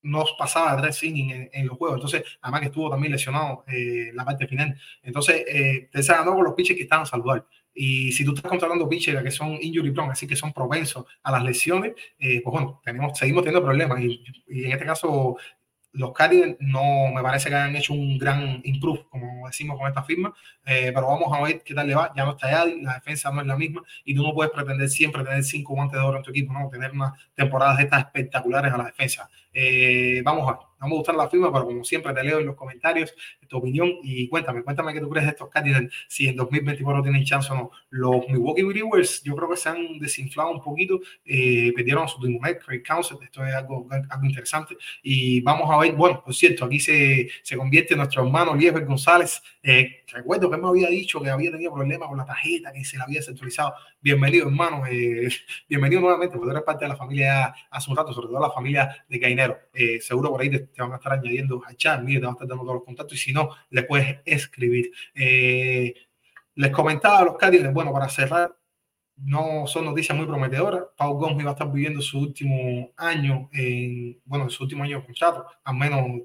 no 0.02 0.22
pasaba 0.38 0.78
tres 0.82 1.02
innings 1.02 1.48
en, 1.50 1.66
los 1.66 1.78
juegos. 1.78 1.96
Entonces, 1.96 2.24
además 2.42 2.64
estuvo 2.64 2.90
también 2.90 3.12
lesionado 3.12 3.64
eh, 3.68 4.10
la 4.12 4.22
parte 4.26 4.46
final. 4.46 4.78
Entonces, 5.02 5.42
eh, 5.48 5.88
ganó 5.90 6.34
con 6.34 6.44
los 6.44 6.52
pitchers 6.52 6.76
que 6.76 6.82
estaban 6.82 7.06
saludables. 7.06 7.44
Y 7.72 8.12
si 8.12 8.22
tú 8.22 8.34
estás 8.34 8.50
contratando 8.50 8.86
pitchers 8.86 9.22
que 9.22 9.30
son 9.30 9.56
injury 9.62 9.92
prone, 9.92 10.12
así 10.12 10.26
que 10.26 10.36
son 10.36 10.52
propensos 10.52 11.06
a 11.22 11.32
las 11.32 11.42
lesiones, 11.42 11.94
eh, 12.18 12.42
pues 12.44 12.52
bueno, 12.52 12.82
seguimos 13.14 13.44
teniendo 13.44 13.64
problemas. 13.64 13.98
Y 13.98 14.22
en 14.46 14.72
este 14.72 14.84
caso, 14.84 15.38
los 15.92 16.12
Cardinals 16.12 16.56
no 16.60 17.08
me 17.12 17.22
parece 17.22 17.48
que 17.48 17.56
hayan 17.56 17.74
hecho 17.76 17.92
un 17.92 18.16
gran 18.16 18.60
improve, 18.64 19.06
como 19.10 19.46
decimos 19.46 19.78
con 19.78 19.88
esta 19.88 20.02
firma, 20.02 20.32
eh, 20.64 20.92
pero 20.94 21.08
vamos 21.08 21.36
a 21.36 21.42
ver 21.42 21.62
qué 21.64 21.74
tal 21.74 21.86
le 21.88 21.94
va. 21.94 22.12
Ya 22.16 22.24
no 22.24 22.32
está 22.32 22.50
Yadi, 22.50 22.82
la 22.82 22.94
defensa 22.94 23.30
no 23.30 23.40
es 23.40 23.46
la 23.46 23.56
misma 23.56 23.82
y 24.04 24.14
tú 24.14 24.22
no 24.22 24.32
puedes 24.32 24.52
pretender 24.52 24.88
siempre 24.88 25.24
tener 25.24 25.42
cinco 25.42 25.74
guantes 25.74 25.98
de 25.98 26.06
oro 26.06 26.18
en 26.18 26.22
tu 26.22 26.30
equipo, 26.30 26.52
no 26.52 26.68
tener 26.68 26.92
unas 26.92 27.12
temporadas 27.34 27.80
estas 27.80 28.00
espectaculares 28.00 28.72
a 28.72 28.76
la 28.76 28.84
defensa. 28.84 29.28
Eh, 29.52 30.22
vamos 30.24 30.48
a 30.48 30.52
ver 30.52 30.70
no 30.80 30.88
me 30.88 30.94
gusta 30.96 31.12
la 31.12 31.28
firma, 31.28 31.52
pero 31.52 31.66
como 31.66 31.84
siempre 31.84 32.12
te 32.14 32.24
leo 32.24 32.40
en 32.40 32.46
los 32.46 32.56
comentarios 32.56 33.14
tu 33.48 33.58
opinión 33.58 33.90
y 34.02 34.28
cuéntame, 34.28 34.62
cuéntame 34.62 34.94
qué 34.94 35.00
tú 35.00 35.10
crees 35.10 35.26
de 35.26 35.32
estos 35.32 35.48
Cardinals, 35.48 35.92
si 36.06 36.28
en 36.28 36.36
2024 36.36 37.02
tienen 37.02 37.24
chance 37.24 37.52
o 37.52 37.56
no. 37.56 37.70
Los 37.90 38.28
Milwaukee 38.28 38.62
Brewers 38.62 39.22
yo 39.24 39.34
creo 39.34 39.50
que 39.50 39.56
se 39.56 39.68
han 39.68 39.98
desinflado 39.98 40.52
un 40.52 40.62
poquito, 40.62 41.00
eh, 41.24 41.72
perdieron 41.74 42.04
a 42.04 42.08
su 42.08 42.20
Timonet, 42.20 42.64
Craig 42.64 42.82
Council, 42.82 43.18
esto 43.22 43.44
es 43.44 43.52
algo, 43.54 43.88
algo 43.90 44.24
interesante 44.24 44.76
y 45.02 45.40
vamos 45.40 45.68
a 45.68 45.78
ver, 45.78 45.92
bueno, 45.94 46.22
por 46.24 46.32
cierto, 46.32 46.64
aquí 46.64 46.78
se, 46.78 47.28
se 47.42 47.56
convierte 47.56 47.96
nuestro 47.96 48.24
hermano 48.24 48.54
Lieber 48.54 48.84
González, 48.86 49.42
eh, 49.62 50.04
recuerdo 50.06 50.48
que 50.48 50.56
me 50.56 50.68
había 50.68 50.88
dicho 50.88 51.20
que 51.20 51.28
había 51.28 51.50
tenido 51.50 51.74
problemas 51.74 52.08
con 52.08 52.18
la 52.18 52.24
tarjeta, 52.24 52.72
que 52.72 52.84
se 52.84 52.96
la 52.96 53.04
había 53.04 53.20
centralizado. 53.20 53.74
Bienvenido, 54.00 54.46
hermano, 54.46 54.86
eh, 54.86 55.28
bienvenido 55.68 56.00
nuevamente, 56.00 56.36
porque 56.36 56.52
eres 56.52 56.62
parte 56.62 56.84
de 56.84 56.88
la 56.88 56.96
familia 56.96 57.52
hace 57.70 57.90
un 57.90 57.96
rato, 57.96 58.12
sobre 58.12 58.28
todo 58.28 58.40
la 58.40 58.50
familia 58.50 59.04
de 59.08 59.20
Cainero. 59.40 59.58
Eh, 59.72 60.00
seguro 60.00 60.30
por 60.30 60.40
ahí 60.40 60.50
te, 60.50 60.68
van 60.78 60.92
a 60.92 60.96
estar 60.96 61.12
añadiendo 61.12 61.62
a 61.66 61.74
chat, 61.74 62.02
mire, 62.02 62.20
te 62.20 62.26
van 62.26 62.32
a 62.32 62.34
estar 62.34 62.48
dando 62.48 62.64
todos 62.64 62.76
los 62.76 62.84
contactos 62.84 63.16
y 63.16 63.20
si 63.20 63.32
no, 63.32 63.50
le 63.70 63.82
puedes 63.84 64.18
escribir. 64.24 64.90
Eh, 65.14 65.94
les 66.54 66.70
comentaba 66.70 67.18
a 67.18 67.24
los 67.24 67.36
Cardinals, 67.36 67.72
bueno, 67.72 67.92
para 67.92 68.08
cerrar, 68.08 68.54
no 69.16 69.66
son 69.66 69.84
noticias 69.84 70.16
muy 70.16 70.26
prometedoras. 70.26 70.84
Pau 70.96 71.14
Gómez 71.14 71.44
va 71.46 71.50
a 71.50 71.52
estar 71.52 71.70
viviendo 71.70 72.00
su 72.00 72.18
último 72.18 72.90
año, 72.96 73.48
en, 73.52 74.20
bueno, 74.24 74.48
su 74.50 74.62
último 74.64 74.84
año 74.84 75.00
de 75.00 75.06
contrato, 75.06 75.46
al 75.64 75.76
menos 75.76 76.22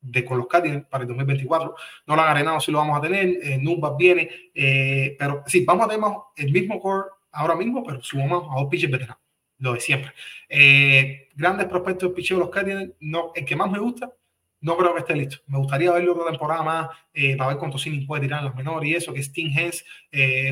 de 0.00 0.24
con 0.24 0.38
los 0.38 0.46
Cardinals 0.46 0.86
para 0.86 1.02
el 1.02 1.08
2024. 1.08 1.74
No 2.06 2.16
lo 2.16 2.22
han 2.22 2.28
arenado 2.28 2.60
si 2.60 2.72
lo 2.72 2.78
vamos 2.78 2.98
a 2.98 3.00
tener. 3.00 3.28
Eh, 3.42 3.60
viene, 3.98 4.30
eh, 4.54 5.16
pero 5.18 5.42
sí, 5.46 5.64
vamos 5.64 5.86
a 5.86 5.88
tener 5.88 6.04
el 6.36 6.52
mismo 6.52 6.80
core 6.80 7.10
ahora 7.32 7.54
mismo, 7.54 7.84
pero 7.84 8.02
sumamos 8.02 8.44
a 8.50 8.60
dos 8.60 8.68
pitchers 8.70 8.92
veteranos, 8.92 9.22
lo 9.58 9.74
de 9.74 9.80
siempre. 9.80 10.12
Eh, 10.48 11.28
grandes 11.40 11.66
prospectos 11.66 12.10
de 12.10 12.14
pitcheo 12.14 12.36
de 12.38 12.44
los 12.44 12.50
Cardinals, 12.50 12.92
no, 13.00 13.32
el 13.34 13.44
que 13.44 13.56
más 13.56 13.70
me 13.70 13.78
gusta, 13.78 14.12
no 14.60 14.76
creo 14.76 14.94
que 14.94 15.00
esté 15.00 15.16
listo. 15.16 15.38
Me 15.46 15.58
gustaría 15.58 15.90
verlo 15.92 16.12
otra 16.12 16.30
temporada 16.30 16.62
más 16.62 16.88
eh, 17.14 17.36
para 17.36 17.50
ver 17.50 17.58
cuántos 17.58 17.86
innings 17.86 18.06
puede 18.06 18.22
tirar 18.22 18.40
en 18.40 18.46
los 18.46 18.54
menores 18.54 18.88
y 18.88 18.94
eso, 18.94 19.12
que 19.12 19.22
Tim 19.22 19.50
Hens 19.56 19.84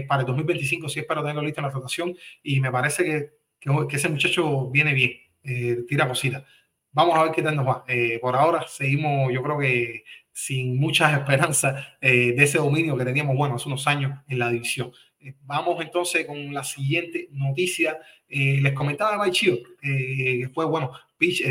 para 0.08 0.22
el 0.22 0.26
2025, 0.26 0.88
sí 0.88 1.00
espero 1.00 1.20
tenerlo 1.20 1.42
listo 1.42 1.60
en 1.60 1.66
la 1.66 1.72
rotación 1.72 2.16
y 2.42 2.60
me 2.60 2.72
parece 2.72 3.04
que, 3.04 3.30
que, 3.60 3.70
que 3.88 3.96
ese 3.96 4.08
muchacho 4.08 4.70
viene 4.70 4.94
bien, 4.94 5.86
tira 5.86 6.08
cositas. 6.08 6.44
Vamos 6.92 7.16
a 7.16 7.22
ver 7.22 7.32
qué 7.32 7.42
tal 7.42 7.54
nos 7.54 7.66
va. 7.66 7.84
Eh, 7.86 8.18
por 8.20 8.34
ahora 8.34 8.64
seguimos, 8.66 9.32
yo 9.32 9.42
creo 9.42 9.58
que 9.58 10.04
sin 10.32 10.78
muchas 10.78 11.12
esperanzas 11.18 11.86
eh, 12.00 12.32
de 12.32 12.42
ese 12.44 12.58
dominio 12.58 12.96
que 12.96 13.04
teníamos, 13.04 13.36
bueno, 13.36 13.56
hace 13.56 13.68
unos 13.68 13.86
años 13.86 14.18
en 14.26 14.38
la 14.38 14.50
división. 14.50 14.92
Eh, 15.20 15.34
vamos 15.42 15.80
entonces 15.80 16.26
con 16.26 16.52
la 16.52 16.64
siguiente 16.64 17.28
noticia. 17.30 18.00
Les 18.28 18.72
comentaba 18.72 19.14
a 19.14 19.24
Mike 19.24 19.62
que 19.80 20.50
fue, 20.54 20.64
bueno, 20.66 20.92
pitch, 21.16 21.42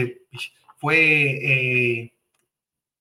fue 0.78 2.12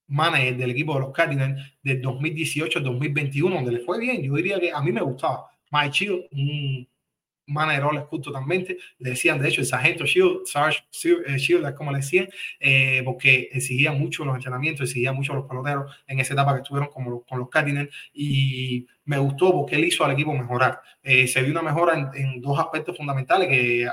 manager 0.08 0.56
del 0.56 0.70
equipo 0.70 0.94
de 0.94 1.00
los 1.00 1.12
Cardinals 1.12 1.72
del 1.82 2.00
2018 2.00 2.78
al 2.78 2.84
2021, 2.84 3.54
donde 3.54 3.72
le 3.72 3.80
fue 3.80 3.98
bien. 3.98 4.22
Yo 4.22 4.34
diría 4.34 4.60
que 4.60 4.72
a 4.72 4.80
mí 4.80 4.92
me 4.92 5.02
gustaba. 5.02 5.50
Mike 5.70 5.90
Chill, 5.90 6.28
un 6.30 6.88
Manero 7.46 7.92
escuto 7.96 8.30
totalmente, 8.30 8.78
le 8.98 9.10
decían 9.10 9.40
de 9.40 9.48
hecho 9.48 9.60
el 9.60 9.66
sargento 9.66 10.04
Shield, 10.04 10.46
Sarge 10.46 10.84
eh, 11.04 11.38
Shield, 11.38 11.74
como 11.74 11.92
le 11.92 11.98
decían, 11.98 12.28
eh, 12.58 13.02
porque 13.04 13.48
exigía 13.52 13.92
mucho 13.92 14.24
los 14.24 14.34
entrenamientos, 14.34 14.88
exigía 14.88 15.12
mucho 15.12 15.34
los 15.34 15.46
peloteros 15.46 15.94
en 16.06 16.20
esa 16.20 16.34
etapa 16.34 16.54
que 16.54 16.62
estuvieron 16.62 16.90
como, 16.90 17.22
con 17.22 17.38
los 17.38 17.48
Cardinals 17.48 17.90
y 18.12 18.86
me 19.04 19.18
gustó 19.18 19.52
porque 19.52 19.76
él 19.76 19.84
hizo 19.84 20.04
al 20.04 20.12
equipo 20.12 20.32
mejorar. 20.34 20.80
Eh, 21.02 21.28
se 21.28 21.40
vio 21.42 21.52
una 21.52 21.62
mejora 21.62 22.10
en, 22.14 22.40
dos 22.40 22.58
aspectos 22.58 22.96
fundamentales 22.96 23.48
que 23.48 23.88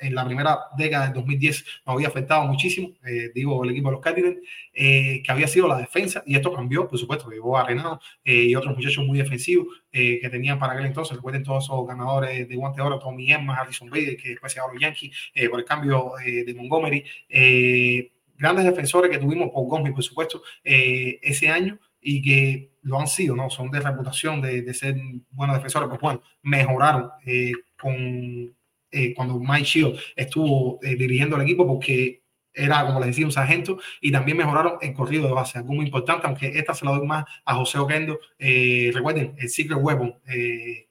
en 0.00 0.14
la 0.14 0.24
primera 0.24 0.58
década 0.76 1.06
del 1.06 1.14
2010 1.14 1.64
nos 1.86 1.94
había 1.94 2.08
afectado 2.08 2.44
muchísimo, 2.44 2.92
eh, 3.06 3.30
digo, 3.34 3.62
el 3.64 3.70
equipo 3.70 3.88
de 3.88 3.92
los 3.92 4.00
Cardinals, 4.00 4.38
eh, 4.72 5.22
que 5.22 5.32
había 5.32 5.46
sido 5.46 5.68
la 5.68 5.78
defensa, 5.78 6.22
y 6.26 6.34
esto 6.36 6.52
cambió, 6.52 6.88
por 6.88 6.98
supuesto, 6.98 7.30
llegó 7.30 7.56
a 7.56 7.66
Renado 7.66 8.00
eh, 8.24 8.44
y 8.44 8.54
otros 8.54 8.76
muchachos 8.76 9.04
muy 9.04 9.18
defensivos 9.18 9.68
que 9.92 10.28
tenían 10.30 10.56
para 10.56 10.74
aquel 10.74 10.86
entonces, 10.86 11.16
recuerden 11.16 11.42
todos 11.42 11.64
esos 11.64 11.84
ganadores 11.84 12.48
de 12.48 12.54
guante 12.54 12.80
oro, 12.80 13.00
Tommy 13.00 13.32
Emma, 13.32 13.56
Harrison 13.56 13.90
Bader, 13.90 14.16
que 14.16 14.30
después 14.30 14.52
se 14.52 14.60
los 14.60 14.80
Yankees, 14.80 15.10
por 15.50 15.58
el 15.58 15.64
cambio 15.64 16.12
de 16.24 16.54
Montgomery, 16.54 17.04
grandes 18.38 18.64
defensores 18.64 19.10
que 19.10 19.18
tuvimos 19.18 19.50
por 19.50 19.66
Gómez, 19.66 19.92
por 19.92 20.04
supuesto, 20.04 20.42
ese 20.62 21.48
año, 21.48 21.76
y 22.00 22.22
que 22.22 22.70
lo 22.82 23.00
han 23.00 23.08
sido, 23.08 23.34
¿no? 23.34 23.50
Son 23.50 23.68
de 23.68 23.80
reputación 23.80 24.40
de, 24.40 24.62
de 24.62 24.74
ser 24.74 24.94
buenos 25.32 25.56
defensores, 25.56 25.88
pues 25.88 26.00
bueno, 26.00 26.22
mejoraron 26.42 27.10
con 27.76 28.54
eh, 28.90 29.14
cuando 29.14 29.38
Mike 29.38 29.64
Shield 29.64 29.98
estuvo 30.16 30.78
eh, 30.82 30.96
dirigiendo 30.96 31.36
el 31.36 31.42
equipo 31.42 31.66
porque 31.66 32.22
era, 32.52 32.84
como 32.84 32.98
les 32.98 33.08
decía, 33.08 33.26
un 33.26 33.32
sargento 33.32 33.78
y 34.00 34.10
también 34.10 34.36
mejoraron 34.36 34.74
el 34.80 34.92
corrido 34.92 35.26
de 35.26 35.32
base, 35.32 35.58
algo 35.58 35.72
muy 35.72 35.86
importante, 35.86 36.26
aunque 36.26 36.58
esta 36.58 36.74
se 36.74 36.84
la 36.84 36.92
doy 36.92 37.06
más 37.06 37.24
a 37.44 37.54
José 37.54 37.78
Oquendo. 37.78 38.18
Eh, 38.38 38.90
recuerden, 38.92 39.34
el 39.38 39.48
Secret 39.48 39.78
Weapon, 39.80 40.16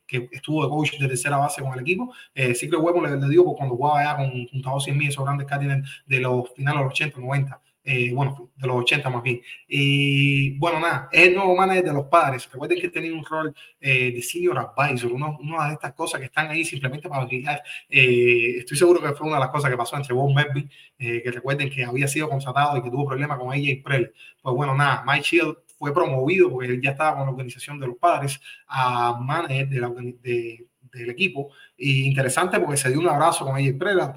que 0.10 0.28
estuvo 0.32 0.64
de 0.64 0.70
coach 0.70 0.98
de 1.00 1.08
tercera 1.08 1.38
base 1.38 1.62
con 1.62 1.72
el 1.74 1.80
equipo. 1.80 2.14
Eh, 2.34 2.56
Secret 2.56 2.82
Weapon 2.82 3.04
le, 3.04 3.16
le 3.16 3.30
digo 3.30 3.56
cuando 3.56 3.76
jugaba 3.76 4.00
allá 4.00 4.18
con, 4.18 4.48
junto 4.48 4.76
a 4.76 4.82
100 4.82 4.98
mil, 4.98 5.10
esos 5.10 5.24
grandes 5.24 5.48
Cardinals 5.48 6.04
de 6.08 6.20
los 6.20 6.52
finales 6.56 6.80
de 6.80 6.84
los 6.84 6.92
80, 6.94 7.20
90. 7.20 7.62
Eh, 7.84 8.12
bueno, 8.14 8.52
de 8.56 8.68
los 8.68 8.78
80 8.78 9.10
más 9.10 9.24
bien. 9.24 9.42
Y 9.68 10.58
bueno, 10.60 10.80
nada, 10.80 11.10
es 11.12 11.28
el 11.28 11.36
nuevo 11.36 11.56
manager 11.56 11.86
de 11.86 11.94
los 11.94 12.06
padres. 12.06 12.50
Recuerden 12.52 12.80
que 12.80 12.90
tenía 12.90 13.14
un 13.14 13.24
rol 13.24 13.54
eh, 13.80 14.12
de 14.12 14.22
senior 14.22 14.58
advisor, 14.60 15.12
una 15.12 15.68
de 15.68 15.74
estas 15.74 15.94
cosas 15.94 16.20
que 16.20 16.26
están 16.26 16.50
ahí 16.50 16.66
simplemente 16.66 17.08
para 17.10 17.26
brillar. 17.26 17.64
Eh, 17.90 18.58
estoy 18.60 18.78
seguro 18.78 19.02
que 19.02 19.14
fue 19.14 19.28
una 19.28 19.38
de 19.38 19.42
las 19.42 19.50
cosas 19.50 19.72
que 19.72 19.78
pasó 19.78 19.96
entre 19.96 20.14
Bob 20.14 20.34
Melvin, 20.34 20.70
que 20.98 21.32
recuerden 21.32 21.70
que 21.70 21.84
había 21.84 22.08
sido 22.08 22.30
contratado 22.30 22.78
y 22.78 22.84
que 22.84 22.92
tuvo 22.92 23.08
problemas 23.08 23.40
con 23.40 23.52
AJ 23.52 23.82
Prel. 23.84 24.14
Pues 24.42 24.56
bueno, 24.56 24.76
nada, 24.76 25.04
Mike 25.08 25.24
Shield 25.24 25.56
fue 25.78 25.94
promovido 25.94 26.52
porque 26.52 26.68
él 26.68 26.82
ya 26.82 26.92
estaba 26.92 27.18
con 27.18 27.26
la 27.26 27.32
organización 27.32 27.80
de 27.80 27.88
los 27.88 27.98
padres 27.98 28.40
a 28.68 29.18
manager 29.20 29.70
de 29.70 29.80
la, 29.80 29.90
de, 29.90 30.68
del 30.92 31.10
equipo. 31.10 31.50
Y 31.78 32.04
interesante 32.04 32.60
porque 32.60 32.78
se 32.78 32.90
dio 32.90 33.00
un 33.00 33.08
abrazo 33.08 33.46
con 33.46 33.58
ella 33.58 33.78
Prela, 33.78 34.14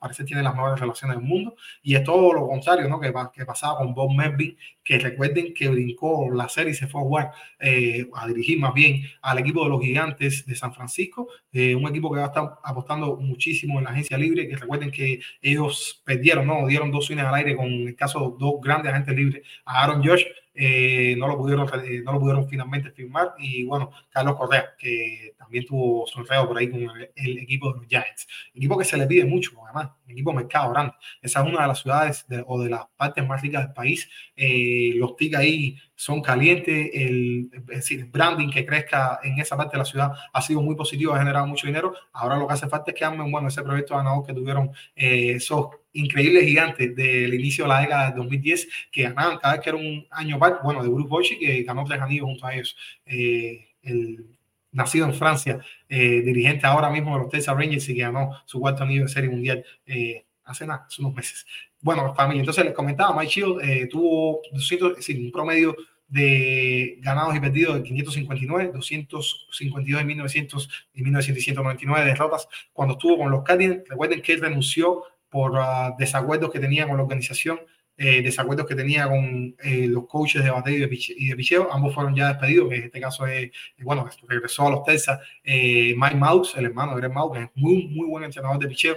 parece 0.00 0.24
tiene 0.24 0.42
las 0.42 0.54
mejores 0.54 0.80
relaciones 0.80 1.16
del 1.16 1.26
mundo. 1.26 1.56
Y 1.82 1.94
es 1.94 2.04
todo 2.04 2.32
lo 2.32 2.46
contrario 2.46 2.88
¿no? 2.88 3.00
que, 3.00 3.12
que 3.32 3.44
pasaba 3.44 3.78
con 3.78 3.94
Bob 3.94 4.12
Melvin, 4.14 4.56
que 4.88 4.98
recuerden 4.98 5.52
que 5.52 5.68
brincó 5.68 6.30
la 6.32 6.48
serie 6.48 6.72
y 6.72 6.74
se 6.74 6.86
fue 6.86 7.02
a 7.02 7.04
jugar, 7.04 7.32
eh, 7.60 8.08
a 8.14 8.26
dirigir 8.26 8.58
más 8.58 8.72
bien 8.72 9.02
al 9.20 9.38
equipo 9.38 9.62
de 9.62 9.68
los 9.68 9.82
gigantes 9.82 10.46
de 10.46 10.54
San 10.54 10.72
Francisco, 10.72 11.28
eh, 11.52 11.74
un 11.74 11.86
equipo 11.86 12.10
que 12.10 12.20
va 12.20 12.24
a 12.24 12.28
estar 12.28 12.54
apostando 12.64 13.16
muchísimo 13.16 13.78
en 13.78 13.84
la 13.84 13.90
agencia 13.90 14.16
libre, 14.16 14.48
que 14.48 14.56
recuerden 14.56 14.90
que 14.90 15.20
ellos 15.42 16.02
perdieron, 16.06 16.46
¿no? 16.46 16.66
dieron 16.66 16.90
dos 16.90 17.04
swings 17.04 17.22
al 17.22 17.34
aire 17.34 17.54
con 17.54 17.66
el 17.66 17.94
caso 17.96 18.30
de 18.30 18.36
dos 18.38 18.54
grandes 18.62 18.90
agentes 18.90 19.14
libres, 19.14 19.42
a 19.66 19.84
Aaron 19.84 20.02
George 20.02 20.26
eh, 20.60 21.14
no, 21.16 21.28
lo 21.28 21.36
pudieron, 21.38 21.68
eh, 21.84 22.02
no 22.04 22.12
lo 22.12 22.18
pudieron 22.18 22.48
finalmente 22.48 22.90
firmar. 22.90 23.34
Y 23.38 23.64
bueno, 23.64 23.92
Carlos 24.10 24.34
Correa, 24.36 24.74
que 24.76 25.34
también 25.38 25.64
tuvo 25.64 26.04
su 26.08 26.18
enredo 26.18 26.48
por 26.48 26.58
ahí 26.58 26.68
con 26.68 26.80
el, 26.80 27.38
equipo 27.38 27.72
de 27.72 27.78
los 27.78 27.86
Giants. 27.86 28.26
Equipo 28.54 28.76
que 28.76 28.84
se 28.84 28.96
le 28.96 29.06
pide 29.06 29.24
mucho, 29.24 29.52
además, 29.64 29.90
equipo 30.08 30.32
mercado 30.32 30.70
grande. 30.70 30.94
Esa 31.22 31.40
es 31.40 31.46
una 31.46 31.62
de 31.62 31.68
las 31.68 31.80
ciudades 31.80 32.26
o 32.46 32.62
de 32.62 32.70
las 32.70 32.86
partes 32.96 33.26
más 33.26 33.42
ricas 33.42 33.64
del 33.64 33.72
país. 33.72 34.08
Eh, 34.36 34.92
los 34.96 35.16
TIC 35.16 35.34
ahí 35.36 35.76
son 35.94 36.22
calientes, 36.22 36.90
el, 36.94 37.50
decir, 37.64 38.06
branding 38.06 38.50
que 38.50 38.64
crezca 38.64 39.20
en 39.22 39.38
esa 39.38 39.56
parte 39.56 39.72
de 39.72 39.78
la 39.78 39.84
ciudad 39.84 40.12
ha 40.32 40.42
sido 40.42 40.62
muy 40.62 40.76
positivo, 40.76 41.14
ha 41.14 41.18
generado 41.18 41.46
mucho 41.46 41.66
dinero. 41.66 41.94
Ahora 42.12 42.36
lo 42.36 42.46
que 42.46 42.54
hace 42.54 42.68
falta 42.68 42.92
es 42.92 42.96
que 42.96 43.04
amen 43.04 43.30
bueno, 43.30 43.48
ese 43.48 43.62
proyecto 43.62 43.96
ganador 43.96 44.24
que 44.26 44.32
tuvieron 44.32 44.70
esos 44.94 45.68
increíbles 45.92 46.44
gigantes 46.44 46.94
del 46.94 47.34
inicio 47.34 47.64
de 47.64 47.68
la 47.68 47.80
década 47.80 48.10
de 48.10 48.16
2010 48.16 48.68
que 48.92 49.02
ganaban 49.02 49.38
cada 49.38 49.54
vez 49.54 49.62
que 49.62 49.70
era 49.70 49.78
un 49.78 50.06
año 50.10 50.38
par, 50.38 50.60
bueno, 50.62 50.82
de 50.82 50.88
Bruce 50.88 51.08
Bochy 51.08 51.38
que 51.38 51.62
ganó 51.62 51.84
tres 51.84 52.00
anillos 52.00 52.26
junto 52.26 52.46
a 52.46 52.54
ellos. 52.54 52.76
Eh, 53.06 53.68
el 53.82 54.37
nacido 54.72 55.06
en 55.06 55.14
Francia, 55.14 55.58
eh, 55.88 56.22
dirigente 56.22 56.66
ahora 56.66 56.90
mismo 56.90 57.14
de 57.14 57.22
los 57.22 57.30
Texas 57.30 57.56
Rangers 57.56 57.88
y 57.88 57.94
que 57.94 58.02
ganó 58.02 58.30
su 58.44 58.60
cuarto 58.60 58.82
anillo 58.82 59.02
de 59.02 59.08
serie 59.08 59.30
mundial 59.30 59.64
eh, 59.86 60.24
hace 60.44 60.66
nada, 60.66 60.86
hace 60.86 61.02
unos 61.02 61.14
meses. 61.14 61.46
Bueno, 61.80 62.14
familia, 62.14 62.40
entonces 62.40 62.64
les 62.64 62.74
comentaba, 62.74 63.16
Mike 63.16 63.32
Shield 63.32 63.88
tuvo 63.88 64.40
200, 64.52 65.08
un 65.08 65.30
promedio 65.32 65.76
de 66.08 66.96
ganados 67.00 67.36
y 67.36 67.40
perdidos 67.40 67.76
de 67.76 67.82
559, 67.82 68.72
252 68.74 70.00
en 70.00 70.06
1900 70.06 70.68
y 70.94 71.02
1999 71.02 72.06
derrotas 72.06 72.48
cuando 72.72 72.94
estuvo 72.94 73.18
con 73.18 73.30
los 73.30 73.44
Cardinals. 73.44 73.82
Recuerden 73.88 74.22
que 74.22 74.32
él 74.32 74.40
renunció 74.40 75.04
por 75.28 75.52
uh, 75.52 75.94
desacuerdos 75.98 76.50
que 76.50 76.58
tenía 76.58 76.86
con 76.86 76.96
la 76.96 77.02
organización, 77.02 77.60
eh, 78.00 78.22
desacuerdos 78.22 78.64
que 78.64 78.76
tenía 78.76 79.08
con 79.08 79.56
eh, 79.58 79.88
los 79.88 80.06
coaches 80.06 80.44
de 80.44 80.50
bateo 80.50 80.76
y 80.76 81.28
de 81.28 81.36
picheo. 81.36 81.68
Ambos 81.72 81.92
fueron 81.92 82.14
ya 82.14 82.28
despedidos, 82.28 82.68
que 82.68 82.76
en 82.76 82.84
este 82.84 83.00
caso 83.00 83.26
es, 83.26 83.50
bueno, 83.82 84.08
regresó 84.28 84.68
a 84.68 84.70
los 84.70 84.84
Texas 84.84 85.18
eh, 85.42 85.96
Mike 85.96 86.14
Mouse, 86.14 86.54
el 86.56 86.66
hermano 86.66 86.94
de 86.94 87.00
Greg 87.00 87.12
Mouse, 87.12 87.36
que 87.36 87.44
es 87.44 87.50
muy, 87.56 87.88
muy 87.88 88.06
buen 88.06 88.22
entrenador 88.22 88.60
de 88.60 88.68
picheo. 88.68 88.96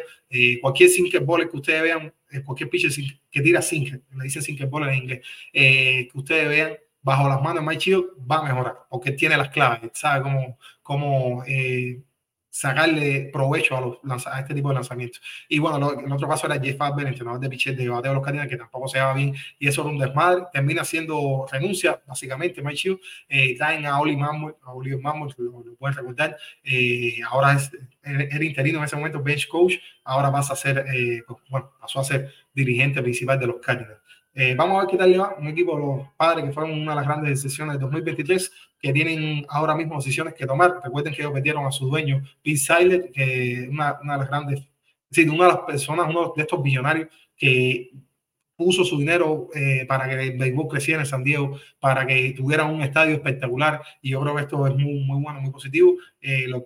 cualquier 0.62 0.90
sinker 0.92 1.22
ball 1.22 1.50
que 1.50 1.58
ustedes 1.58 1.82
vean, 1.82 2.14
cualquier 2.46 2.70
pitcher 2.70 2.92
que 3.32 3.42
tira 3.42 3.60
sinker, 3.64 4.02
le 4.16 4.24
dicen 4.24 4.44
sinker 4.44 4.68
ball 4.68 4.88
en 4.88 4.96
inglés, 4.96 5.22
que 5.52 6.12
ustedes 6.14 6.48
vean 6.48 6.74
bajo 7.02 7.28
las 7.28 7.42
manos 7.42 7.64
de 7.64 7.70
Mike 7.70 7.80
Chill, 7.80 8.06
va 8.30 8.38
a 8.38 8.44
mejorar, 8.44 8.76
porque 8.88 9.14
tiene 9.14 9.36
las 9.36 9.50
claves, 9.50 9.90
sabe 9.96 10.22
cómo, 10.22 10.60
cómo 10.84 11.44
sacarle 12.52 13.30
provecho 13.32 13.78
a, 13.78 13.82
los, 13.82 14.28
a 14.28 14.42
este 14.42 14.54
tipo 14.54 14.68
de 14.70 14.76
lanzamientos. 14.76 15.22
Y 15.48 15.58
bueno, 15.58 15.94
en 15.94 16.12
otro 16.12 16.28
caso 16.28 16.48
era 16.48 16.60
Jeff 16.60 16.78
Farber, 16.78 17.08
entrenador 17.08 17.40
de 17.40 17.50
pitcher 17.50 17.76
de 17.76 17.88
bateo 17.88 18.12
de 18.12 18.16
los 18.16 18.24
Cardinals, 18.24 18.50
que 18.50 18.58
tampoco 18.58 18.90
se 18.90 19.00
va 19.00 19.14
bien 19.14 19.34
y 19.58 19.68
eso 19.68 19.82
era 19.82 19.90
un 19.90 19.98
desmadre. 19.98 20.44
Termina 20.52 20.84
siendo 20.84 21.48
renuncia, 21.50 22.02
básicamente, 22.06 22.62
Mike 22.62 22.76
Chiu. 22.76 23.00
Eh, 23.30 23.56
traen 23.58 23.86
a 23.86 24.00
Oli 24.00 24.18
Mammoth, 24.18 24.58
a 24.64 24.74
Oli 24.74 24.96
Mammoth, 24.98 25.34
lo, 25.38 25.64
lo, 25.64 25.76
pueden 25.76 25.96
recordar. 25.96 26.38
Eh, 26.64 27.20
ahora 27.30 27.54
es, 27.54 27.72
era 28.04 28.44
interino 28.44 28.80
en 28.80 28.84
ese 28.84 28.98
momento, 28.98 29.24
bench 29.24 29.48
coach. 29.48 29.76
Ahora 30.04 30.32
pasa 30.32 30.54
a 30.54 30.58
ser, 30.58 30.86
eh, 30.94 31.24
pues, 31.26 31.40
bueno, 31.50 31.72
pasó 31.80 32.02
a 32.02 32.04
ser 32.04 32.34
dirigente 32.54 33.02
principal 33.02 33.40
de 33.40 33.48
los 33.48 33.62
Cardinals. 33.62 34.02
Eh, 34.34 34.56
vamos 34.56 34.78
a 34.78 34.82
ver 34.82 34.92
qué 34.92 34.98
tal 34.98 35.12
le 35.12 35.18
va 35.18 35.36
un 35.38 35.48
equipo 35.48 35.76
de 35.76 35.82
los 35.82 36.08
padres 36.16 36.46
que 36.46 36.54
fueron 36.54 36.72
una 36.72 36.92
de 36.92 36.96
las 36.96 37.06
grandes 37.06 37.30
decisiones 37.32 37.76
de 37.76 37.80
2023 37.80 38.52
que 38.82 38.94
tienen 38.94 39.46
ahora 39.50 39.76
mismo 39.76 39.96
decisiones 39.98 40.34
que 40.34 40.46
tomar. 40.46 40.80
Recuerden 40.84 41.14
que 41.14 41.22
ellos 41.22 41.34
metieron 41.34 41.66
a 41.66 41.72
su 41.72 41.88
dueño, 41.88 42.24
Pete 42.42 42.58
Seiler, 42.58 43.12
que 43.12 43.68
una, 43.70 44.00
una 44.02 44.14
de 44.14 44.20
las 44.20 44.30
grandes, 44.30 44.68
sí, 45.10 45.28
una 45.28 45.46
de 45.46 45.54
las 45.54 45.62
personas, 45.62 46.10
uno 46.10 46.34
de 46.36 46.42
estos 46.42 46.62
billonarios 46.62 47.10
que 47.36 47.92
puso 48.56 48.84
su 48.84 48.98
dinero 48.98 49.50
eh, 49.56 49.86
para 49.88 50.08
que 50.08 50.22
el 50.22 50.38
béisbol 50.38 50.68
creciera 50.68 51.02
en 51.02 51.08
San 51.08 51.24
Diego, 51.24 51.60
para 51.80 52.06
que 52.06 52.34
tuviera 52.36 52.66
un 52.66 52.82
estadio 52.82 53.16
espectacular. 53.16 53.82
Y 54.02 54.12
yo 54.12 54.22
creo 54.22 54.36
que 54.36 54.42
esto 54.44 54.68
es 54.68 54.76
muy, 54.76 55.04
muy 55.04 55.22
bueno, 55.22 55.42
muy 55.42 55.52
positivo. 55.52 55.96
Eh, 56.22 56.48
lo, 56.48 56.66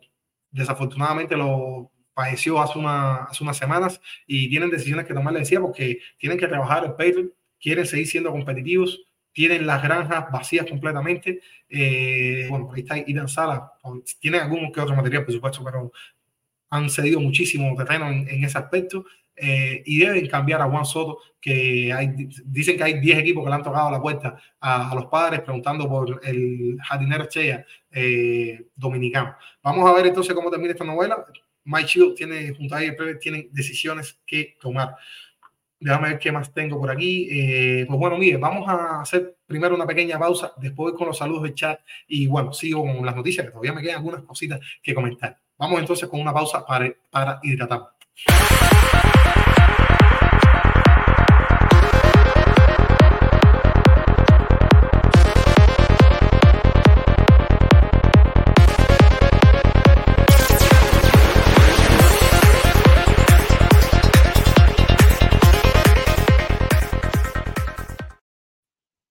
desafortunadamente 0.51 1.35
lo 1.35 1.91
padeció 2.13 2.61
hace, 2.61 2.79
una, 2.79 3.23
hace 3.25 3.43
unas 3.43 3.57
semanas 3.57 4.01
y 4.25 4.49
tienen 4.49 4.69
decisiones 4.69 5.05
que 5.05 5.13
tomar, 5.13 5.33
le 5.33 5.39
decía, 5.39 5.59
porque 5.59 5.99
tienen 6.17 6.37
que 6.37 6.47
trabajar 6.47 6.85
el 6.85 6.91
Patreon 6.91 7.31
quieren 7.59 7.85
seguir 7.87 8.07
siendo 8.07 8.31
competitivos, 8.31 9.01
tienen 9.35 9.67
las 9.67 9.83
granjas 9.83 10.31
vacías 10.31 10.65
completamente. 10.65 11.41
Eh, 11.67 12.47
bueno, 12.49 12.71
ahí 12.73 12.83
está 12.83 12.97
Idan 12.97 13.27
Sala, 13.27 13.69
tienen 14.17 14.39
algún 14.39 14.71
que 14.71 14.79
otro 14.79 14.95
material, 14.95 15.25
por 15.25 15.33
supuesto, 15.33 15.61
pero 15.61 15.91
han 16.69 16.89
cedido 16.89 17.19
muchísimo 17.19 17.75
terreno 17.75 18.07
en, 18.07 18.43
ese 18.45 18.57
aspecto. 18.57 19.05
Eh, 19.35 19.83
y 19.85 19.99
deben 19.99 20.25
cambiar 20.27 20.61
a 20.61 20.69
Juan 20.69 20.85
Soto, 20.85 21.19
que 21.41 21.91
hay, 21.91 22.15
dicen 22.45 22.77
que 22.77 22.83
hay 22.85 23.01
10 23.01 23.19
equipos 23.19 23.43
que 23.43 23.49
le 23.49 23.55
han 23.55 23.63
tocado 23.63 23.91
la 23.91 24.01
puerta 24.01 24.37
a, 24.61 24.95
los 24.95 25.07
padres 25.07 25.41
preguntando 25.41 25.89
por 25.89 26.21
el 26.23 26.77
jardinero 26.81 27.23
estrella 27.23 27.65
eh, 27.91 28.67
dominicano. 28.73 29.35
Vamos 29.61 29.89
a 29.89 29.93
ver 29.93 30.07
entonces 30.07 30.33
cómo 30.33 30.49
termina 30.49 30.71
esta 30.71 30.85
novela. 30.85 31.25
Mike 31.65 31.87
Shield 31.89 32.15
tiene, 32.15 32.53
junto 32.53 32.73
a 32.73 32.81
él, 32.81 32.95
tienen 33.19 33.49
decisiones 33.51 34.17
que 34.25 34.55
tomar. 34.61 34.95
Déjame 35.85 36.09
ver 36.09 36.19
qué 36.19 36.31
más 36.31 36.51
tengo 36.51 36.79
por 36.79 36.89
aquí. 36.89 37.27
Eh, 37.29 37.85
pues 37.87 37.99
bueno, 37.99 38.17
mire, 38.17 38.37
vamos 38.37 38.67
a 38.67 39.01
hacer 39.01 39.37
primero 39.45 39.75
una 39.75 39.85
pequeña 39.85 40.17
pausa, 40.17 40.51
después 40.57 40.95
con 40.95 41.05
los 41.05 41.15
saludos 41.15 41.43
del 41.43 41.53
chat 41.53 41.79
y 42.07 42.25
bueno, 42.25 42.51
sigo 42.53 42.81
con 42.81 43.05
las 43.05 43.15
noticias, 43.15 43.45
que 43.45 43.51
todavía 43.51 43.71
me 43.71 43.83
quedan 43.83 43.97
algunas 43.97 44.23
cositas 44.23 44.59
que 44.81 44.95
comentar. 44.95 45.37
Vamos 45.59 45.79
entonces 45.79 46.09
con 46.09 46.19
una 46.19 46.33
pausa 46.33 46.65
para, 46.65 46.91
para 47.11 47.39
hidratar. 47.43 47.81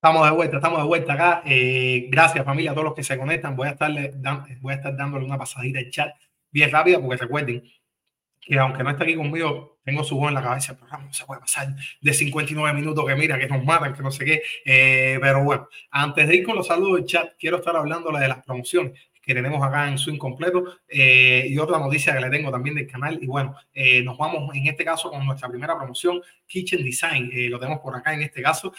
Estamos 0.04 0.28
de 0.28 0.36
vuelta, 0.36 0.56
estamos 0.56 0.80
de 0.80 0.84
vuelta 0.84 1.14
acá. 1.14 1.42
Eh, 1.46 2.08
gracias 2.10 2.44
familia 2.44 2.72
a 2.72 2.74
todos 2.74 2.84
los 2.84 2.94
que 2.94 3.02
se 3.02 3.16
conectan. 3.16 3.56
Voy 3.56 3.68
a, 3.68 3.70
estarle, 3.70 4.12
voy 4.60 4.74
a 4.74 4.76
estar 4.76 4.94
dándole 4.94 5.24
una 5.24 5.38
pasadita 5.38 5.78
al 5.78 5.88
chat 5.88 6.14
bien 6.50 6.70
rápida 6.70 7.00
porque 7.00 7.16
recuerden 7.16 7.64
que 8.38 8.58
aunque 8.58 8.82
no 8.82 8.90
está 8.90 9.04
aquí 9.04 9.14
conmigo, 9.14 9.78
tengo 9.82 10.04
su 10.04 10.18
voz 10.18 10.28
en 10.28 10.34
la 10.34 10.42
cabeza, 10.42 10.76
pero 10.78 11.02
no 11.02 11.10
se 11.10 11.24
puede 11.24 11.40
pasar 11.40 11.68
de 12.02 12.12
59 12.12 12.78
minutos 12.78 13.02
que 13.06 13.14
mira, 13.14 13.38
que 13.38 13.48
nos 13.48 13.64
matan, 13.64 13.94
que 13.94 14.02
no 14.02 14.10
sé 14.10 14.26
qué. 14.26 14.42
Eh, 14.66 15.18
pero 15.22 15.42
bueno, 15.42 15.68
antes 15.90 16.28
de 16.28 16.36
ir 16.36 16.44
con 16.44 16.56
los 16.56 16.66
saludos 16.66 16.96
del 16.96 17.06
chat, 17.06 17.32
quiero 17.38 17.56
estar 17.56 17.74
hablando 17.74 18.12
de 18.12 18.28
las 18.28 18.44
promociones 18.44 18.92
que 19.22 19.32
tenemos 19.32 19.66
acá 19.66 19.88
en 19.88 19.96
su 19.96 20.10
incompleto 20.10 20.80
eh, 20.86 21.46
y 21.48 21.56
otra 21.56 21.78
noticia 21.78 22.12
que 22.12 22.20
le 22.20 22.28
tengo 22.28 22.50
también 22.50 22.74
del 22.74 22.86
canal. 22.86 23.18
Y 23.22 23.26
bueno, 23.26 23.56
nos 24.04 24.18
vamos 24.18 24.54
en 24.54 24.66
este 24.66 24.84
caso 24.84 25.10
con 25.10 25.24
nuestra 25.24 25.48
primera 25.48 25.74
promoción, 25.78 26.20
Kitchen 26.46 26.84
Design. 26.84 27.30
lo 27.48 27.58
tenemos 27.58 27.80
por 27.80 27.96
acá 27.96 28.12
en 28.12 28.20
este 28.20 28.42
caso 28.42 28.70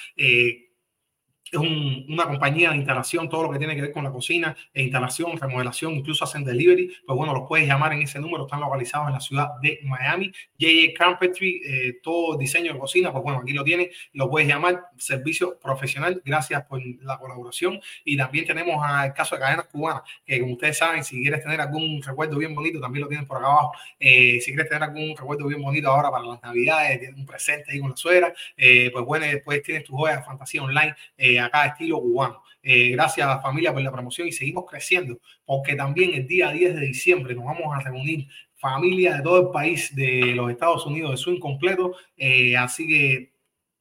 es 1.51 1.59
una 1.59 2.25
compañía 2.25 2.71
de 2.71 2.77
instalación, 2.77 3.29
todo 3.29 3.43
lo 3.43 3.51
que 3.51 3.59
tiene 3.59 3.75
que 3.75 3.81
ver 3.81 3.91
con 3.91 4.03
la 4.03 4.11
cocina, 4.11 4.55
e 4.73 4.83
instalación, 4.83 5.37
remodelación, 5.37 5.93
incluso 5.93 6.23
hacen 6.23 6.43
delivery, 6.43 6.91
pues 7.05 7.17
bueno, 7.17 7.33
los 7.33 7.47
puedes 7.47 7.67
llamar 7.67 7.93
en 7.93 8.01
ese 8.01 8.19
número, 8.19 8.45
están 8.45 8.61
localizados 8.61 9.07
en 9.07 9.13
la 9.13 9.19
ciudad 9.19 9.49
de 9.61 9.79
Miami. 9.83 10.31
JJ 10.57 10.93
Carpentry, 10.97 11.61
eh, 11.65 11.99
todo 12.01 12.37
diseño 12.37 12.73
de 12.73 12.79
cocina, 12.79 13.11
pues 13.11 13.23
bueno, 13.23 13.39
aquí 13.39 13.53
lo 13.53 13.63
tiene, 13.63 13.91
lo 14.13 14.29
puedes 14.29 14.47
llamar, 14.47 14.87
servicio 14.97 15.59
profesional, 15.59 16.21
gracias 16.25 16.63
por 16.65 16.81
la 17.03 17.17
colaboración. 17.19 17.79
Y 18.03 18.17
también 18.17 18.45
tenemos 18.45 18.83
al 18.83 19.13
caso 19.13 19.35
de 19.35 19.41
cadenas 19.41 19.65
cubanas, 19.65 20.03
que 20.25 20.39
como 20.39 20.53
ustedes 20.53 20.77
saben, 20.77 21.03
si 21.03 21.21
quieres 21.21 21.43
tener 21.43 21.61
algún 21.61 22.01
recuerdo 22.01 22.37
bien 22.37 22.55
bonito, 22.55 22.79
también 22.79 23.03
lo 23.03 23.07
tienen 23.07 23.27
por 23.27 23.37
acá 23.37 23.47
abajo. 23.47 23.71
Eh, 23.99 24.39
si 24.41 24.51
quieres 24.51 24.67
tener 24.67 24.83
algún 24.83 25.15
recuerdo 25.15 25.47
bien 25.47 25.61
bonito 25.61 25.89
ahora 25.89 26.09
para 26.09 26.25
las 26.25 26.41
navidades, 26.41 27.13
un 27.15 27.25
presente 27.25 27.71
ahí 27.71 27.79
con 27.79 27.91
la 27.91 27.97
suegra, 27.97 28.33
eh, 28.57 28.89
pues 28.91 29.05
bueno, 29.05 29.25
después 29.25 29.61
tienes 29.61 29.83
tu 29.83 29.95
joya 29.95 30.17
de 30.17 30.23
fantasía 30.23 30.63
online 30.63 30.95
acá 31.39 31.67
estilo 31.67 31.99
cubano. 31.99 32.45
Eh, 32.67 32.89
gracias 32.89 33.43
familia 33.43 33.71
por 33.71 33.83
la 33.83 33.91
promoción 33.91 34.27
y 34.27 34.31
seguimos 34.31 34.65
creciendo 34.67 35.19
porque 35.45 35.75
también 35.75 36.15
el 36.15 36.25
día 36.25 36.49
10 36.49 36.73
de 36.73 36.81
diciembre 36.81 37.35
nos 37.35 37.45
vamos 37.45 37.67
a 37.71 37.79
reunir 37.79 38.27
familia 38.55 39.17
de 39.17 39.21
todo 39.21 39.39
el 39.39 39.49
país 39.49 39.95
de 39.95 40.33
los 40.35 40.49
Estados 40.49 40.83
Unidos 40.87 41.11
de 41.11 41.17
su 41.17 41.31
incompleto. 41.31 41.93
Eh, 42.17 42.57
así 42.57 42.87
que 42.87 43.33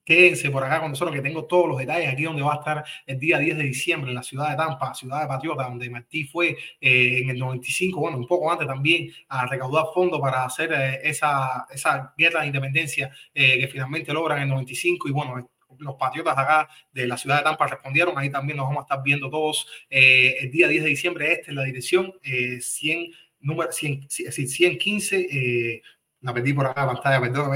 quédense 0.05 0.51
por 0.51 0.63
acá 0.63 0.83
con 0.83 0.91
nosotros 0.91 1.17
que 1.17 1.23
tengo 1.23 1.47
todos 1.47 1.67
los 1.67 1.79
detalles 1.79 2.13
aquí 2.13 2.25
donde 2.25 2.43
va 2.43 2.53
a 2.53 2.57
estar 2.57 2.85
el 3.07 3.19
día 3.19 3.39
10 3.39 3.57
de 3.57 3.65
diciembre 3.65 4.11
en 4.11 4.17
la 4.17 4.23
ciudad 4.23 4.51
de 4.51 4.57
Tampa, 4.57 4.93
ciudad 4.93 5.23
de 5.23 5.29
Patriota, 5.29 5.65
donde 5.65 5.89
Martí 5.89 6.25
fue 6.25 6.55
eh, 6.79 7.19
en 7.23 7.31
el 7.31 7.39
95, 7.39 7.99
bueno, 7.99 8.19
un 8.19 8.27
poco 8.27 8.53
antes 8.53 8.67
también 8.67 9.11
a 9.31 9.47
recaudar 9.47 9.87
fondos 9.95 10.21
para 10.21 10.45
hacer 10.45 10.71
esa, 11.03 11.67
esa 11.71 12.13
guerra 12.19 12.43
de 12.43 12.49
independencia 12.49 13.11
que 13.33 13.67
finalmente 13.73 14.13
logran 14.13 14.39
en 14.39 14.43
el 14.45 14.51
95 14.51 15.09
y 15.09 15.13
bueno, 15.13 15.49
los 15.79 15.97
patriotas 15.97 16.37
acá 16.37 16.69
de 16.93 17.07
la 17.07 17.17
ciudad 17.17 17.39
de 17.39 17.45
Tampa 17.45 17.67
respondieron. 17.67 18.19
Ahí 18.19 18.31
también 18.31 18.57
nos 18.57 18.67
vamos 18.67 18.81
a 18.81 18.85
estar 18.85 19.03
viendo 19.03 19.31
todos 19.31 19.67
eh, 19.91 20.37
el 20.41 20.51
día 20.51 20.69
10 20.69 20.85
de 20.85 20.89
diciembre. 20.91 21.33
Esta 21.33 21.51
es 21.51 21.55
la 21.55 21.65
dirección 21.65 22.13
100, 22.23 22.99
eh, 22.99 23.11
número 23.41 23.73
100, 23.73 24.09
115. 24.09 25.29
Eh, 25.31 25.83
la 26.21 26.33
perdí 26.33 26.53
por 26.53 26.67
acá 26.67 26.87
la 26.87 26.93
pantalla, 26.95 27.21
perdón. 27.21 27.51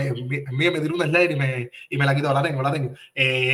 Me, 0.52 0.70
me 0.70 0.80
tiró 0.80 0.94
un 0.94 1.02
slide 1.02 1.32
y 1.32 1.36
me, 1.36 1.70
y 1.88 1.96
me 1.96 2.04
la 2.04 2.14
quito. 2.14 2.32
La 2.32 2.42
tengo, 2.42 2.62
la 2.62 2.72
tengo. 2.72 2.94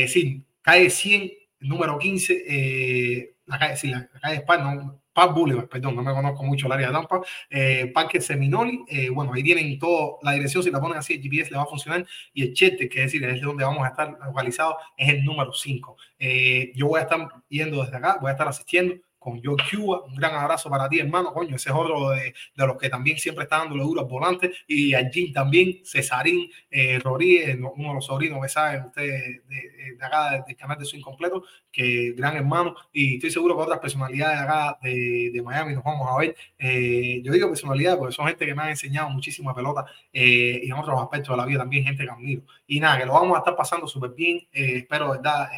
sí, 0.09 0.43
cae 0.63 0.91
100, 0.91 1.33
número 1.61 1.99
15. 1.99 3.35
la 3.47 3.59
calle, 3.59 3.77
sí, 3.77 3.89
la, 3.89 4.09
calle 4.21 4.37
España, 4.37 4.95
Park 5.15 5.33
Boulevard, 5.35 5.69
perdón, 5.69 5.97
no 5.97 6.03
me 6.03 6.13
conozco 6.13 6.43
mucho 6.45 6.67
el 6.67 6.73
área 6.73 6.89
de 6.89 6.93
Tampa, 6.93 7.21
eh, 7.49 7.91
Parque 7.95 8.21
Seminoli, 8.21 8.85
eh, 8.89 9.09
bueno, 9.09 9.33
ahí 9.33 9.43
tienen 9.43 9.79
todo, 9.79 10.19
la 10.23 10.33
dirección, 10.33 10.63
si 10.63 10.71
la 10.71 10.81
ponen 10.81 10.99
así, 10.99 11.15
el 11.15 11.23
GPS 11.23 11.51
le 11.51 11.57
va 11.57 11.63
a 11.63 11.67
funcionar, 11.67 12.05
y 12.33 12.43
el 12.43 12.53
chete, 12.53 12.89
que 12.89 13.05
es 13.05 13.13
decir, 13.13 13.25
es 13.25 13.41
donde 13.41 13.65
vamos 13.65 13.85
a 13.85 13.89
estar 13.89 14.19
localizados, 14.27 14.77
es 14.97 15.09
el 15.09 15.25
número 15.25 15.53
5. 15.53 15.97
Eh, 16.19 16.73
yo 16.75 16.89
voy 16.89 16.99
a 16.99 17.05
estar 17.05 17.29
yendo 17.49 17.83
desde 17.83 17.97
acá, 17.97 18.19
voy 18.21 18.31
a 18.31 18.33
estar 18.33 18.49
asistiendo, 18.49 18.97
con 19.25 19.43
Joe 19.43 19.57
Cuba. 19.71 20.03
Un 20.05 20.15
gran 20.15 20.35
abrazo 20.35 20.69
para 20.69 20.87
ti, 20.87 20.99
hermano. 20.99 21.33
Coño, 21.33 21.57
ese 21.57 21.71
es 21.71 21.75
otro 21.75 22.11
de, 22.11 22.35
de 22.55 22.67
los 22.67 22.77
que 22.77 22.91
también 22.91 23.17
siempre 23.17 23.45
está 23.45 23.57
dándole 23.59 23.83
duro 23.83 24.03
al 24.03 24.07
volante. 24.07 24.53
Y 24.69 24.93
a 24.93 25.09
Jim 25.11 25.33
también, 25.33 25.81
Cesarín 25.83 26.51
eh, 26.71 26.99
Rodríguez, 26.99 27.57
uno 27.57 27.89
de 27.89 27.95
los 27.95 28.05
sobrinos 28.05 28.43
que 28.43 28.51
saben 28.51 28.85
ustedes 28.85 29.41
de, 29.49 29.97
de, 29.97 30.05
acá 30.05 30.45
del 30.47 30.57
canal 30.57 30.79
de 30.79 30.85
su 30.85 30.97
incompleto, 30.97 31.43
que 31.73 32.13
gran 32.13 32.37
hermano. 32.37 32.75
Y 32.93 33.15
estoy 33.15 33.31
seguro 33.31 33.57
que 33.57 33.63
otras 33.63 33.79
personalidades 33.79 34.39
acá 34.41 34.79
de, 34.83 35.31
de 35.33 35.43
Miami 35.43 35.75
nos 35.75 35.85
vamos 35.85 36.07
a 36.11 36.19
ver. 36.19 36.37
Eh, 36.59 37.23
yo 37.25 37.33
digo 37.33 37.49
personalidades 37.49 37.99
porque 37.99 38.15
son 38.15 38.27
gente 38.27 38.45
que 38.45 38.55
me 38.55 38.63
han 38.63 38.69
enseñado 38.71 39.09
muchísima 39.09 39.55
pelota 39.55 39.87
eh, 40.13 40.61
y 40.63 40.67
en 40.67 40.75
otros 40.75 41.01
aspectos 41.01 41.31
de 41.31 41.37
la 41.39 41.47
vida 41.47 41.61
también, 41.61 41.85
gente 41.85 42.05
que 42.05 42.11
admiro. 42.11 42.43
Y 42.67 42.79
nada, 42.79 42.99
que 42.99 43.07
lo 43.07 43.15
vamos 43.15 43.37
a 43.37 43.39
estar 43.39 43.57
pasando 43.57 43.87
súper 43.87 44.11
bien. 44.11 44.47
Eh, 44.53 44.79
espero, 44.79 45.13
verdad 45.13 45.49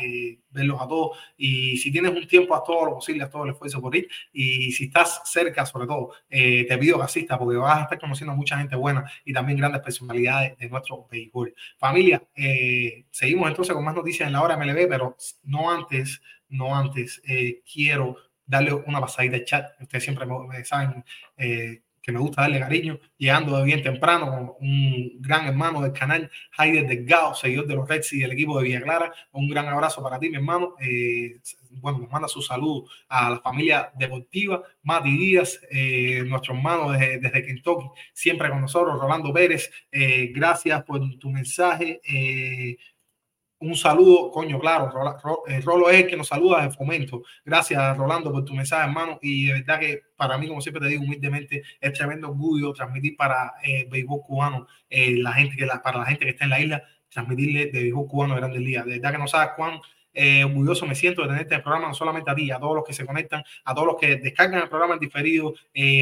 verlos 0.57 0.81
a 0.81 0.89
todos. 0.89 1.19
Y 1.37 1.77
si 1.77 1.93
tienes 1.93 2.13
un 2.13 2.27
tiempo, 2.27 2.55
a 2.57 2.65
todo 2.65 2.87
lo 2.87 2.95
posible, 2.95 3.23
a 3.25 3.31
todo 3.31 3.45
el 3.45 3.51
esfuerzo 3.51 3.81
por 3.81 3.95
ir. 3.95 4.09
Y 4.33 4.73
si 4.73 4.85
estás 4.85 5.23
cerca, 5.25 5.65
sobre 5.67 5.87
todo, 5.87 6.13
eh, 6.29 6.67
te 6.67 6.79
pido 6.79 6.99
que 6.99 7.05
asistas 7.05 7.39
porque 7.39 7.57
vas 7.57 7.79
a 7.79 7.83
estar 7.83 7.99
conociendo 7.99 8.35
mucha 8.35 8.59
gente 8.59 8.75
buena 8.77 9.09
y 9.25 9.33
también 9.33 9.59
grandes 9.59 9.83
personalidades 9.83 10.57
de 10.59 10.69
nuestro 10.69 11.07
béisbol. 11.11 11.55
Familia, 11.79 12.27
eh, 12.35 13.05
seguimos 13.11 13.49
entonces 13.49 13.75
con 13.75 13.85
más 13.85 13.95
noticias 13.95 14.27
en 14.27 14.33
la 14.33 14.43
hora 14.43 14.57
MLB, 14.57 14.89
pero 14.89 15.17
no 15.45 15.71
antes, 15.71 16.21
no 16.49 16.75
antes, 16.75 17.23
eh, 17.29 17.63
quiero 17.71 18.17
darle 18.47 18.73
una 18.73 19.01
pasadita 19.01 19.37
al 19.37 19.45
chat. 19.45 19.81
Ustedes 19.81 20.05
siempre 20.05 20.27
me, 20.27 20.65
saben 20.65 21.05
que 22.07 22.13
me 22.13 22.21
gusta 22.21 22.43
darle 22.43 22.61
cariño, 22.61 23.01
llegando 23.19 23.59
de 23.59 23.65
bien 23.65 23.83
temprano, 23.83 24.57
un 24.61 25.17
gran 25.19 25.47
hermano 25.47 25.83
del 25.83 25.93
canal, 25.93 26.31
Heider 26.57 26.87
Delgado, 26.87 27.35
seguidor 27.35 27.67
de 27.67 27.75
los 27.75 27.89
Reds 27.89 28.13
y 28.13 28.21
del 28.21 28.31
equipo 28.31 28.57
de 28.57 28.65
Villa 28.65 28.81
Clara. 28.81 29.13
Un 29.33 29.49
gran 29.49 29.67
abrazo 29.67 30.01
para 30.05 30.17
ti, 30.21 30.31
mi 30.31 30.37
hermano. 30.37 30.77
Eh, 30.81 31.41
bueno, 31.69 31.99
nos 31.99 32.09
manda 32.09 32.29
su 32.29 32.41
saludo 32.41 32.85
a 33.09 33.31
la 33.31 33.41
familia 33.41 33.91
deportiva, 33.99 34.63
Mati 34.85 35.19
Díaz, 35.19 35.61
eh, 35.69 36.23
nuestro 36.25 36.55
hermano 36.55 36.93
desde, 36.93 37.19
desde, 37.19 37.45
Kentucky, 37.45 37.87
siempre 38.13 38.51
con 38.51 38.61
nosotros, 38.61 39.01
Rolando 39.01 39.33
Pérez. 39.33 39.69
Eh, 39.91 40.31
gracias 40.33 40.85
por 40.85 41.01
tu 41.19 41.29
mensaje 41.29 42.01
un 43.59 43.75
saludo, 43.75 44.31
coño, 44.31 44.59
claro, 44.59 44.91
eh, 45.49 45.61
Rolo 45.61 45.89
es 45.89 46.03
el 46.03 46.07
que 46.07 46.17
nos 46.17 46.29
saluda 46.29 46.63
de 46.63 46.71
fomento. 46.71 47.23
Gracias, 47.45 47.97
Rolando, 47.97 48.31
por 48.31 48.45
tu 48.45 48.55
mensaje, 48.55 48.87
hermano. 48.87 49.19
Y 49.23 49.47
de 49.47 49.53
verdad 49.55 49.81
que 49.81 50.03
para 50.17 50.37
mí, 50.37 50.47
como 50.47 50.61
siempre 50.61 50.83
te 50.83 50.89
digo, 50.89 51.03
humildemente, 51.03 51.63
es 51.81 51.93
tremendo 51.95 52.29
orgullo 52.29 52.73
transmitir 52.73 53.17
para 53.17 53.55
eh, 53.65 53.87
béisbol 53.91 54.21
cubano, 54.23 54.67
eh, 54.91 55.17
la 55.17 55.33
gente 55.33 55.57
que 55.57 55.65
la, 55.65 55.83
para 55.83 56.01
la 56.01 56.07
gente 56.07 56.25
que 56.25 56.33
está 56.33 56.45
en 56.45 56.51
la 56.51 56.61
isla, 56.61 56.83
transmitirle 57.09 57.67
de 57.67 57.81
béisbol 57.81 58.07
cubano 58.07 58.35
de 58.35 58.41
Grandes 58.41 58.63
Ligas. 58.63 58.85
De 58.85 58.93
verdad 58.93 59.13
que 59.13 59.19
no 59.19 59.29
sabes 59.29 59.51
cuán 59.57 59.81
eh, 60.13 60.45
orgulloso 60.45 60.87
me 60.87 60.95
siento 60.95 61.23
de 61.23 61.29
tener 61.29 61.43
este 61.43 61.59
programa, 61.61 61.89
no 61.89 61.95
solamente 61.95 62.31
a 62.31 62.35
ti, 62.35 62.51
a 62.51 62.59
todos 62.59 62.75
los 62.77 62.85
que 62.85 62.93
se 62.93 63.07
conectan, 63.07 63.43
a 63.65 63.75
todos 63.75 63.87
los 63.87 63.97
que 63.97 64.17
descargan 64.17 64.63
el 64.63 64.69
programa 64.69 64.95
en 64.95 65.01
diferido, 65.01 65.55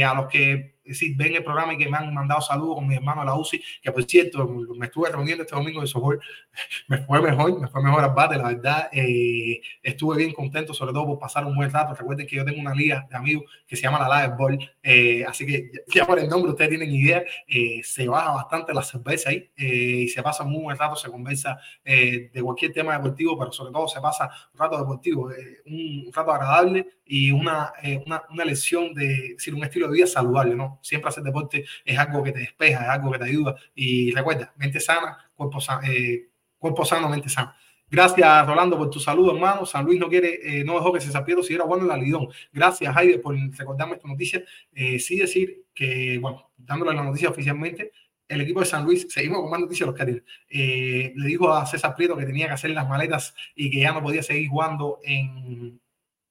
a 0.04 0.14
los 0.14 0.26
que 0.26 0.73
sí, 0.92 1.14
ven 1.14 1.34
el 1.34 1.44
programa 1.44 1.74
y 1.74 1.78
que 1.78 1.88
me 1.88 1.96
han 1.96 2.12
mandado 2.12 2.40
saludos 2.40 2.76
con 2.76 2.86
mi 2.86 2.94
hermano 2.94 3.22
de 3.22 3.26
la 3.26 3.34
UCI, 3.34 3.62
que 3.82 3.92
por 3.92 4.02
cierto, 4.04 4.46
me 4.46 4.86
estuve 4.86 5.10
reuniendo 5.10 5.42
este 5.42 5.54
domingo 5.54 5.80
de 5.80 5.86
software, 5.86 6.18
me 6.88 6.98
fue 6.98 7.22
mejor, 7.22 7.60
me 7.60 7.68
fue 7.68 7.82
mejor 7.82 8.04
al 8.04 8.14
bate, 8.14 8.36
la 8.36 8.48
verdad, 8.48 8.88
eh, 8.92 9.60
estuve 9.82 10.18
bien 10.18 10.32
contento, 10.32 10.74
sobre 10.74 10.92
todo 10.92 11.06
por 11.06 11.18
pasar 11.18 11.44
un 11.46 11.54
buen 11.54 11.70
rato. 11.70 11.94
Recuerden 11.94 12.26
que 12.26 12.36
yo 12.36 12.44
tengo 12.44 12.60
una 12.60 12.74
liga 12.74 13.06
de 13.08 13.16
amigos 13.16 13.44
que 13.66 13.76
se 13.76 13.82
llama 13.82 14.06
la 14.06 14.26
Live 14.26 14.36
Ball, 14.36 14.58
eh, 14.82 15.24
así 15.26 15.46
que 15.46 15.70
ya 15.94 16.06
por 16.06 16.18
el 16.18 16.28
nombre 16.28 16.50
ustedes 16.50 16.70
tienen 16.70 16.90
idea, 16.92 17.24
eh, 17.46 17.80
se 17.82 18.06
baja 18.08 18.32
bastante 18.32 18.74
la 18.74 18.82
cerveza 18.82 19.30
ahí 19.30 19.50
y 19.56 20.08
se 20.08 20.22
pasa 20.22 20.44
muy 20.44 20.62
buen 20.62 20.76
rato, 20.76 20.96
se 20.96 21.10
conversa 21.10 21.58
de 21.84 22.40
cualquier 22.42 22.72
tema 22.72 22.94
deportivo, 22.94 23.38
pero 23.38 23.52
sobre 23.52 23.72
todo 23.72 23.88
se 23.88 24.00
pasa 24.00 24.30
un 24.52 24.60
rato 24.60 24.78
deportivo, 24.78 25.30
un 25.66 26.10
rato 26.12 26.32
agradable 26.32 26.86
y 27.06 27.30
una, 27.30 27.72
una, 28.06 28.22
una 28.30 28.44
lección 28.44 28.94
de 28.94 29.34
decir, 29.34 29.54
un 29.54 29.64
estilo 29.64 29.88
de 29.88 29.94
vida 29.94 30.06
saludable, 30.06 30.54
¿no? 30.54 30.78
Siempre 30.82 31.08
hacer 31.08 31.22
deporte 31.22 31.64
es 31.84 31.98
algo 31.98 32.22
que 32.22 32.32
te 32.32 32.40
despeja, 32.40 32.82
es 32.84 32.88
algo 32.88 33.12
que 33.12 33.18
te 33.18 33.24
ayuda. 33.24 33.56
Y 33.74 34.12
recuerda, 34.12 34.52
mente 34.56 34.80
sana, 34.80 35.30
cuerpo, 35.34 35.58
eh, 35.86 36.28
cuerpo 36.58 36.84
sano, 36.84 37.08
mente 37.08 37.28
sana. 37.28 37.56
Gracias, 37.90 38.46
Rolando, 38.46 38.76
por 38.76 38.90
tu 38.90 38.98
saludo, 38.98 39.34
hermano. 39.34 39.64
San 39.66 39.84
Luis 39.84 40.00
no 40.00 40.08
quiere, 40.08 40.40
eh, 40.42 40.64
no 40.64 40.74
dejó 40.74 40.92
que 40.92 41.00
se 41.00 41.12
si 41.12 41.42
siguiera 41.42 41.64
bueno 41.64 41.84
en 41.84 41.88
la 41.90 41.96
Lidón. 41.96 42.28
Gracias, 42.52 42.92
Jaime, 42.92 43.18
por 43.18 43.36
recordarme 43.56 43.94
esta 43.94 44.08
noticia. 44.08 44.42
Eh, 44.74 44.98
sí 44.98 45.16
decir 45.16 45.66
que, 45.72 46.18
bueno, 46.20 46.50
dándole 46.56 46.94
la 46.94 47.04
noticia 47.04 47.28
oficialmente, 47.28 47.92
el 48.26 48.40
equipo 48.40 48.60
de 48.60 48.66
San 48.66 48.84
Luis, 48.84 49.06
seguimos 49.10 49.42
con 49.42 49.50
más 49.50 49.60
noticias 49.60 49.86
los 49.86 49.96
Caribe, 49.96 50.24
eh, 50.48 51.12
le 51.14 51.26
dijo 51.26 51.52
a 51.52 51.66
César 51.66 51.94
Prieto 51.94 52.16
que 52.16 52.24
tenía 52.24 52.46
que 52.46 52.54
hacer 52.54 52.70
las 52.70 52.88
maletas 52.88 53.34
y 53.54 53.70
que 53.70 53.80
ya 53.80 53.92
no 53.92 54.02
podía 54.02 54.22
seguir 54.22 54.48
jugando 54.48 54.98
en, 55.04 55.80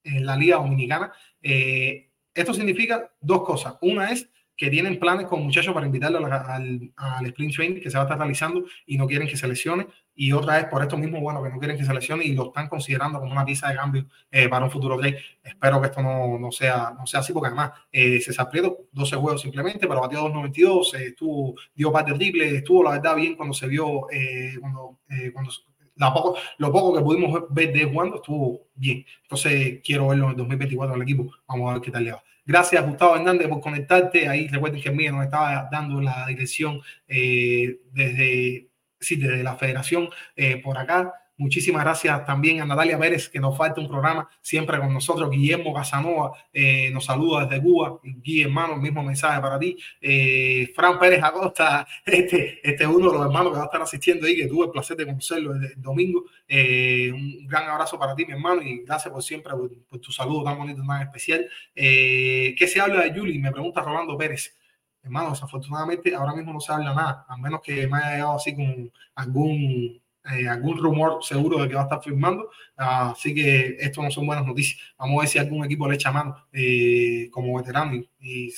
en 0.04 0.26
la 0.26 0.36
Liga 0.36 0.58
Dominicana. 0.58 1.12
esto 1.42 2.54
significa 2.54 3.12
dos 3.22 3.44
cosas. 3.44 3.76
Una 3.82 4.12
es 4.12 4.30
que 4.56 4.70
tienen 4.70 5.00
planes 5.00 5.28
con 5.28 5.44
muchachos 5.44 5.74
para 5.74 5.86
invitarlo 5.86 6.20
al, 6.26 6.92
al, 6.96 7.26
sprint 7.26 7.56
training 7.56 7.82
que 7.82 7.90
se 7.90 7.98
va 7.98 8.04
a 8.04 8.06
estar 8.06 8.18
realizando 8.18 8.64
y 8.86 8.98
no 8.98 9.08
quieren 9.08 9.28
que 9.28 9.38
se 9.38 9.48
lesione. 9.48 9.88
Y 10.16 10.32
otra 10.32 10.60
es 10.60 10.66
por 10.66 10.84
esto 10.84 10.96
mismo, 10.96 11.20
bueno, 11.20 11.42
que 11.42 11.50
no 11.50 11.58
quieren 11.58 11.76
que 11.76 11.84
se 11.84 11.94
lesione 11.94 12.24
y 12.24 12.34
lo 12.34 12.48
están 12.48 12.70
considerando 12.70 13.20
como 13.20 13.32
una 13.32 13.44
pieza 13.44 13.70
de 13.70 13.76
cambio 13.76 14.06
eh, 14.30 14.48
para 14.48 14.66
un 14.66 14.70
futuro 14.70 14.98
trade. 14.98 15.18
Espero 15.44 15.82
que 15.82 15.88
esto 15.88 16.04
no, 16.04 16.38
no, 16.38 16.52
sea, 16.52 16.94
no 16.96 17.08
sea 17.08 17.22
así, 17.22 17.34
porque 17.34 17.48
además 17.48 17.72
eh, 17.92 18.22
César 18.22 18.48
Prieto, 18.50 18.86
12 18.92 19.16
juegos 19.16 19.42
simplemente, 19.42 19.88
pero 19.88 20.02
batió 20.02 20.24
2.92, 20.28 20.94
eh, 20.94 21.06
estuvo, 21.08 21.56
dio 21.74 21.92
parte 21.92 22.14
triple, 22.14 22.58
estuvo 22.58 22.84
la 22.84 22.92
verdad 22.92 23.16
bien 23.16 23.36
cuando 23.36 23.56
se 23.56 23.68
vio, 23.68 24.10
eh, 24.12 24.56
cuando, 24.60 25.00
cuando 25.34 25.52
la 25.96 26.14
poco, 26.14 26.38
lo 26.58 26.72
poco 26.72 26.96
que 26.96 27.04
pudimos 27.04 27.44
ver 27.50 27.74
de 27.74 27.86
jugando 27.86 28.18
estuvo 28.18 28.68
bien. 28.76 29.06
Entonces 29.24 29.82
quiero 29.84 30.08
verlo 30.08 30.26
en 30.26 30.32
el 30.32 30.38
2024 30.38 30.96
en 30.96 31.02
el 31.02 31.04
equipo. 31.04 31.32
Vamos 31.48 31.70
a 31.70 31.74
ver 31.74 31.82
qué 31.82 31.92
tal 31.92 32.04
le 32.04 32.12
va. 32.12 32.24
Gracias, 32.46 32.86
Gustavo 32.86 33.16
Hernández, 33.16 33.48
por 33.48 33.62
conectarte. 33.62 34.28
Ahí 34.28 34.48
recuerden 34.48 34.82
que 34.82 34.92
Miguel 34.92 35.14
nos 35.14 35.26
estaba 35.26 35.70
dando 35.72 36.02
la 36.02 36.26
dirección 36.28 36.82
eh, 37.08 37.80
desde, 37.94 38.70
sí, 39.00 39.16
desde 39.16 39.44
la 39.44 39.56
federación 39.56 40.10
eh, 40.36 40.58
por 40.58 40.78
acá. 40.78 41.14
Muchísimas 41.36 41.84
gracias 41.84 42.26
también 42.28 42.62
a 42.62 42.66
Natalia 42.66 42.98
Pérez, 43.00 43.28
que 43.28 43.40
nos 43.40 43.58
falta 43.58 43.82
un 43.82 43.88
programa 43.88 44.30
siempre 44.40 44.78
con 44.78 44.94
nosotros. 44.94 45.32
Guillermo 45.32 45.74
Casanova 45.74 46.32
eh, 46.54 46.92
nos 46.92 47.06
saluda 47.06 47.46
desde 47.46 47.64
Cuba. 47.64 48.00
Guillermo, 48.04 48.62
hermano, 48.62 48.80
mismo 48.80 49.02
mensaje 49.02 49.42
para 49.42 49.58
ti. 49.58 49.76
Eh, 50.00 50.72
Fran 50.76 51.00
Pérez 51.00 51.24
Acosta, 51.24 51.88
este, 52.06 52.60
este 52.64 52.84
es 52.84 52.90
uno 52.90 53.12
de 53.12 53.18
los 53.18 53.26
hermanos 53.26 53.52
que 53.52 53.58
va 53.58 53.64
a 53.64 53.66
estar 53.66 53.82
asistiendo 53.82 54.28
ahí, 54.28 54.36
que 54.36 54.48
tuve 54.48 54.66
el 54.66 54.72
placer 54.72 54.96
de 54.96 55.08
conocerlo 55.08 55.56
el, 55.56 55.74
domingo. 55.82 56.26
Eh, 56.48 57.12
un 57.12 57.48
gran 57.48 57.68
abrazo 57.68 57.98
para 57.98 58.14
ti, 58.14 58.28
mi 58.28 58.34
hermano, 58.34 58.62
y 58.62 58.84
gracias 58.84 59.12
por 59.12 59.24
siempre, 59.24 59.54
por, 59.90 60.00
tu 60.00 60.12
saludo 60.12 60.44
tan 60.44 60.58
bonito, 60.60 60.84
tan 60.86 61.02
especial. 61.02 61.50
¿Qué 61.74 62.68
se 62.68 62.80
habla 62.80 63.02
de 63.02 63.20
Juli? 63.20 63.40
Me 63.40 63.52
pregunta 63.52 63.82
Rolando 63.82 64.16
Pérez 64.16 64.56
hermano, 65.02 65.32
desafortunadamente 65.32 66.16
ahora 66.16 66.34
mismo 66.34 66.54
no 66.54 66.62
se 66.62 66.72
habla 66.72 66.94
nada, 66.94 67.26
a 67.28 67.36
menos 67.36 67.60
que 67.62 67.88
me 67.88 67.98
haya 67.98 68.12
llegado 68.14 68.36
así 68.36 68.56
con 68.56 68.90
algún 69.16 70.02
eh, 70.32 70.48
algún 70.48 70.78
rumor 70.78 71.20
seguro 71.22 71.62
de 71.62 71.68
que 71.68 71.76
va 71.76 71.82
a 71.82 71.84
estar 71.84 72.02
firmando. 72.02 72.50
así 72.78 73.34
que 73.34 73.76
esto 73.80 74.02
no 74.02 74.10
son 74.10 74.26
buenas 74.26 74.46
noticias. 74.46 74.80
Vamos 74.98 75.18
a 75.18 75.20
ver 75.22 75.30
si 75.30 75.40
algún 75.40 75.66
equipo 75.66 75.88
le 75.88 75.96
echa 75.96 76.12
mano 76.12 76.48
eh, 76.54 77.30
como 77.32 77.58
veterano 77.58 78.02
y, 78.20 78.54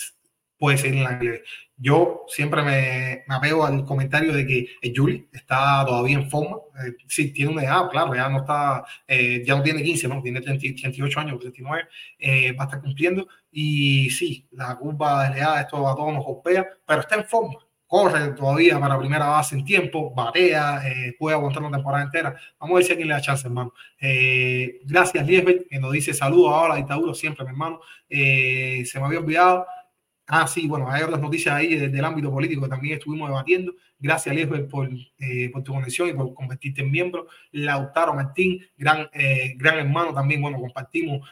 puede 0.58 0.78
seguir 0.78 1.00
en 1.00 1.04
la 1.04 1.20
Yo 1.76 2.24
siempre 2.30 2.64
me, 2.64 3.24
me, 3.28 3.36
apego 3.36 3.66
al 3.66 3.84
comentario 3.84 4.32
de 4.34 4.48
que 4.48 4.94
Juli 4.96 5.28
está 5.34 5.84
todavía 5.86 6.18
en 6.18 6.30
forma. 6.30 6.58
Eh, 6.86 6.94
sí, 7.08 7.32
tiene 7.34 7.52
una 7.52 7.64
edad, 7.64 7.90
claro, 7.90 8.16
ya 8.16 8.30
no 8.30 8.40
está, 8.40 8.86
ya 9.46 9.56
no 9.56 9.64
tiene 9.64 9.84
15, 9.84 10.08
¿no? 10.08 10.22
Tiene 10.22 10.42
38 10.42 11.20
años, 11.20 11.40
39, 11.40 11.84
va 12.58 12.64
a 12.64 12.68
estar 12.68 12.82
cumpliendo. 12.82 13.28
Y 13.52 14.10
sí, 14.12 14.48
la 14.52 14.76
curva 14.78 15.30
de 15.30 15.40
edad, 15.40 15.62
esto 15.62 15.88
a 15.88 15.96
todos 15.96 16.14
nos 16.14 16.24
golpea, 16.24 16.66
pero 16.86 17.02
está 17.02 17.16
en 17.16 17.26
forma 17.26 17.65
corre 17.88 18.30
todavía 18.30 18.80
para 18.80 18.98
primera 18.98 19.28
base 19.28 19.56
en 19.56 19.64
tiempo, 19.64 20.14
batea, 20.14 20.82
eh, 20.88 21.16
puede 21.18 21.36
aguantar 21.36 21.64
una 21.64 21.78
temporada 21.78 22.04
entera. 22.04 22.36
Vamos 22.60 22.76
a 22.76 22.78
ver 22.78 22.84
si 22.86 22.92
alguien 22.92 23.08
le 23.08 23.14
da 23.14 23.22
chance, 23.22 23.48
hermano. 23.48 23.74
Eh, 24.00 24.82
gracias, 24.86 25.26
Liesbeth, 25.26 25.68
que 25.70 25.80
nos 25.80 25.92
dice 25.92 26.14
saludos 26.14 26.52
ahora 26.52 26.76
dictadura, 26.76 27.14
siempre, 27.14 27.46
mi 27.46 27.52
hermano. 27.52 27.80
Eh, 28.10 28.84
se 28.86 29.00
me 29.00 29.06
había 29.06 29.20
olvidado. 29.20 29.66
Ah, 30.28 30.48
sí, 30.48 30.68
bueno, 30.68 30.90
hay 30.90 31.04
otras 31.04 31.22
noticias 31.22 31.54
ahí 31.54 31.76
del, 31.76 32.04
ámbito 32.04 32.32
político 32.32 32.64
que 32.64 32.70
también 32.70 32.98
estuvimos 32.98 33.30
debatiendo. 33.30 33.76
Gracias, 34.00 34.36
Liesbeth, 34.36 34.68
por, 34.68 34.90
por 35.54 35.64
tu 35.64 35.74
conexión 35.74 36.10
y 36.10 36.14
por 36.14 36.34
convertirte 36.34 36.82
en 36.82 36.92
miembro. 36.92 37.28
Lautaro 37.52 38.14
Martín, 38.16 38.60
gran, 38.76 39.08
gran 39.56 39.78
hermano 39.78 40.14
también, 40.14 40.42
bueno, 40.42 40.60
compartimos 40.60 41.28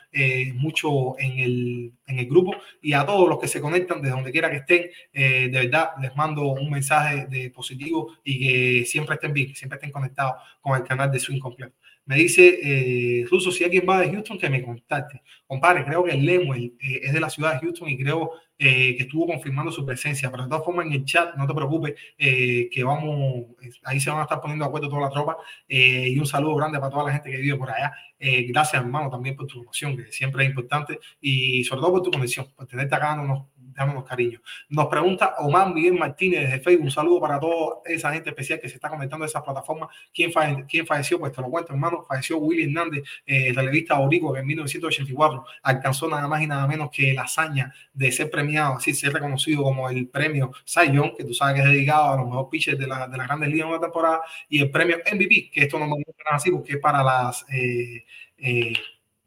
mucho 0.53 1.17
en 1.19 1.39
el, 1.39 1.93
en 2.07 2.19
el 2.19 2.27
grupo 2.27 2.55
y 2.81 2.93
a 2.93 3.05
todos 3.05 3.27
los 3.27 3.39
que 3.39 3.47
se 3.47 3.59
conectan 3.59 4.01
desde 4.01 4.15
donde 4.15 4.31
quiera 4.31 4.49
que 4.49 4.57
estén, 4.57 4.89
de 5.11 5.49
verdad 5.49 5.89
les 6.01 6.15
mando 6.15 6.43
un 6.47 6.69
mensaje 6.69 7.25
de 7.27 7.49
positivo 7.49 8.13
y 8.23 8.39
que 8.39 8.85
siempre 8.85 9.15
estén 9.15 9.33
bien, 9.33 9.47
que 9.47 9.55
siempre 9.55 9.77
estén 9.77 9.91
conectados 9.91 10.35
con 10.61 10.77
el 10.77 10.83
canal 10.83 11.11
de 11.11 11.19
Swing 11.19 11.39
Completo. 11.39 11.75
Me 12.05 12.17
dice 12.17 12.59
eh, 12.61 13.25
Ruso, 13.29 13.51
si 13.51 13.63
alguien 13.63 13.85
va 13.87 14.01
de 14.01 14.11
Houston, 14.11 14.37
que 14.37 14.49
me 14.49 14.61
contacte. 14.61 15.21
Compadre, 15.47 15.85
creo 15.85 16.03
que 16.03 16.11
el 16.11 16.25
Lemuel 16.25 16.75
eh, 16.81 16.99
es 17.03 17.13
de 17.13 17.19
la 17.19 17.29
ciudad 17.29 17.53
de 17.53 17.59
Houston 17.59 17.89
y 17.89 17.97
creo 17.97 18.31
eh, 18.57 18.95
que 18.95 19.03
estuvo 19.03 19.27
confirmando 19.27 19.71
su 19.71 19.85
presencia. 19.85 20.29
Pero 20.31 20.43
de 20.43 20.49
todas 20.49 20.65
formas, 20.65 20.85
en 20.85 20.93
el 20.93 21.05
chat, 21.05 21.35
no 21.35 21.47
te 21.47 21.53
preocupes, 21.53 21.93
eh, 22.17 22.69
que 22.71 22.83
vamos, 22.83 23.45
ahí 23.83 23.99
se 23.99 24.09
van 24.09 24.19
a 24.19 24.23
estar 24.23 24.41
poniendo 24.41 24.65
de 24.65 24.69
acuerdo 24.69 24.89
toda 24.89 25.01
la 25.01 25.09
tropa. 25.09 25.37
y 25.67 26.17
un 26.17 26.25
saludo 26.25 26.55
grande 26.55 26.79
para 26.79 26.91
toda 26.91 27.05
la 27.05 27.13
gente 27.13 27.31
que 27.31 27.37
vive 27.37 27.57
por 27.57 27.69
allá. 27.71 27.93
gracias, 28.19 28.81
hermano, 28.81 29.09
también 29.09 29.35
por 29.35 29.47
tu 29.47 29.55
promoción, 29.59 29.97
que 29.97 30.11
siempre 30.11 30.43
es 30.43 30.49
importante. 30.49 30.99
Y 31.21 31.63
sobre 31.63 31.81
todo 31.81 31.91
por 31.93 32.01
tu 32.03 32.11
conexión, 32.11 32.47
por 32.55 32.67
tenerte 32.67 32.95
acá 32.95 33.07
dándonos 33.09 33.47
dándonos 33.75 34.03
cariño. 34.03 34.41
Nos 34.69 34.87
pregunta 34.87 35.35
Omar 35.39 35.73
Miguel 35.73 35.93
Martínez 35.93 36.41
desde 36.41 36.59
Facebook. 36.59 36.85
Un 36.85 36.91
saludo 36.91 37.21
para 37.21 37.39
toda 37.39 37.77
esa 37.85 38.11
gente 38.13 38.29
especial 38.29 38.59
que 38.59 38.69
se 38.69 38.75
está 38.75 38.89
conectando 38.89 39.25
a 39.25 39.27
esa 39.27 39.43
plataforma. 39.43 39.87
¿Quién, 40.13 40.31
quién 40.67 40.85
falleció? 40.85 41.19
Pues 41.19 41.31
te 41.31 41.41
lo 41.41 41.49
cuento, 41.49 41.73
hermano. 41.73 42.03
Falleció 42.07 42.37
Willy 42.37 42.63
Hernández, 42.63 43.03
eh, 43.25 43.51
revista 43.55 43.99
Origo, 43.99 44.33
que 44.33 44.39
en 44.39 44.47
1984 44.47 45.45
alcanzó 45.63 46.07
nada 46.07 46.27
más 46.27 46.41
y 46.41 46.47
nada 46.47 46.67
menos 46.67 46.89
que 46.91 47.13
la 47.13 47.23
hazaña 47.23 47.73
de 47.93 48.11
ser 48.11 48.29
premiado, 48.29 48.75
así 48.75 48.93
ser 48.93 49.13
reconocido 49.13 49.63
como 49.63 49.89
el 49.89 50.07
premio 50.07 50.51
Cy 50.65 50.91
que 51.17 51.23
tú 51.23 51.33
sabes 51.33 51.55
que 51.55 51.61
es 51.61 51.67
dedicado 51.67 52.13
a 52.13 52.17
los 52.17 52.25
mejores 52.25 52.49
pitchers 52.51 52.79
de 52.79 52.87
la, 52.87 53.07
de 53.07 53.17
la 53.17 53.25
Grandes 53.25 53.49
Ligas 53.49 53.67
de 53.67 53.73
la 53.73 53.81
temporada, 53.81 54.21
y 54.49 54.59
el 54.59 54.69
premio 54.69 54.97
MVP, 54.97 55.49
que 55.51 55.61
esto 55.63 55.79
no 55.79 55.85
me 55.85 55.95
gusta 55.95 56.11
así 56.31 56.51
porque 56.51 56.73
es 56.73 56.79
para 56.79 57.03
las, 57.03 57.45
eh, 57.49 58.05
eh, 58.37 58.73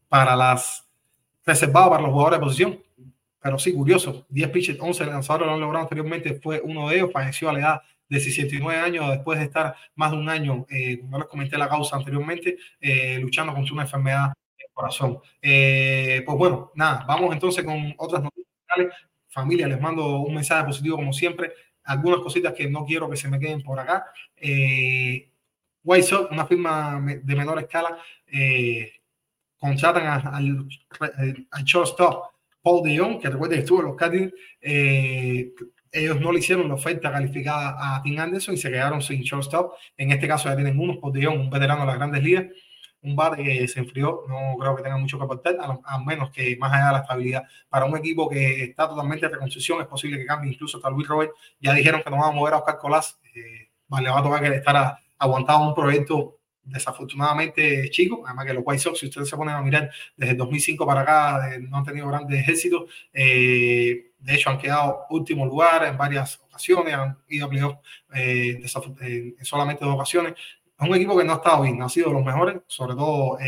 para 0.09 0.37
las 0.37 0.87
reservado 1.45 1.91
para 1.91 2.03
los 2.03 2.11
jugadores 2.11 2.39
de 2.39 2.45
posición. 2.45 2.86
Pero 3.47 3.61
sí, 3.61 3.73
curioso, 3.73 4.27
10 4.29 4.51
pitchers, 4.51 4.79
11 4.81 5.07
lanzadores 5.07 5.47
lo 5.47 5.55
han 5.55 5.61
logrado 5.61 5.85
anteriormente, 5.85 6.41
fue 6.43 6.61
uno 6.65 6.89
de 6.89 6.97
ellos, 6.97 7.13
falleció 7.13 7.49
a 7.49 7.53
la 7.53 7.59
edad 7.61 7.81
de 8.09 8.19
69 8.19 8.81
años 8.81 9.09
después 9.09 9.39
de 9.39 9.45
estar 9.45 9.77
más 9.95 10.11
de 10.11 10.17
un 10.17 10.29
año, 10.29 10.67
eh, 10.69 10.99
como 10.99 11.19
les 11.19 11.29
comenté 11.29 11.57
la 11.57 11.69
causa 11.69 11.95
anteriormente, 11.95 12.57
eh, 12.81 13.21
luchando 13.21 13.55
contra 13.55 13.73
una 13.73 13.83
enfermedad 13.83 14.33
del 14.59 14.67
corazón. 14.75 15.21
Eh, 15.41 16.25
pues 16.27 16.37
bueno, 16.37 16.73
nada, 16.75 17.05
vamos 17.07 17.33
entonces 17.33 17.65
con 17.65 17.95
otras 17.99 18.25
noticias. 18.25 18.49
Familia, 19.29 19.69
les 19.69 19.81
mando 19.81 20.19
un 20.19 20.35
mensaje 20.35 20.65
positivo 20.65 20.97
como 20.97 21.13
siempre. 21.13 21.53
Algunas 21.85 22.19
cositas 22.23 22.53
que 22.53 22.69
no 22.69 22.85
quiero 22.85 23.09
que 23.09 23.17
se 23.17 23.29
me 23.29 23.39
queden 23.39 23.63
por 23.63 23.79
acá. 23.79 24.07
Eh, 24.35 25.31
White 25.85 26.03
Sox, 26.03 26.33
una 26.33 26.47
firma 26.47 27.01
de 27.01 27.37
menor 27.37 27.61
escala, 27.61 27.97
contratan 29.57 30.05
al, 30.35 30.67
al 31.53 31.63
shortstop 31.63 32.36
Paul 32.67 32.83
de 32.83 33.19
que 33.21 33.31
recuerden 33.31 33.61
estuvo 33.61 33.79
en 33.79 33.87
los 33.87 33.95
Cardinals. 33.95 34.35
Eh, 34.61 35.53
ellos 35.93 36.21
no 36.21 36.33
le 36.33 36.41
hicieron 36.41 36.67
la 36.67 36.75
oferta 36.75 37.13
calificada 37.13 37.77
a 37.79 38.03
Tim 38.03 38.19
Anderson 38.19 38.55
y 38.55 38.57
se 38.57 38.69
quedaron 38.69 39.01
sin 39.01 39.23
shortstop. 39.23 39.75
En 39.97 40.11
este 40.11 40.27
caso 40.27 40.49
ya 40.49 40.57
tienen 40.57 40.77
uno, 40.77 40.99
Paul 41.01 41.13
de 41.13 41.29
un 41.29 41.49
veterano 41.49 41.83
de 41.83 41.87
las 41.87 41.95
grandes 41.95 42.25
ligas, 42.25 42.47
un 43.03 43.15
bate 43.15 43.45
que 43.45 43.69
se 43.69 43.79
enfrió, 43.79 44.25
no 44.29 44.57
creo 44.59 44.75
que 44.75 44.83
tenga 44.83 44.97
mucho 44.97 45.17
que 45.17 45.23
aportar, 45.23 45.57
a, 45.61 45.99
menos 46.01 46.33
que 46.33 46.57
más 46.57 46.73
allá 46.73 46.87
de 46.87 46.93
la 46.95 46.99
estabilidad. 47.03 47.45
Para 47.69 47.85
un 47.85 47.97
equipo 47.97 48.29
que 48.29 48.65
está 48.65 48.89
totalmente 48.89 49.27
en 49.27 49.33
reconstrucción, 49.33 49.81
es 49.81 49.87
posible 49.87 50.19
que 50.19 50.27
cambie 50.27 50.53
incluso 50.53 50.79
hasta 50.79 50.91
Luis 50.91 51.07
Robert. 51.07 51.31
Ya 51.61 51.73
dijeron 51.73 52.03
que 52.03 52.11
no 52.11 52.17
van 52.17 52.31
a 52.31 52.33
mover 52.33 52.55
a 52.55 52.59
Oscar 52.59 52.79
Colás. 52.79 53.21
Eh, 53.33 53.69
le 54.03 54.11
va 54.11 54.19
a 54.19 54.23
tocar 54.25 54.43
que 54.43 54.57
estar 54.57 54.99
aguantado 55.19 55.69
un 55.69 55.73
proyecto 55.73 56.36
desafortunadamente 56.67 57.89
chico, 57.91 58.23
además 58.27 58.47
que 58.47 58.55
los 58.55 58.63
White 58.67 58.83
Sox, 58.83 58.99
si 58.99 59.07
ustedes 59.07 59.29
se 59.29 59.37
ponen 59.37 59.55
a 59.55 59.63
mirar 59.63 59.91
desde 60.17 60.33
el 60.33 60.39
2005 60.39 60.87
para 60.87 61.01
acá, 61.03 61.55
eh, 61.55 61.61
no 61.61 61.79
han 61.79 61.85
tenido 61.85 62.09
grandes 62.09 62.49
éxitos. 62.49 62.91
Eh, 63.13 64.13
de 64.19 64.35
hecho, 64.35 64.51
han 64.51 64.59
quedado 64.59 65.05
último 65.11 65.47
lugar 65.47 65.85
en 65.85 65.97
varias 65.97 66.41
ocasiones, 66.45 66.95
han 66.95 67.17
ido 67.29 67.47
a 67.47 67.49
playoffs 67.49 67.79
eh, 68.15 68.61
en 68.61 69.45
solamente 69.45 69.85
dos 69.85 69.95
ocasiones. 69.95 70.35
Es 70.79 70.89
un 70.89 70.95
equipo 70.95 71.17
que 71.17 71.25
no 71.25 71.33
ha 71.33 71.37
estado 71.37 71.63
bien, 71.63 71.79
no 71.79 71.87
ha 71.87 71.89
sido 71.89 72.09
de 72.09 72.15
los 72.15 72.25
mejores, 72.25 72.57
sobre 72.67 72.95
todo 72.95 73.39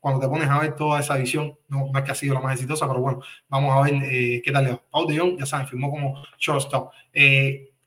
cuando 0.00 0.20
te 0.20 0.28
pones 0.28 0.48
a 0.48 0.60
ver 0.60 0.76
toda 0.76 1.00
esa 1.00 1.16
visión, 1.16 1.58
no, 1.68 1.90
no, 1.90 1.98
es 1.98 2.04
que 2.04 2.12
ha 2.12 2.14
sido 2.14 2.34
la 2.34 2.40
más 2.40 2.54
exitosa, 2.54 2.86
pero 2.86 3.00
bueno, 3.00 3.20
vamos 3.48 3.72
a 3.74 3.90
ver 3.90 4.42
qué 4.42 4.52
tal 4.52 4.64
le 4.64 4.70
va. 4.72 4.82
Paul 4.90 5.06
de 5.08 5.36
ya 5.38 5.46
saben, 5.46 5.66
firmó 5.66 5.90
como 5.90 6.22
shortstop. 6.38 6.92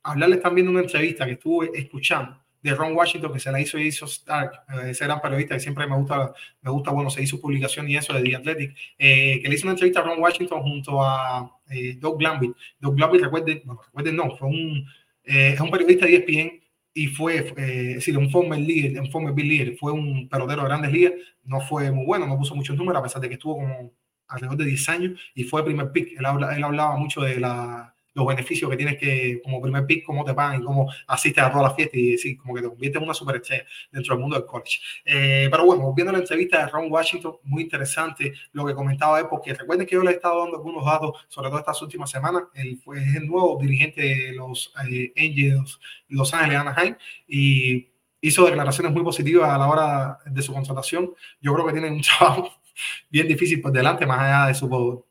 hablarles 0.04 0.42
también 0.42 0.66
de 0.66 0.72
una 0.72 0.82
entrevista 0.82 1.26
que 1.26 1.34
estuve 1.34 1.70
escuchando 1.76 2.42
de 2.62 2.76
Ron 2.76 2.96
Washington 2.96 3.32
que 3.32 3.40
se 3.40 3.52
la 3.52 3.62
hizo 3.62 3.78
y 3.78 3.88
hizo 3.88 4.06
Stark, 4.06 4.64
eh, 4.70 4.92
ese 4.92 5.06
gran 5.06 5.22
periodista 5.22 5.56
que 5.56 5.62
siempre 5.62 5.88
me 5.88 5.96
gusta, 5.96 6.34
me 6.62 6.72
gusta, 6.72 6.92
bueno, 6.92 7.10
se 7.10 7.24
hizo 7.24 7.40
publicación 7.40 7.90
y 7.90 7.96
eso 7.96 8.14
de 8.14 8.22
The 8.22 8.36
Athletic, 8.36 8.76
eh, 8.98 9.40
que 9.42 9.50
le 9.50 9.56
hizo 9.56 9.66
una 9.66 9.74
entrevista 9.74 10.02
a 10.02 10.04
Ron 10.04 10.20
Washington 10.20 10.62
junto 10.62 11.04
a 11.04 11.50
eh, 11.70 11.96
Doug 11.98 12.20
Glanville. 12.20 12.54
Doug 12.80 12.96
Glanville, 12.96 13.24
recuerden, 13.24 13.62
no, 13.66 13.80
recuerden, 13.82 14.16
no, 14.16 14.36
fue 14.36 14.48
un, 14.48 14.86
es 15.24 15.60
un 15.60 15.72
periodista 15.72 16.06
de 16.06 16.16
ESPN 16.16 16.62
y 16.94 17.08
fue, 17.08 17.38
es 17.38 17.56
decir, 17.56 18.18
un 18.18 18.30
former 18.30 18.60
líder, 18.60 19.00
un 19.00 19.12
former 19.12 19.36
líder, 19.36 19.78
fue 19.78 19.92
un 19.92 20.28
pelotero 20.28 20.64
de 20.64 20.68
grandes 20.68 20.92
ligas, 20.92 21.14
no 21.44 21.62
fue 21.62 21.92
muy 21.92 22.06
bueno, 22.06 22.26
no 22.26 22.38
puso 22.38 22.56
muchos 22.56 22.76
números 22.76 23.00
a 23.00 23.04
pesar 23.04 23.22
de 23.22 23.30
que 23.30 23.36
estuvo 23.36 23.58
como 23.58 23.94
alrededor 24.28 24.58
de 24.58 24.66
10 24.66 24.90
años 24.90 25.20
y 25.36 25.44
fue 25.44 25.62
el 25.62 25.66
primer 25.68 25.92
pick. 25.92 26.10
Él, 26.20 26.26
él 26.26 26.64
hablaba 26.64 26.98
mucho 26.98 27.22
de 27.22 27.40
la 27.40 27.94
los 28.20 28.28
beneficios 28.28 28.70
que 28.70 28.78
tienes 28.78 28.98
que, 28.98 29.42
como 29.44 29.62
primer 29.62 29.86
pick, 29.86 30.06
cómo 30.06 30.24
te 30.24 30.34
pagan 30.34 30.62
y 30.62 30.64
cómo 30.64 30.92
asistes 31.08 31.44
a 31.44 31.52
toda 31.52 31.64
la 31.64 31.72
fiesta 31.72 31.98
y 31.98 32.12
decir, 32.12 32.38
como 32.38 32.54
que 32.54 32.62
te 32.62 32.68
conviertes 32.68 32.98
en 32.98 33.04
una 33.04 33.14
superestrella 33.14 33.66
dentro 33.92 34.14
del 34.14 34.22
mundo 34.22 34.36
del 34.38 34.46
college. 34.46 34.80
Eh, 35.06 35.48
pero 35.50 35.66
bueno, 35.66 35.94
viendo 35.94 36.12
la 36.12 36.20
entrevista 36.20 36.66
de 36.66 36.72
Ron 36.72 36.92
Washington, 36.92 37.38
muy 37.44 37.64
interesante 37.64 38.34
lo 38.54 38.66
que 38.66 38.74
comentaba 38.74 39.20
él, 39.20 39.28
porque 39.30 39.54
recuerden 39.54 39.88
que 39.88 39.96
yo 39.96 40.04
le 40.04 40.12
he 40.12 40.16
estado 40.16 40.42
dando 40.42 40.58
algunos 40.58 40.86
datos, 40.86 41.26
sobre 41.28 41.50
todo 41.50 41.60
estas 41.60 41.82
últimas 41.82 42.10
semanas. 42.10 42.44
Él 42.54 42.80
fue 42.84 43.00
el 43.00 43.28
nuevo 43.28 43.58
dirigente 43.60 44.02
de 44.02 44.34
los 44.34 44.74
eh, 44.90 45.14
Angels 45.18 45.80
Los 46.10 46.34
Ángeles 46.34 46.60
Anaheim 46.60 46.96
y 47.28 47.90
hizo 48.22 48.46
declaraciones 48.46 48.92
muy 48.92 49.04
positivas 49.04 49.50
a 49.50 49.58
la 49.58 49.68
hora 49.68 50.20
de 50.26 50.42
su 50.42 50.54
contratación. 50.54 51.14
Yo 51.42 51.54
creo 51.54 51.66
que 51.66 51.74
tiene 51.74 51.90
un 51.90 52.02
trabajo 52.18 52.52
bien 53.10 53.28
difícil 53.28 53.62
por 53.62 53.72
delante, 53.72 54.06
más 54.06 54.20
allá 54.20 54.48
de 54.48 54.54
su 54.54 54.70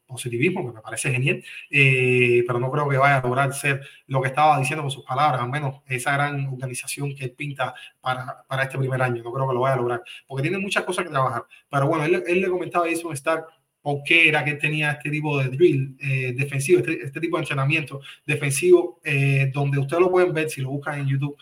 positivismo, 0.09 0.67
que 0.67 0.77
me 0.77 0.81
parece 0.81 1.13
genial, 1.13 1.45
eh, 1.71 2.43
pero 2.47 2.59
no 2.59 2.71
creo 2.71 2.89
que 2.89 2.97
vaya 2.97 3.19
a 3.19 3.23
lograr 3.23 3.53
ser 3.53 3.83
lo 4.07 4.21
que 4.23 4.29
estaba 4.29 4.59
diciendo 4.59 4.83
con 4.83 4.91
sus 4.91 5.05
palabras, 5.05 5.43
al 5.43 5.51
menos 5.51 5.83
esa 5.87 6.13
gran 6.15 6.47
organización 6.47 7.15
que 7.15 7.29
pinta 7.29 7.75
para, 8.01 8.43
para 8.49 8.65
este 8.65 8.79
primer 8.79 9.01
año, 9.03 9.23
no 9.23 9.33
creo 9.33 9.47
que 9.47 9.55
lo 9.55 9.61
vaya 9.61 9.75
a 9.75 9.79
lograr, 9.79 10.03
porque 10.27 10.43
tiene 10.43 10.59
muchas 10.59 10.85
cosas 10.85 11.05
que 11.05 11.11
trabajar. 11.11 11.45
Pero 11.71 11.87
bueno, 11.87 12.05
él, 12.05 12.25
él 12.27 12.41
le 12.41 12.49
comentaba 12.49 12.87
a 12.87 12.89
Jason 12.89 13.13
Stark 13.13 13.47
por 13.83 14.03
qué 14.03 14.29
era 14.29 14.45
que 14.45 14.55
tenía 14.55 14.93
este 14.93 15.11
tipo 15.11 15.39
de 15.39 15.51
drill 15.51 15.97
eh, 16.01 16.33
defensivo, 16.35 16.81
este, 16.81 17.05
este, 17.05 17.21
tipo 17.21 17.37
de 17.37 17.43
entrenamiento 17.43 18.01
defensivo, 18.27 19.01
eh, 19.05 19.51
donde 19.53 19.79
ustedes 19.79 20.03
lo 20.03 20.11
pueden 20.11 20.33
ver 20.33 20.51
si 20.51 20.63
lo 20.63 20.71
buscan 20.71 21.01
en 21.01 21.07
YouTube, 21.07 21.37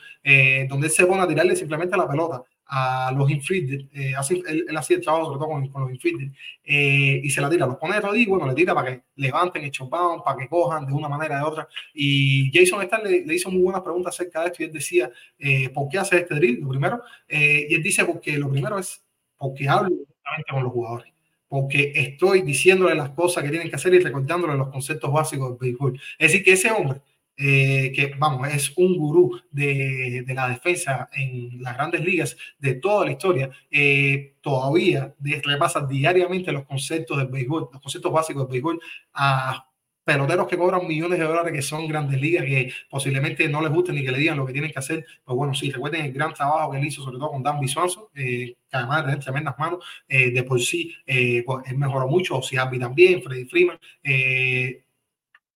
donde 0.68 0.89
él 0.89 0.93
se 0.93 1.07
pone 1.07 1.22
a 1.22 1.29
tirarle 1.29 1.57
simplemente 1.57 1.97
la 1.97 2.09
pelota 2.09 2.43
a 2.69 3.12
los 3.12 3.31
infielders, 3.31 3.85
eh, 3.93 4.14
él, 4.31 4.64
él, 4.69 4.77
hacía 4.77 4.97
el 4.97 5.03
trabajo 5.03 5.27
sobre 5.27 5.39
todo 5.39 5.49
con, 5.49 5.69
con 5.69 5.83
los 5.83 5.91
infielders, 5.93 6.33
eh, 6.64 7.21
y 7.23 7.31
se 7.31 7.41
la 7.41 7.49
tira, 7.49 7.67
los 7.67 7.77
pone 7.77 7.95
de 7.95 8.01
rodillas, 8.01 8.29
bueno, 8.29 8.47
le 8.47 8.55
tira 8.55 8.75
para 8.75 8.91
que 8.91 9.03
levanten 9.17 9.64
el 9.64 9.71
chopdown, 9.71 10.23
para 10.25 10.37
que 10.39 10.49
cojan 10.49 10.87
de 10.87 10.93
una 10.93 11.09
manera 11.09 11.37
o 11.37 11.39
de 11.39 11.53
otra. 11.53 11.69
Y 11.95 12.51
Jason 12.53 12.83
Starr 12.83 13.05
le, 13.05 13.25
le, 13.25 13.35
hizo 13.35 13.51
muy 13.51 13.62
buenas 13.62 13.83
preguntas 13.83 14.14
acerca 14.14 14.41
de 14.41 14.47
esto 14.49 14.62
y 14.62 14.67
él 14.67 14.73
decía, 14.73 15.11
eh, 15.39 15.69
¿por 15.71 15.89
qué 15.89 15.99
hace 15.99 16.19
este 16.19 16.35
drill? 16.35 16.61
Lo 16.61 16.69
primero, 16.69 17.03
y 17.29 17.75
él 17.75 17.83
dice, 17.83 18.05
porque 18.05 18.37
lo 18.37 18.51
primero 18.51 18.79
es 18.79 19.03
porque 19.37 19.69
hablo 19.69 19.91
directamente 19.91 20.53
con 20.53 20.64
los 20.64 20.73
jugadores 20.73 21.12
porque 21.49 21.93
estoy 21.95 22.43
diciéndole 22.43 22.97
las 22.97 23.11
cosas 23.11 23.45
que 23.45 23.51
tienen 23.51 23.71
que 23.71 23.77
hacer 23.77 23.95
y 23.95 24.01
recordándole 24.01 24.57
los 24.57 24.69
conceptos 24.69 25.12
básicos 25.12 25.51
del 25.51 25.59
béisbol. 25.59 25.95
Es 26.19 26.33
decir, 26.33 26.45
que 26.45 26.53
ese 26.55 26.73
hombre 26.73 27.01
eh, 27.37 27.93
que 27.95 28.14
vamos, 28.18 28.49
es 28.49 28.72
un 28.76 28.97
gurú 28.97 29.41
de, 29.51 30.22
de, 30.26 30.34
la 30.34 30.49
defensa 30.49 31.09
en 31.12 31.62
las 31.62 31.74
grandes 31.76 32.03
ligas 32.05 32.37
de 32.59 32.74
toda 32.74 33.05
la 33.05 33.12
historia, 33.12 33.51
eh, 33.70 34.34
todavía 34.41 35.14
repasa 35.20 35.87
diariamente 35.87 36.53
los 36.53 36.64
conceptos 36.64 37.18
del 37.18 37.28
béisbol, 37.28 37.68
los 37.72 37.82
conceptos 37.82 38.12
básicos 38.12 38.45
del 38.45 38.53
béisbol 38.53 38.80
a 39.14 39.66
peloteros 40.07 40.47
que 40.47 40.57
cobran 40.57 40.87
millones 40.87 41.18
de 41.18 41.24
dólares 41.24 41.53
que 41.53 41.62
son 41.62 41.89
grandes 41.89 42.20
ligas 42.20 42.45
que 42.45 42.72
posiblemente 42.89 43.49
no 43.49 43.61
les 43.61 43.72
guste 43.72 43.93
ni 43.93 44.05
que 44.05 44.12
le 44.12 44.18
digan 44.18 44.37
lo 44.37 44.47
que 44.47 44.53
tienen 44.53 44.70
que 44.70 44.78
hacer. 44.78 45.05
Pues 45.24 45.37
bueno, 45.37 45.53
sí, 45.53 45.68
recuerden 45.72 46.05
el 46.07 46.12
gran 46.12 46.32
trabajo 46.32 46.70
que 46.70 46.78
él 46.78 46.87
hizo, 46.87 47.03
sobre 47.03 47.18
todo 47.18 47.32
con 47.32 47.43
Dan 47.43 47.66
Swanson, 47.66 48.05
eh, 48.14 48.55
que 48.70 48.76
además 48.76 48.99
de 48.99 49.03
tener 49.03 49.24
tremendas 49.24 49.59
manos, 49.59 49.84
eh, 50.07 50.30
de 50.30 50.45
por 50.45 50.61
sí, 50.61 50.95
eh, 51.05 51.43
pues 51.45 51.76
mejoró 51.76 52.07
mucho, 52.07 52.39
o 52.39 52.43
si 52.43 52.55
también, 52.55 53.20
Freddy 53.20 53.47
Freeman. 53.47 53.78
Eh, 54.05 54.84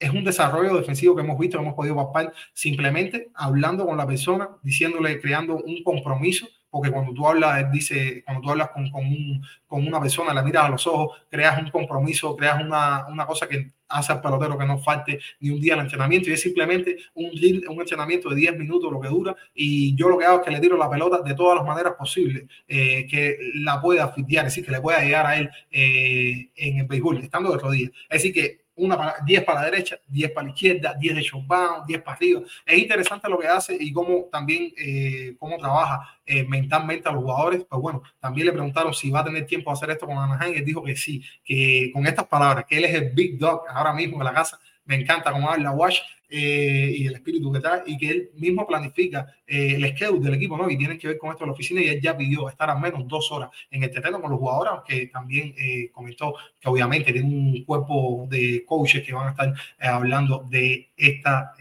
es 0.00 0.10
un 0.10 0.24
desarrollo 0.24 0.74
defensivo 0.74 1.14
que 1.14 1.20
hemos 1.20 1.38
visto, 1.38 1.58
hemos 1.58 1.74
podido 1.74 1.94
papar 1.94 2.32
simplemente 2.54 3.30
hablando 3.34 3.86
con 3.86 3.98
la 3.98 4.06
persona, 4.06 4.48
diciéndole, 4.62 5.20
creando 5.20 5.56
un 5.56 5.84
compromiso, 5.84 6.48
porque 6.70 6.90
cuando 6.90 7.12
tú 7.12 7.26
hablas, 7.26 7.70
dice, 7.70 8.22
cuando 8.24 8.42
tú 8.42 8.50
hablas 8.50 8.70
con, 8.70 8.90
con, 8.90 9.04
un, 9.04 9.42
con, 9.66 9.86
una 9.86 10.00
persona, 10.00 10.32
la 10.32 10.42
miras 10.42 10.64
a 10.64 10.68
los 10.70 10.86
ojos, 10.86 11.18
creas 11.28 11.60
un 11.60 11.70
compromiso, 11.70 12.34
creas 12.34 12.62
una, 12.62 13.06
una 13.08 13.26
cosa 13.26 13.46
que 13.46 13.72
hace 13.88 14.12
al 14.12 14.22
pelotero 14.22 14.56
que 14.56 14.64
no 14.64 14.78
falte 14.78 15.18
ni 15.40 15.50
un 15.50 15.60
día 15.60 15.74
al 15.74 15.80
entrenamiento 15.80 16.30
y 16.30 16.32
es 16.32 16.40
simplemente 16.40 16.96
un, 17.14 17.30
un 17.68 17.80
entrenamiento 17.80 18.30
de 18.30 18.36
10 18.36 18.56
minutos 18.56 18.90
lo 18.90 19.00
que 19.00 19.08
dura 19.08 19.34
y 19.52 19.96
yo 19.96 20.08
lo 20.08 20.16
que 20.16 20.24
hago 20.24 20.38
es 20.38 20.44
que 20.44 20.52
le 20.52 20.60
tiro 20.60 20.76
la 20.76 20.88
pelota 20.88 21.20
de 21.22 21.34
todas 21.34 21.58
las 21.58 21.66
maneras 21.66 21.94
posibles 21.98 22.44
eh, 22.68 23.04
que 23.08 23.36
la 23.56 23.82
pueda 23.82 24.04
asfixiar, 24.04 24.46
es 24.46 24.52
decir, 24.52 24.64
que 24.64 24.70
le 24.70 24.80
pueda 24.80 25.02
llegar 25.02 25.26
a 25.26 25.36
él 25.36 25.50
eh, 25.72 26.50
en 26.54 26.78
el 26.78 26.86
béisbol, 26.86 27.18
estando 27.18 27.50
de 27.50 27.58
rodillas. 27.58 27.90
Es 28.08 28.22
decir, 28.22 28.32
que 28.32 28.69
una 28.80 28.96
para, 28.96 29.16
10 29.24 29.44
para 29.44 29.60
la 29.60 29.70
derecha, 29.70 29.98
10 30.06 30.30
para 30.32 30.46
la 30.46 30.52
izquierda, 30.52 30.94
10 30.98 31.14
de 31.14 31.22
showbound, 31.22 31.86
10 31.86 32.02
para 32.02 32.16
arriba. 32.16 32.40
Es 32.66 32.78
interesante 32.78 33.28
lo 33.28 33.38
que 33.38 33.46
hace 33.46 33.76
y 33.78 33.92
cómo 33.92 34.28
también 34.30 34.72
eh, 34.76 35.34
cómo 35.38 35.56
trabaja 35.56 36.18
eh, 36.26 36.44
mentalmente 36.44 37.08
a 37.08 37.12
los 37.12 37.22
jugadores. 37.22 37.64
Pues 37.68 37.80
bueno, 37.80 38.02
también 38.18 38.46
le 38.46 38.52
preguntaron 38.52 38.92
si 38.94 39.10
va 39.10 39.20
a 39.20 39.24
tener 39.24 39.46
tiempo 39.46 39.70
de 39.70 39.74
hacer 39.74 39.90
esto 39.90 40.06
con 40.06 40.18
Anaheim 40.18 40.54
y 40.54 40.58
él 40.58 40.64
dijo 40.64 40.82
que 40.82 40.96
sí, 40.96 41.22
que 41.44 41.90
con 41.92 42.06
estas 42.06 42.26
palabras, 42.26 42.64
que 42.68 42.78
él 42.78 42.84
es 42.84 42.94
el 42.94 43.10
big 43.10 43.38
dog 43.38 43.62
ahora 43.68 43.92
mismo 43.92 44.18
en 44.18 44.24
la 44.24 44.34
casa 44.34 44.58
me 44.90 44.96
encanta 44.96 45.30
cómo 45.30 45.48
habla 45.48 45.70
Wash 45.70 46.00
eh, 46.30 46.94
y 46.96 47.06
el 47.06 47.14
espíritu 47.14 47.50
que 47.52 47.60
trae 47.60 47.82
y 47.86 47.96
que 47.98 48.08
él 48.08 48.30
mismo 48.36 48.66
planifica 48.66 49.26
eh, 49.46 49.74
el 49.74 49.96
schedule 49.96 50.24
del 50.24 50.34
equipo, 50.34 50.56
¿no? 50.56 50.70
Y 50.70 50.78
tiene 50.78 50.96
que 50.96 51.08
ver 51.08 51.18
con 51.18 51.30
esto 51.30 51.44
de 51.44 51.48
la 51.48 51.52
oficina 51.52 51.80
y 51.80 51.88
él 51.88 52.00
ya 52.00 52.16
pidió 52.16 52.48
estar 52.48 52.70
al 52.70 52.80
menos 52.80 53.06
dos 53.08 53.32
horas 53.32 53.50
en 53.70 53.82
el 53.82 53.90
terreno 53.90 54.20
con 54.20 54.30
los 54.30 54.38
jugadores, 54.38 54.72
aunque 54.74 55.06
también 55.08 55.54
eh, 55.58 55.90
comentó 55.90 56.34
que 56.60 56.68
obviamente 56.68 57.12
tiene 57.12 57.28
un 57.28 57.64
cuerpo 57.64 58.26
de 58.30 58.64
coaches 58.64 59.04
que 59.04 59.12
van 59.12 59.28
a 59.28 59.30
estar 59.30 59.54
hablando 59.80 60.46
de 60.48 60.90
esta, 60.96 61.52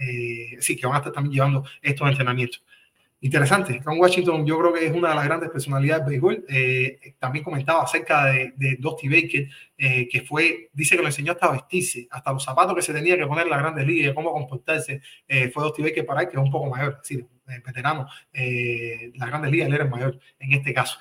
sí, 0.59 0.75
que 0.75 0.85
van 0.85 0.95
a 0.95 0.99
estar 0.99 1.13
también 1.13 1.33
llevando 1.33 1.63
estos 1.81 2.07
entrenamientos. 2.07 2.63
Interesante. 3.21 3.81
Ron 3.83 3.99
Washington, 3.99 4.45
yo 4.45 4.57
creo 4.59 4.73
que 4.73 4.85
es 4.85 4.93
una 4.93 5.09
de 5.09 5.15
las 5.15 5.25
grandes 5.25 5.49
personalidades 5.49 6.05
del 6.05 6.11
béisbol. 6.11 6.45
Eh, 6.47 7.15
también 7.19 7.43
comentaba 7.43 7.83
acerca 7.83 8.27
de, 8.27 8.53
de 8.55 8.77
Dusty 8.79 9.09
Baker, 9.09 9.49
eh, 9.77 10.07
que 10.07 10.21
fue, 10.21 10.69
dice 10.71 10.95
que 10.95 11.01
lo 11.01 11.09
enseñó 11.09 11.33
hasta 11.33 11.51
vestirse, 11.51 12.07
hasta 12.11 12.31
los 12.31 12.43
zapatos 12.43 12.73
que 12.75 12.81
se 12.81 12.93
tenía 12.93 13.17
que 13.17 13.27
poner 13.27 13.43
en 13.43 13.49
las 13.49 13.59
grandes 13.59 13.85
ligas, 13.85 14.13
cómo 14.13 14.31
comportarse. 14.31 15.01
Eh, 15.27 15.49
fue 15.49 15.63
Dusty 15.63 15.83
Baker 15.83 16.05
para 16.05 16.21
él, 16.21 16.29
que 16.29 16.37
es 16.37 16.43
un 16.43 16.51
poco 16.51 16.69
mayor, 16.69 16.93
es 16.93 17.09
decir, 17.09 17.27
veterano. 17.65 18.07
las 18.31 19.29
grandes 19.29 19.51
ligas, 19.51 19.67
él 19.67 19.73
era 19.73 19.85
mayor 19.85 20.17
en 20.39 20.53
este 20.53 20.73
caso. 20.73 20.97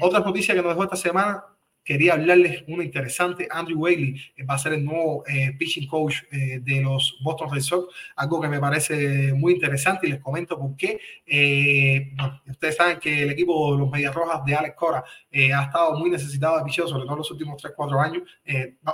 otra 0.00 0.20
noticia 0.20 0.54
que 0.54 0.60
nos 0.60 0.72
dejó 0.72 0.84
esta 0.84 0.96
semana, 0.96 1.42
quería 1.86 2.14
hablarles 2.14 2.64
una 2.66 2.84
interesante. 2.84 3.48
Andrew 3.50 3.78
Whaley 3.78 4.20
eh, 4.36 4.42
va 4.44 4.54
a 4.54 4.58
ser 4.58 4.74
el 4.74 4.84
nuevo 4.84 5.24
eh, 5.26 5.54
pitching 5.56 5.86
coach 5.86 6.16
eh, 6.32 6.58
de 6.60 6.82
los 6.82 7.16
Boston 7.22 7.48
Red 7.50 7.62
Sox, 7.62 7.94
algo 8.16 8.40
que 8.40 8.48
me 8.48 8.58
parece 8.58 9.32
muy 9.32 9.54
interesante 9.54 10.08
y 10.08 10.10
les 10.10 10.20
comento 10.20 10.58
por 10.58 10.76
qué. 10.76 10.98
ustedes 12.48 12.76
saben 12.76 12.98
que 12.98 13.22
el 13.22 13.30
equipo 13.30 13.72
de 13.72 13.78
los 13.78 13.90
Medias 13.90 14.14
Rojas 14.14 14.44
de 14.44 14.54
Alex 14.54 14.74
Cora 14.74 15.04
ha 15.32 15.62
estado 15.62 15.96
muy 15.98 16.10
necesitado 16.10 16.58
de 16.58 16.64
picheo, 16.64 16.88
sobre 16.88 17.04
todo 17.04 17.16
los 17.16 17.30
últimos 17.30 17.56
3, 17.62 17.74
4 17.76 18.00
años, 18.00 18.22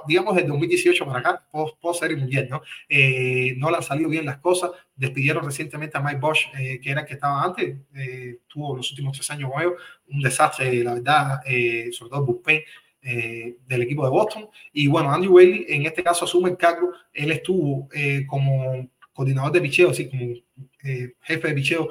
digamos 0.06 0.34
desde 0.36 0.48
2018 0.48 1.06
para 1.06 1.20
acá, 1.20 1.46
post, 1.50 2.00
serie 2.00 2.16
mundial, 2.16 2.48
¿no? 2.50 2.60
no 3.56 3.70
le 3.70 3.76
han 3.76 3.82
salido 3.82 4.10
bien 4.10 4.26
las 4.26 4.38
cosas. 4.38 4.70
Despidieron 5.02 5.44
recientemente 5.44 5.98
a 5.98 6.00
Mike 6.00 6.20
Bosch, 6.20 6.50
que 6.52 6.90
era 6.90 7.00
el 7.00 7.06
que 7.06 7.14
estaba 7.14 7.42
antes, 7.42 7.76
tuvo 8.46 8.76
los 8.76 8.88
últimos 8.90 9.16
tres 9.16 9.28
años 9.30 9.50
con 9.50 10.16
un 10.16 10.20
desastre, 10.20 10.84
la 10.84 10.94
verdad, 10.94 11.40
sobre 11.90 12.10
todo 12.10 12.24
Bullpen, 12.24 12.62
eh, 13.04 13.56
del 13.66 13.82
equipo 13.82 14.04
de 14.04 14.10
Boston. 14.10 14.48
Y 14.72 14.86
bueno, 14.86 15.12
Andrew 15.12 15.34
Whaley 15.34 15.66
en 15.68 15.86
este 15.86 16.04
caso 16.04 16.24
asume 16.24 16.50
el 16.50 16.56
cargo. 16.56 16.92
Él 17.12 17.32
estuvo 17.32 17.88
eh, 17.92 18.24
como 18.28 18.88
coordinador 19.12 19.50
de 19.50 19.60
picheo, 19.60 19.90
así 19.90 20.08
como 20.08 20.34
eh, 20.84 21.14
jefe 21.20 21.48
de 21.48 21.54
picheo 21.54 21.88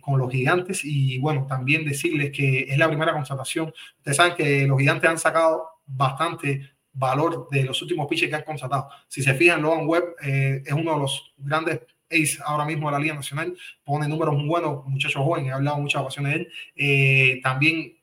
con 0.00 0.18
los 0.18 0.32
gigantes. 0.32 0.84
Y 0.84 1.18
bueno, 1.20 1.46
también 1.46 1.84
decirles 1.84 2.32
que 2.32 2.66
es 2.68 2.76
la 2.76 2.88
primera 2.88 3.12
contratación. 3.12 3.72
Ustedes 3.98 4.16
saben 4.16 4.34
que 4.34 4.66
los 4.66 4.76
gigantes 4.76 5.08
han 5.08 5.18
sacado 5.18 5.68
bastante 5.86 6.68
valor 6.92 7.48
de 7.48 7.62
los 7.62 7.80
últimos 7.80 8.08
pitchers 8.08 8.30
que 8.30 8.36
han 8.36 8.42
contratado. 8.42 8.88
Si 9.06 9.22
se 9.22 9.34
fijan, 9.34 9.62
Logan 9.62 9.86
Webb 9.86 10.16
es 10.20 10.72
uno 10.72 10.94
de 10.94 10.98
los 10.98 11.32
grandes 11.36 11.82
ace 12.10 12.38
ahora 12.44 12.64
mismo 12.64 12.88
de 12.88 12.92
la 12.92 12.98
Liga 12.98 13.14
Nacional, 13.14 13.56
pone 13.84 14.08
números 14.08 14.34
muy 14.34 14.46
buenos, 14.46 14.84
muchachos 14.86 15.22
jóvenes, 15.22 15.50
he 15.50 15.52
hablado 15.52 15.78
muchas 15.78 16.02
ocasiones 16.02 16.32
de 16.76 17.32
él. 17.32 17.40
también 17.42 17.98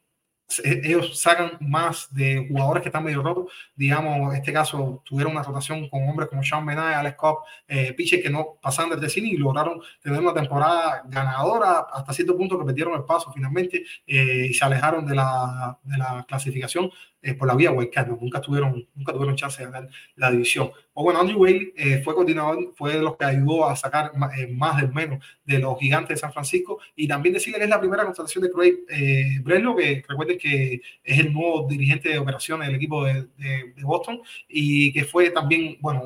e-, 0.64 0.82
ellos 0.84 1.20
sacan 1.20 1.58
más 1.60 2.14
de 2.14 2.46
jugadores 2.48 2.84
que 2.84 2.90
están 2.90 3.04
medio 3.04 3.22
rotos. 3.22 3.52
Digamos, 3.76 4.32
en 4.32 4.38
este 4.38 4.54
caso 4.54 5.02
tuvieron 5.06 5.34
una 5.34 5.44
rotación 5.44 5.90
con 5.90 6.08
hombres 6.08 6.30
como 6.30 6.44
Sean 6.44 6.66
Menay, 6.66 6.94
Alex 6.96 7.16
Cobb, 7.18 7.40
eh, 7.68 7.94
pitchers 7.94 8.24
que 8.24 8.30
no 8.30 8.58
pasaban 8.62 8.92
desde 8.92 9.10
cine 9.10 9.30
y 9.30 9.38
lograron 9.38 9.82
tener 10.02 10.20
una 10.20 10.34
temporada 10.34 11.04
ganadora 11.08 11.88
hasta 11.92 12.14
cierto 12.14 12.38
punto 12.38 12.60
que 12.60 12.66
perdieron 12.66 12.96
el 12.96 13.04
paso 13.04 13.32
finalmente 13.34 13.84
eh, 14.06 14.48
y 14.50 14.54
se 14.54 14.66
alejaron 14.66 15.06
de 15.06 15.16
la, 15.16 15.78
de 15.84 15.98
la 15.98 16.26
clasificación 16.28 16.90
eh, 17.26 17.34
por 17.34 17.48
la 17.48 17.56
vía 17.56 17.72
Wildcard. 17.72 18.10
Nunca, 18.22 18.40
tuvieron, 18.40 18.88
nunca 18.94 19.12
tuvieron 19.12 19.36
chance 19.36 19.58
de 19.58 19.72
ganar 19.72 19.90
la 20.16 20.30
división. 20.30 20.72
O 20.94 21.04
bueno, 21.04 21.20
Andrew 21.20 21.40
Whaley 21.40 21.74
eh, 21.76 22.02
fue 22.04 22.14
coordinador, 22.14 22.74
fue 22.76 22.94
de 22.94 23.02
los 23.02 23.18
que 23.18 23.26
ayudó 23.26 23.66
a 23.66 23.76
sacar 23.76 24.12
eh, 24.38 24.48
más 24.48 24.80
del 24.80 24.94
menos 24.94 25.26
de 25.44 25.60
los 25.60 25.78
gigantes 25.80 26.10
de 26.10 26.18
San 26.18 26.32
Francisco. 26.32 26.80
Y 26.96 27.08
también 27.08 27.34
decirle 27.34 27.58
que 27.58 27.66
es 27.66 27.70
la 27.70 27.80
primera 27.80 28.06
contratación 28.06 28.44
de 28.44 28.52
Craig 28.52 28.76
eh, 28.88 29.40
Breslow, 29.42 29.76
que 29.76 30.06
recuerden 30.08 30.38
que 30.38 30.82
es 31.04 31.20
el 31.20 31.34
nuevo 31.34 31.68
dirigente 31.68 32.10
de 32.10 32.20
operaciones 32.20 32.68
del 32.68 32.78
equipo 32.78 33.04
de, 33.04 33.28
de, 33.38 33.74
Boston 33.84 34.22
y 34.48 34.94
que 34.94 35.04
fue 35.04 35.32
también, 35.32 35.78
bueno, 35.82 36.04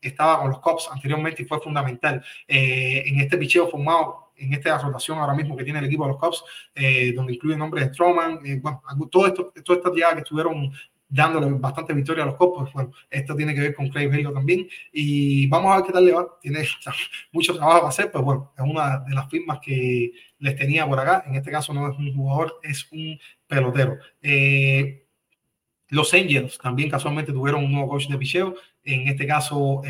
estaba 0.00 0.40
con 0.40 0.50
los 0.50 0.60
Cubs 0.60 0.88
anteriormente 0.92 1.42
y 1.42 1.46
fue 1.46 1.60
fundamental 1.60 2.22
en 2.46 3.20
este 3.20 3.38
picheo 3.38 3.68
formado 3.68 4.27
en 4.38 4.52
esta 4.52 4.78
rotación 4.78 5.18
ahora 5.18 5.34
mismo 5.34 5.56
que 5.56 5.64
tiene 5.64 5.78
el 5.78 5.86
equipo 5.86 6.04
de 6.04 6.12
los 6.12 6.18
Cubs, 6.18 6.44
eh, 6.74 7.12
donde 7.12 7.34
incluye 7.34 7.56
nombres 7.56 7.86
de 7.86 7.94
Stroman, 7.94 8.40
eh, 8.44 8.58
bueno, 8.62 8.82
todo 9.10 9.26
esto, 9.26 9.52
todas 9.64 9.78
estas 9.78 9.92
llegadas 9.92 10.14
que 10.14 10.22
estuvieron 10.22 10.72
dándole 11.08 11.46
bastante 11.52 11.94
victoria 11.94 12.24
a 12.24 12.26
los 12.26 12.36
Cubs, 12.36 12.58
pues 12.60 12.72
bueno, 12.72 12.92
esto 13.08 13.34
tiene 13.34 13.54
que 13.54 13.60
ver 13.60 13.74
con 13.74 13.88
Clay 13.88 14.06
Helgo 14.06 14.32
también, 14.32 14.68
y 14.92 15.46
vamos 15.46 15.72
a 15.72 15.76
ver 15.76 15.86
qué 15.86 15.92
tal 15.92 16.04
le 16.04 16.12
va, 16.12 16.38
tiene 16.40 16.60
mucho 17.32 17.54
trabajo 17.56 17.78
para 17.78 17.88
hacer, 17.88 18.10
pues 18.12 18.24
bueno, 18.24 18.52
es 18.56 18.64
una 18.64 18.98
de 19.00 19.14
las 19.14 19.28
firmas 19.28 19.58
que 19.60 20.12
les 20.38 20.56
tenía 20.56 20.86
por 20.86 21.00
acá, 21.00 21.24
en 21.26 21.34
este 21.34 21.50
caso 21.50 21.72
no 21.72 21.90
es 21.90 21.98
un 21.98 22.14
jugador, 22.14 22.60
es 22.62 22.86
un 22.92 23.18
pelotero. 23.46 23.98
Eh, 24.20 25.06
los 25.88 26.12
Angels 26.12 26.58
también 26.58 26.90
casualmente 26.90 27.32
tuvieron 27.32 27.64
un 27.64 27.72
nuevo 27.72 27.88
coach 27.88 28.08
de 28.08 28.18
picheo, 28.18 28.54
en 28.84 29.08
este 29.08 29.26
caso 29.26 29.82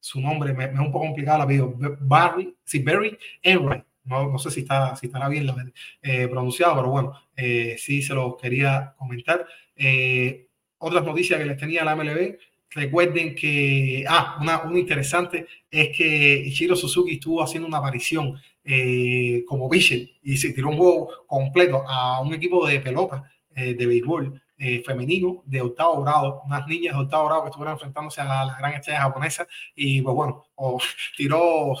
su 0.00 0.20
nombre, 0.20 0.52
me, 0.52 0.64
es 0.64 0.78
un 0.78 0.92
poco 0.92 1.06
complicado 1.06 1.38
la 1.38 1.44
apellido, 1.44 1.74
Barry, 2.00 2.54
sí, 2.64 2.80
Barry 2.80 3.18
Enright. 3.42 3.84
No, 4.04 4.26
no 4.30 4.38
sé 4.38 4.50
si, 4.50 4.60
está, 4.60 4.96
si 4.96 5.06
estará 5.06 5.28
bien 5.28 5.46
eh, 6.02 6.28
pronunciado, 6.28 6.76
pero 6.76 6.90
bueno, 6.90 7.12
eh, 7.36 7.76
sí 7.78 8.00
se 8.00 8.14
lo 8.14 8.38
quería 8.38 8.94
comentar. 8.96 9.46
Eh, 9.76 10.46
otras 10.78 11.04
noticias 11.04 11.38
que 11.38 11.44
les 11.44 11.58
tenía 11.58 11.84
la 11.84 11.94
MLB, 11.94 12.38
recuerden 12.70 13.34
que, 13.34 14.04
ah, 14.08 14.38
una, 14.40 14.62
una 14.62 14.78
interesante 14.78 15.46
es 15.70 15.94
que 15.94 16.42
Ichiro 16.46 16.74
Suzuki 16.74 17.14
estuvo 17.14 17.42
haciendo 17.42 17.68
una 17.68 17.78
aparición 17.78 18.40
como 19.46 19.70
pitcher 19.70 20.10
y 20.22 20.36
se 20.36 20.52
tiró 20.52 20.68
un 20.68 20.76
juego 20.76 21.08
completo 21.26 21.84
a 21.88 22.20
un 22.20 22.34
equipo 22.34 22.66
de 22.66 22.80
pelota 22.80 23.24
de 23.54 23.86
béisbol 23.86 24.42
eh, 24.58 24.82
femenino 24.84 25.42
de 25.46 25.60
octavo 25.62 26.02
grado, 26.02 26.42
unas 26.44 26.66
niñas 26.66 26.94
de 26.94 27.02
octavo 27.02 27.26
grado 27.26 27.42
que 27.42 27.48
estuvieron 27.48 27.74
enfrentándose 27.74 28.20
a 28.20 28.24
la, 28.24 28.56
gran 28.58 28.72
estrella 28.74 29.02
japonesa 29.02 29.46
y 29.74 30.02
pues 30.02 30.14
bueno, 30.14 30.44
tiró 31.16 31.74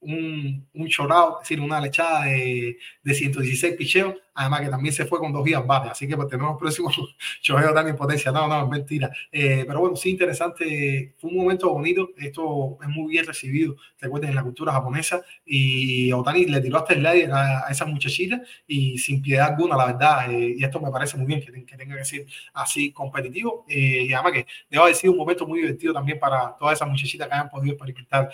un, 0.00 0.66
un 0.72 0.88
chorado, 0.88 1.38
es 1.40 1.48
decir, 1.48 1.60
una 1.60 1.80
lechada 1.80 2.24
de, 2.24 2.78
de 3.02 3.14
116 3.14 3.76
picheos 3.76 4.14
además 4.38 4.60
que 4.60 4.68
también 4.68 4.94
se 4.94 5.04
fue 5.04 5.18
con 5.18 5.32
dos 5.32 5.44
días 5.44 5.66
bate, 5.66 5.88
así 5.88 6.06
que 6.06 6.16
pues 6.16 6.28
tenemos 6.28 6.56
próximo 6.56 6.90
chorreo 7.42 7.74
tan 7.74 7.96
potencia, 7.96 8.30
no, 8.30 8.46
no, 8.46 8.62
es 8.62 8.68
mentira, 8.68 9.10
eh, 9.32 9.64
pero 9.66 9.80
bueno, 9.80 9.96
sí, 9.96 10.10
interesante, 10.10 11.14
fue 11.18 11.30
un 11.30 11.38
momento 11.38 11.70
bonito, 11.70 12.10
esto 12.16 12.78
es 12.80 12.88
muy 12.88 13.10
bien 13.10 13.26
recibido, 13.26 13.74
recuerden, 14.00 14.30
en 14.30 14.36
la 14.36 14.44
cultura 14.44 14.72
japonesa, 14.72 15.22
y 15.44 16.12
Otani 16.12 16.44
le 16.44 16.60
tiró 16.60 16.78
hasta 16.78 16.94
el 16.94 17.00
slider 17.00 17.32
a, 17.32 17.66
a 17.66 17.70
esa 17.70 17.84
muchachita, 17.84 18.40
y 18.66 18.96
sin 18.98 19.20
piedad 19.20 19.48
alguna, 19.48 19.76
la 19.76 19.86
verdad, 19.86 20.30
eh, 20.30 20.54
y 20.56 20.62
esto 20.62 20.80
me 20.80 20.92
parece 20.92 21.16
muy 21.16 21.26
bien, 21.26 21.40
que, 21.40 21.64
que 21.64 21.76
tenga 21.76 21.96
que 21.96 22.04
ser 22.04 22.24
así 22.54 22.92
competitivo, 22.92 23.64
eh, 23.68 24.06
y 24.08 24.12
además 24.12 24.32
que 24.34 24.46
debe 24.70 24.84
haber 24.84 24.94
sido 24.94 25.14
un 25.14 25.18
momento 25.18 25.48
muy 25.48 25.60
divertido 25.60 25.92
también 25.92 26.20
para 26.20 26.54
todas 26.56 26.78
esas 26.78 26.88
muchachitas 26.88 27.26
que 27.26 27.34
hayan 27.34 27.50
podido 27.50 27.74
experimentar 27.74 28.30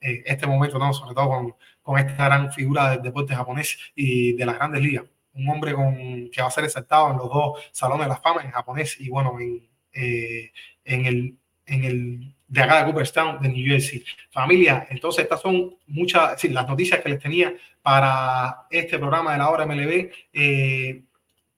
este 0.00 0.46
momento, 0.46 0.57
¿no? 0.78 0.92
sobre 0.92 1.14
todo 1.14 1.28
con 1.28 1.54
con 1.88 1.98
esta 1.98 2.26
gran 2.26 2.52
figura 2.52 2.90
del 2.90 3.00
deporte 3.00 3.34
japonés 3.34 3.78
y 3.94 4.34
de 4.34 4.44
las 4.44 4.56
grandes 4.56 4.82
ligas. 4.82 5.06
Un 5.32 5.48
hombre 5.48 5.72
con, 5.72 6.28
que 6.30 6.42
va 6.42 6.48
a 6.48 6.50
ser 6.50 6.64
exaltado 6.64 7.10
en 7.12 7.16
los 7.16 7.30
dos 7.30 7.62
salones 7.72 8.04
de 8.04 8.10
la 8.10 8.20
fama, 8.20 8.42
en 8.42 8.50
japonés 8.50 9.00
y 9.00 9.08
bueno, 9.08 9.40
en, 9.40 9.66
eh, 9.94 10.52
en, 10.84 11.06
el, 11.06 11.38
en 11.64 11.84
el 11.84 12.34
de 12.46 12.60
acá 12.60 12.80
de 12.80 12.84
Cooperstown, 12.84 13.40
de 13.40 13.48
New 13.48 13.66
Jersey. 13.66 14.04
Familia, 14.30 14.86
entonces 14.90 15.22
estas 15.22 15.40
son 15.40 15.78
muchas, 15.86 16.44
las 16.44 16.68
noticias 16.68 17.00
que 17.00 17.08
les 17.08 17.20
tenía 17.20 17.54
para 17.80 18.66
este 18.68 18.98
programa 18.98 19.32
de 19.32 19.38
la 19.38 19.48
hora 19.48 19.64
MLB. 19.64 20.10
Eh, 20.34 21.04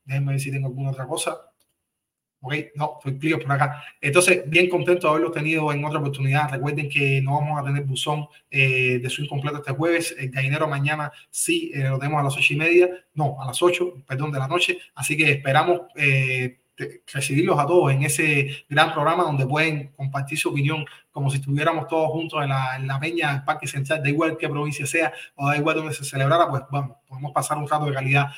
déjenme 0.05 0.31
ver 0.31 0.41
si 0.41 0.53
tengo 0.53 0.69
alguna 0.69 0.91
otra 0.91 1.09
cosa. 1.09 1.50
Ok, 2.43 2.55
no, 2.75 2.95
estoy 2.97 3.19
clio 3.19 3.39
por 3.39 3.53
acá. 3.53 3.83
Entonces, 4.01 4.43
bien 4.47 4.71
contento 4.71 5.07
de 5.07 5.11
haberlo 5.11 5.31
tenido 5.31 5.71
en 5.73 5.85
otra 5.85 5.99
oportunidad. 5.99 6.51
Recuerden 6.51 6.89
que 6.89 7.21
no 7.21 7.35
vamos 7.35 7.61
a 7.61 7.65
tener 7.65 7.85
buzón 7.85 8.29
eh, 8.51 8.99
de 8.99 9.11
su 9.11 9.23
incompleto 9.23 9.59
este 9.59 9.73
jueves. 9.73 10.15
El 10.19 10.31
gallinero 10.31 10.67
mañana 10.67 11.13
sí 11.29 11.71
eh, 11.75 11.85
lo 11.91 11.99
tenemos 11.99 12.21
a 12.21 12.25
las 12.25 12.37
ocho 12.37 12.55
y 12.55 12.57
media, 12.57 12.89
no, 13.13 13.37
a 13.43 13.45
las 13.45 13.63
ocho, 13.63 13.93
perdón, 14.07 14.33
de 14.33 14.39
la 14.39 14.49
noche. 14.49 14.79
Así 14.95 15.19
que 15.19 15.33
esperamos 15.33 15.83
eh, 15.97 16.61
recibirlos 17.13 17.59
a 17.59 17.67
todos 17.67 17.93
en 17.93 18.05
ese 18.05 18.65
gran 18.71 18.95
programa 18.95 19.23
donde 19.23 19.47
pueden 19.47 19.89
compartir 19.89 20.39
su 20.39 20.49
opinión 20.49 20.87
como 21.11 21.29
si 21.29 21.37
estuviéramos 21.37 21.89
todos 21.89 22.09
juntos 22.09 22.43
en 22.43 22.49
la, 22.49 22.77
en 22.77 22.87
la 22.87 22.99
peña, 22.99 23.33
el 23.35 23.45
Parque 23.45 23.67
Central, 23.67 24.03
da 24.03 24.09
igual 24.09 24.39
qué 24.39 24.49
provincia 24.49 24.87
sea 24.87 25.13
o 25.35 25.47
da 25.47 25.59
igual 25.59 25.77
donde 25.77 25.93
se 25.93 26.05
celebrara, 26.05 26.49
pues 26.49 26.63
vamos, 26.71 26.97
podemos 27.07 27.33
pasar 27.33 27.59
un 27.59 27.69
rato 27.69 27.85
de 27.85 27.93
calidad 27.93 28.29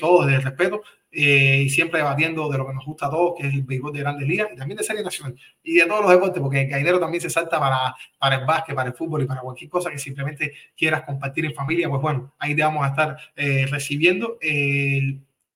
todos, 0.00 0.26
de 0.26 0.40
respeto 0.40 0.82
eh, 1.12 1.64
y 1.66 1.70
siempre 1.70 1.98
debatiendo 1.98 2.48
de 2.48 2.56
lo 2.58 2.66
que 2.66 2.72
nos 2.72 2.86
gusta 2.86 3.06
a 3.06 3.10
todos, 3.10 3.34
que 3.38 3.46
es 3.46 3.54
el 3.54 3.62
béisbol 3.62 3.92
de 3.92 4.00
grandes 4.00 4.26
ligas 4.26 4.48
y 4.52 4.56
también 4.56 4.78
de 4.78 4.84
serie 4.84 5.02
nacional 5.02 5.36
y 5.62 5.74
de 5.74 5.86
todos 5.86 6.02
los 6.02 6.10
deportes, 6.10 6.42
porque 6.42 6.62
el 6.62 6.78
dinero 6.78 6.98
también 6.98 7.20
se 7.20 7.28
salta 7.28 7.60
para, 7.60 7.94
para 8.18 8.36
el 8.36 8.46
básquet, 8.46 8.74
para 8.74 8.88
el 8.88 8.94
fútbol 8.94 9.22
y 9.22 9.26
para 9.26 9.42
cualquier 9.42 9.68
cosa 9.70 9.90
que 9.90 9.98
simplemente 9.98 10.52
quieras 10.76 11.02
compartir 11.02 11.44
en 11.44 11.54
familia, 11.54 11.88
pues 11.88 12.00
bueno, 12.00 12.32
ahí 12.38 12.54
te 12.56 12.62
vamos 12.62 12.84
a 12.84 12.88
estar 12.88 13.16
eh, 13.36 13.66
recibiendo. 13.70 14.38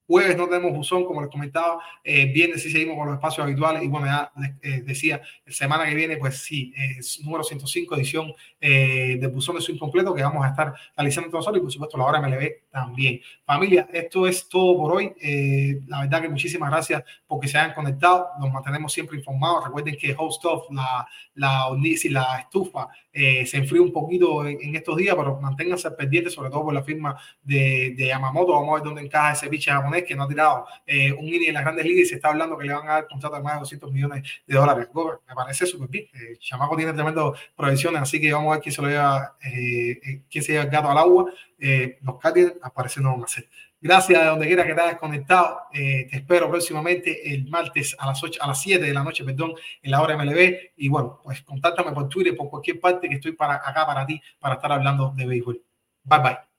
Jueves 0.07 0.37
no 0.37 0.47
tenemos 0.47 0.73
buzón, 0.73 1.05
como 1.05 1.21
les 1.21 1.31
comentaba. 1.31 1.81
Eh, 2.05 2.27
viernes 2.27 2.63
sí 2.63 2.71
seguimos 2.71 2.97
con 2.97 3.07
los 3.07 3.17
espacios 3.17 3.45
habituales. 3.45 3.83
Y 3.83 3.89
bueno, 3.89 4.07
ya 4.07 4.33
les 4.37 4.51
eh, 4.63 4.83
decía, 4.83 5.21
semana 5.47 5.85
que 5.87 5.95
viene, 5.95 6.17
pues 6.17 6.39
sí, 6.39 6.73
es 6.77 7.21
número 7.25 7.43
105, 7.43 7.97
edición 7.97 8.33
eh, 8.61 9.19
de 9.21 9.27
buzón 9.27 9.57
de 9.57 9.63
su 9.63 9.73
incompleto, 9.73 10.15
que 10.15 10.23
vamos 10.23 10.45
a 10.45 10.49
estar 10.49 10.75
realizando 10.97 11.31
nosotros 11.31 11.59
y 11.59 11.61
por 11.61 11.73
supuesto 11.73 11.99
la 11.99 12.05
hora 12.05 12.21
MLB 12.21 12.71
también. 12.71 13.21
Familia, 13.45 13.89
esto 13.93 14.27
es 14.27 14.49
todo 14.49 14.77
por 14.77 14.93
hoy. 14.95 15.13
Eh, 15.21 15.81
la 15.87 16.01
verdad 16.01 16.23
que 16.23 16.29
muchísimas 16.29 16.71
gracias 16.71 17.03
porque 17.27 17.49
se 17.49 17.59
hayan 17.59 17.75
conectado. 17.75 18.29
Nos 18.39 18.53
mantenemos 18.53 18.93
siempre 18.93 19.17
informados. 19.17 19.65
Recuerden 19.65 19.97
que 19.97 20.15
Host 20.17 20.45
of, 20.45 20.71
la, 20.71 21.07
la, 21.35 21.69
la 22.11 22.39
estufa, 22.41 22.89
eh, 23.19 23.47
se 23.47 23.57
enfría 23.57 23.81
un 23.81 23.93
poquito 23.93 24.47
en, 24.47 24.77
estos 24.77 24.95
días, 24.95 25.17
pero 25.17 25.41
manténganse 25.41 25.91
pendientes, 25.93 26.35
sobre 26.35 26.51
todo 26.51 26.65
por 26.65 26.75
la 26.75 26.83
firma 26.83 27.17
de, 27.43 27.95
de 27.97 28.09
Yamamoto. 28.09 28.53
Vamos 28.53 28.73
a 28.73 28.75
ver 28.75 28.83
dónde 28.83 29.01
encaja 29.01 29.33
ese 29.33 29.49
pitcher 29.49 29.73
japonés 29.73 30.05
que 30.05 30.15
no 30.15 30.25
ha 30.25 30.29
tirado 30.29 30.67
eh, 30.87 31.11
un 31.13 31.25
inning 31.25 31.49
en 31.49 31.55
las 31.55 31.63
grandes 31.63 31.87
ligas 31.87 32.03
y 32.03 32.09
se 32.11 32.15
está 32.17 32.29
hablando 32.29 32.59
que 32.59 32.67
le 32.67 32.75
van 32.75 32.87
a 32.87 32.93
dar 32.93 33.09
contrato 33.09 33.37
de 33.37 33.43
más 33.43 33.55
de 33.55 33.61
200 33.61 33.91
millones 33.91 34.23
de 34.47 34.55
dólares. 34.55 34.89
me 35.27 35.35
parece 35.35 35.65
súper 35.65 35.89
bien. 35.89 36.05
Eh, 36.13 36.37
Chamaco 36.39 36.77
tiene 36.77 36.93
tremendo 36.93 37.35
proyecciones, 37.57 38.03
así 38.03 38.21
que 38.21 38.31
vamos 38.35 38.51
a 38.51 38.57
ver 38.57 38.63
quién 38.63 38.75
se 38.75 38.83
lo 38.83 38.89
lleva, 38.89 39.39
eh, 39.43 40.23
quién 40.31 40.45
se 40.45 40.53
lleva 40.53 40.65
el 40.65 40.71
gato 40.71 40.91
al 40.91 40.99
agua. 40.99 41.33
los 42.03 42.19
Cardinals 42.19 42.57
aparecen 42.61 43.03
no 43.03 43.13
van 43.13 43.23
a 43.23 43.25
hacer. 43.25 43.49
Gracias 43.81 44.21
de 44.21 44.27
donde 44.27 44.47
quiera 44.47 44.67
que 44.67 44.75
te 44.75 44.81
hayas 44.81 44.99
conectado. 44.99 45.61
te 45.73 46.17
espero 46.17 46.51
próximamente 46.51 47.33
el 47.33 47.47
martes 47.49 47.95
a 47.99 48.07
las 48.07 48.23
8, 48.23 48.43
a 48.43 48.47
las 48.49 48.61
7 48.61 48.85
de 48.85 48.95
la 48.95 49.05
noche, 49.05 49.25
perdón, 49.25 49.55
en 49.83 49.91
la 49.91 50.03
hora 50.03 50.17
MLB. 50.17 50.73
Y 50.77 50.89
bueno, 50.89 51.21
pues 51.23 51.43
contáctame 51.43 51.93
por 51.93 52.09
Twitter, 52.09 52.37
por 52.37 52.49
cualquier 52.51 52.81
parte 52.81 53.09
que 53.09 53.17
estoy 53.17 53.33
para 53.33 53.57
acá 53.57 53.87
para 53.87 54.07
ti, 54.07 54.21
para 54.39 54.55
estar 54.55 54.73
hablando 54.73 55.13
de 55.15 55.27
béisbol. 55.27 55.63
Bye 56.05 56.19
bye. 56.21 56.56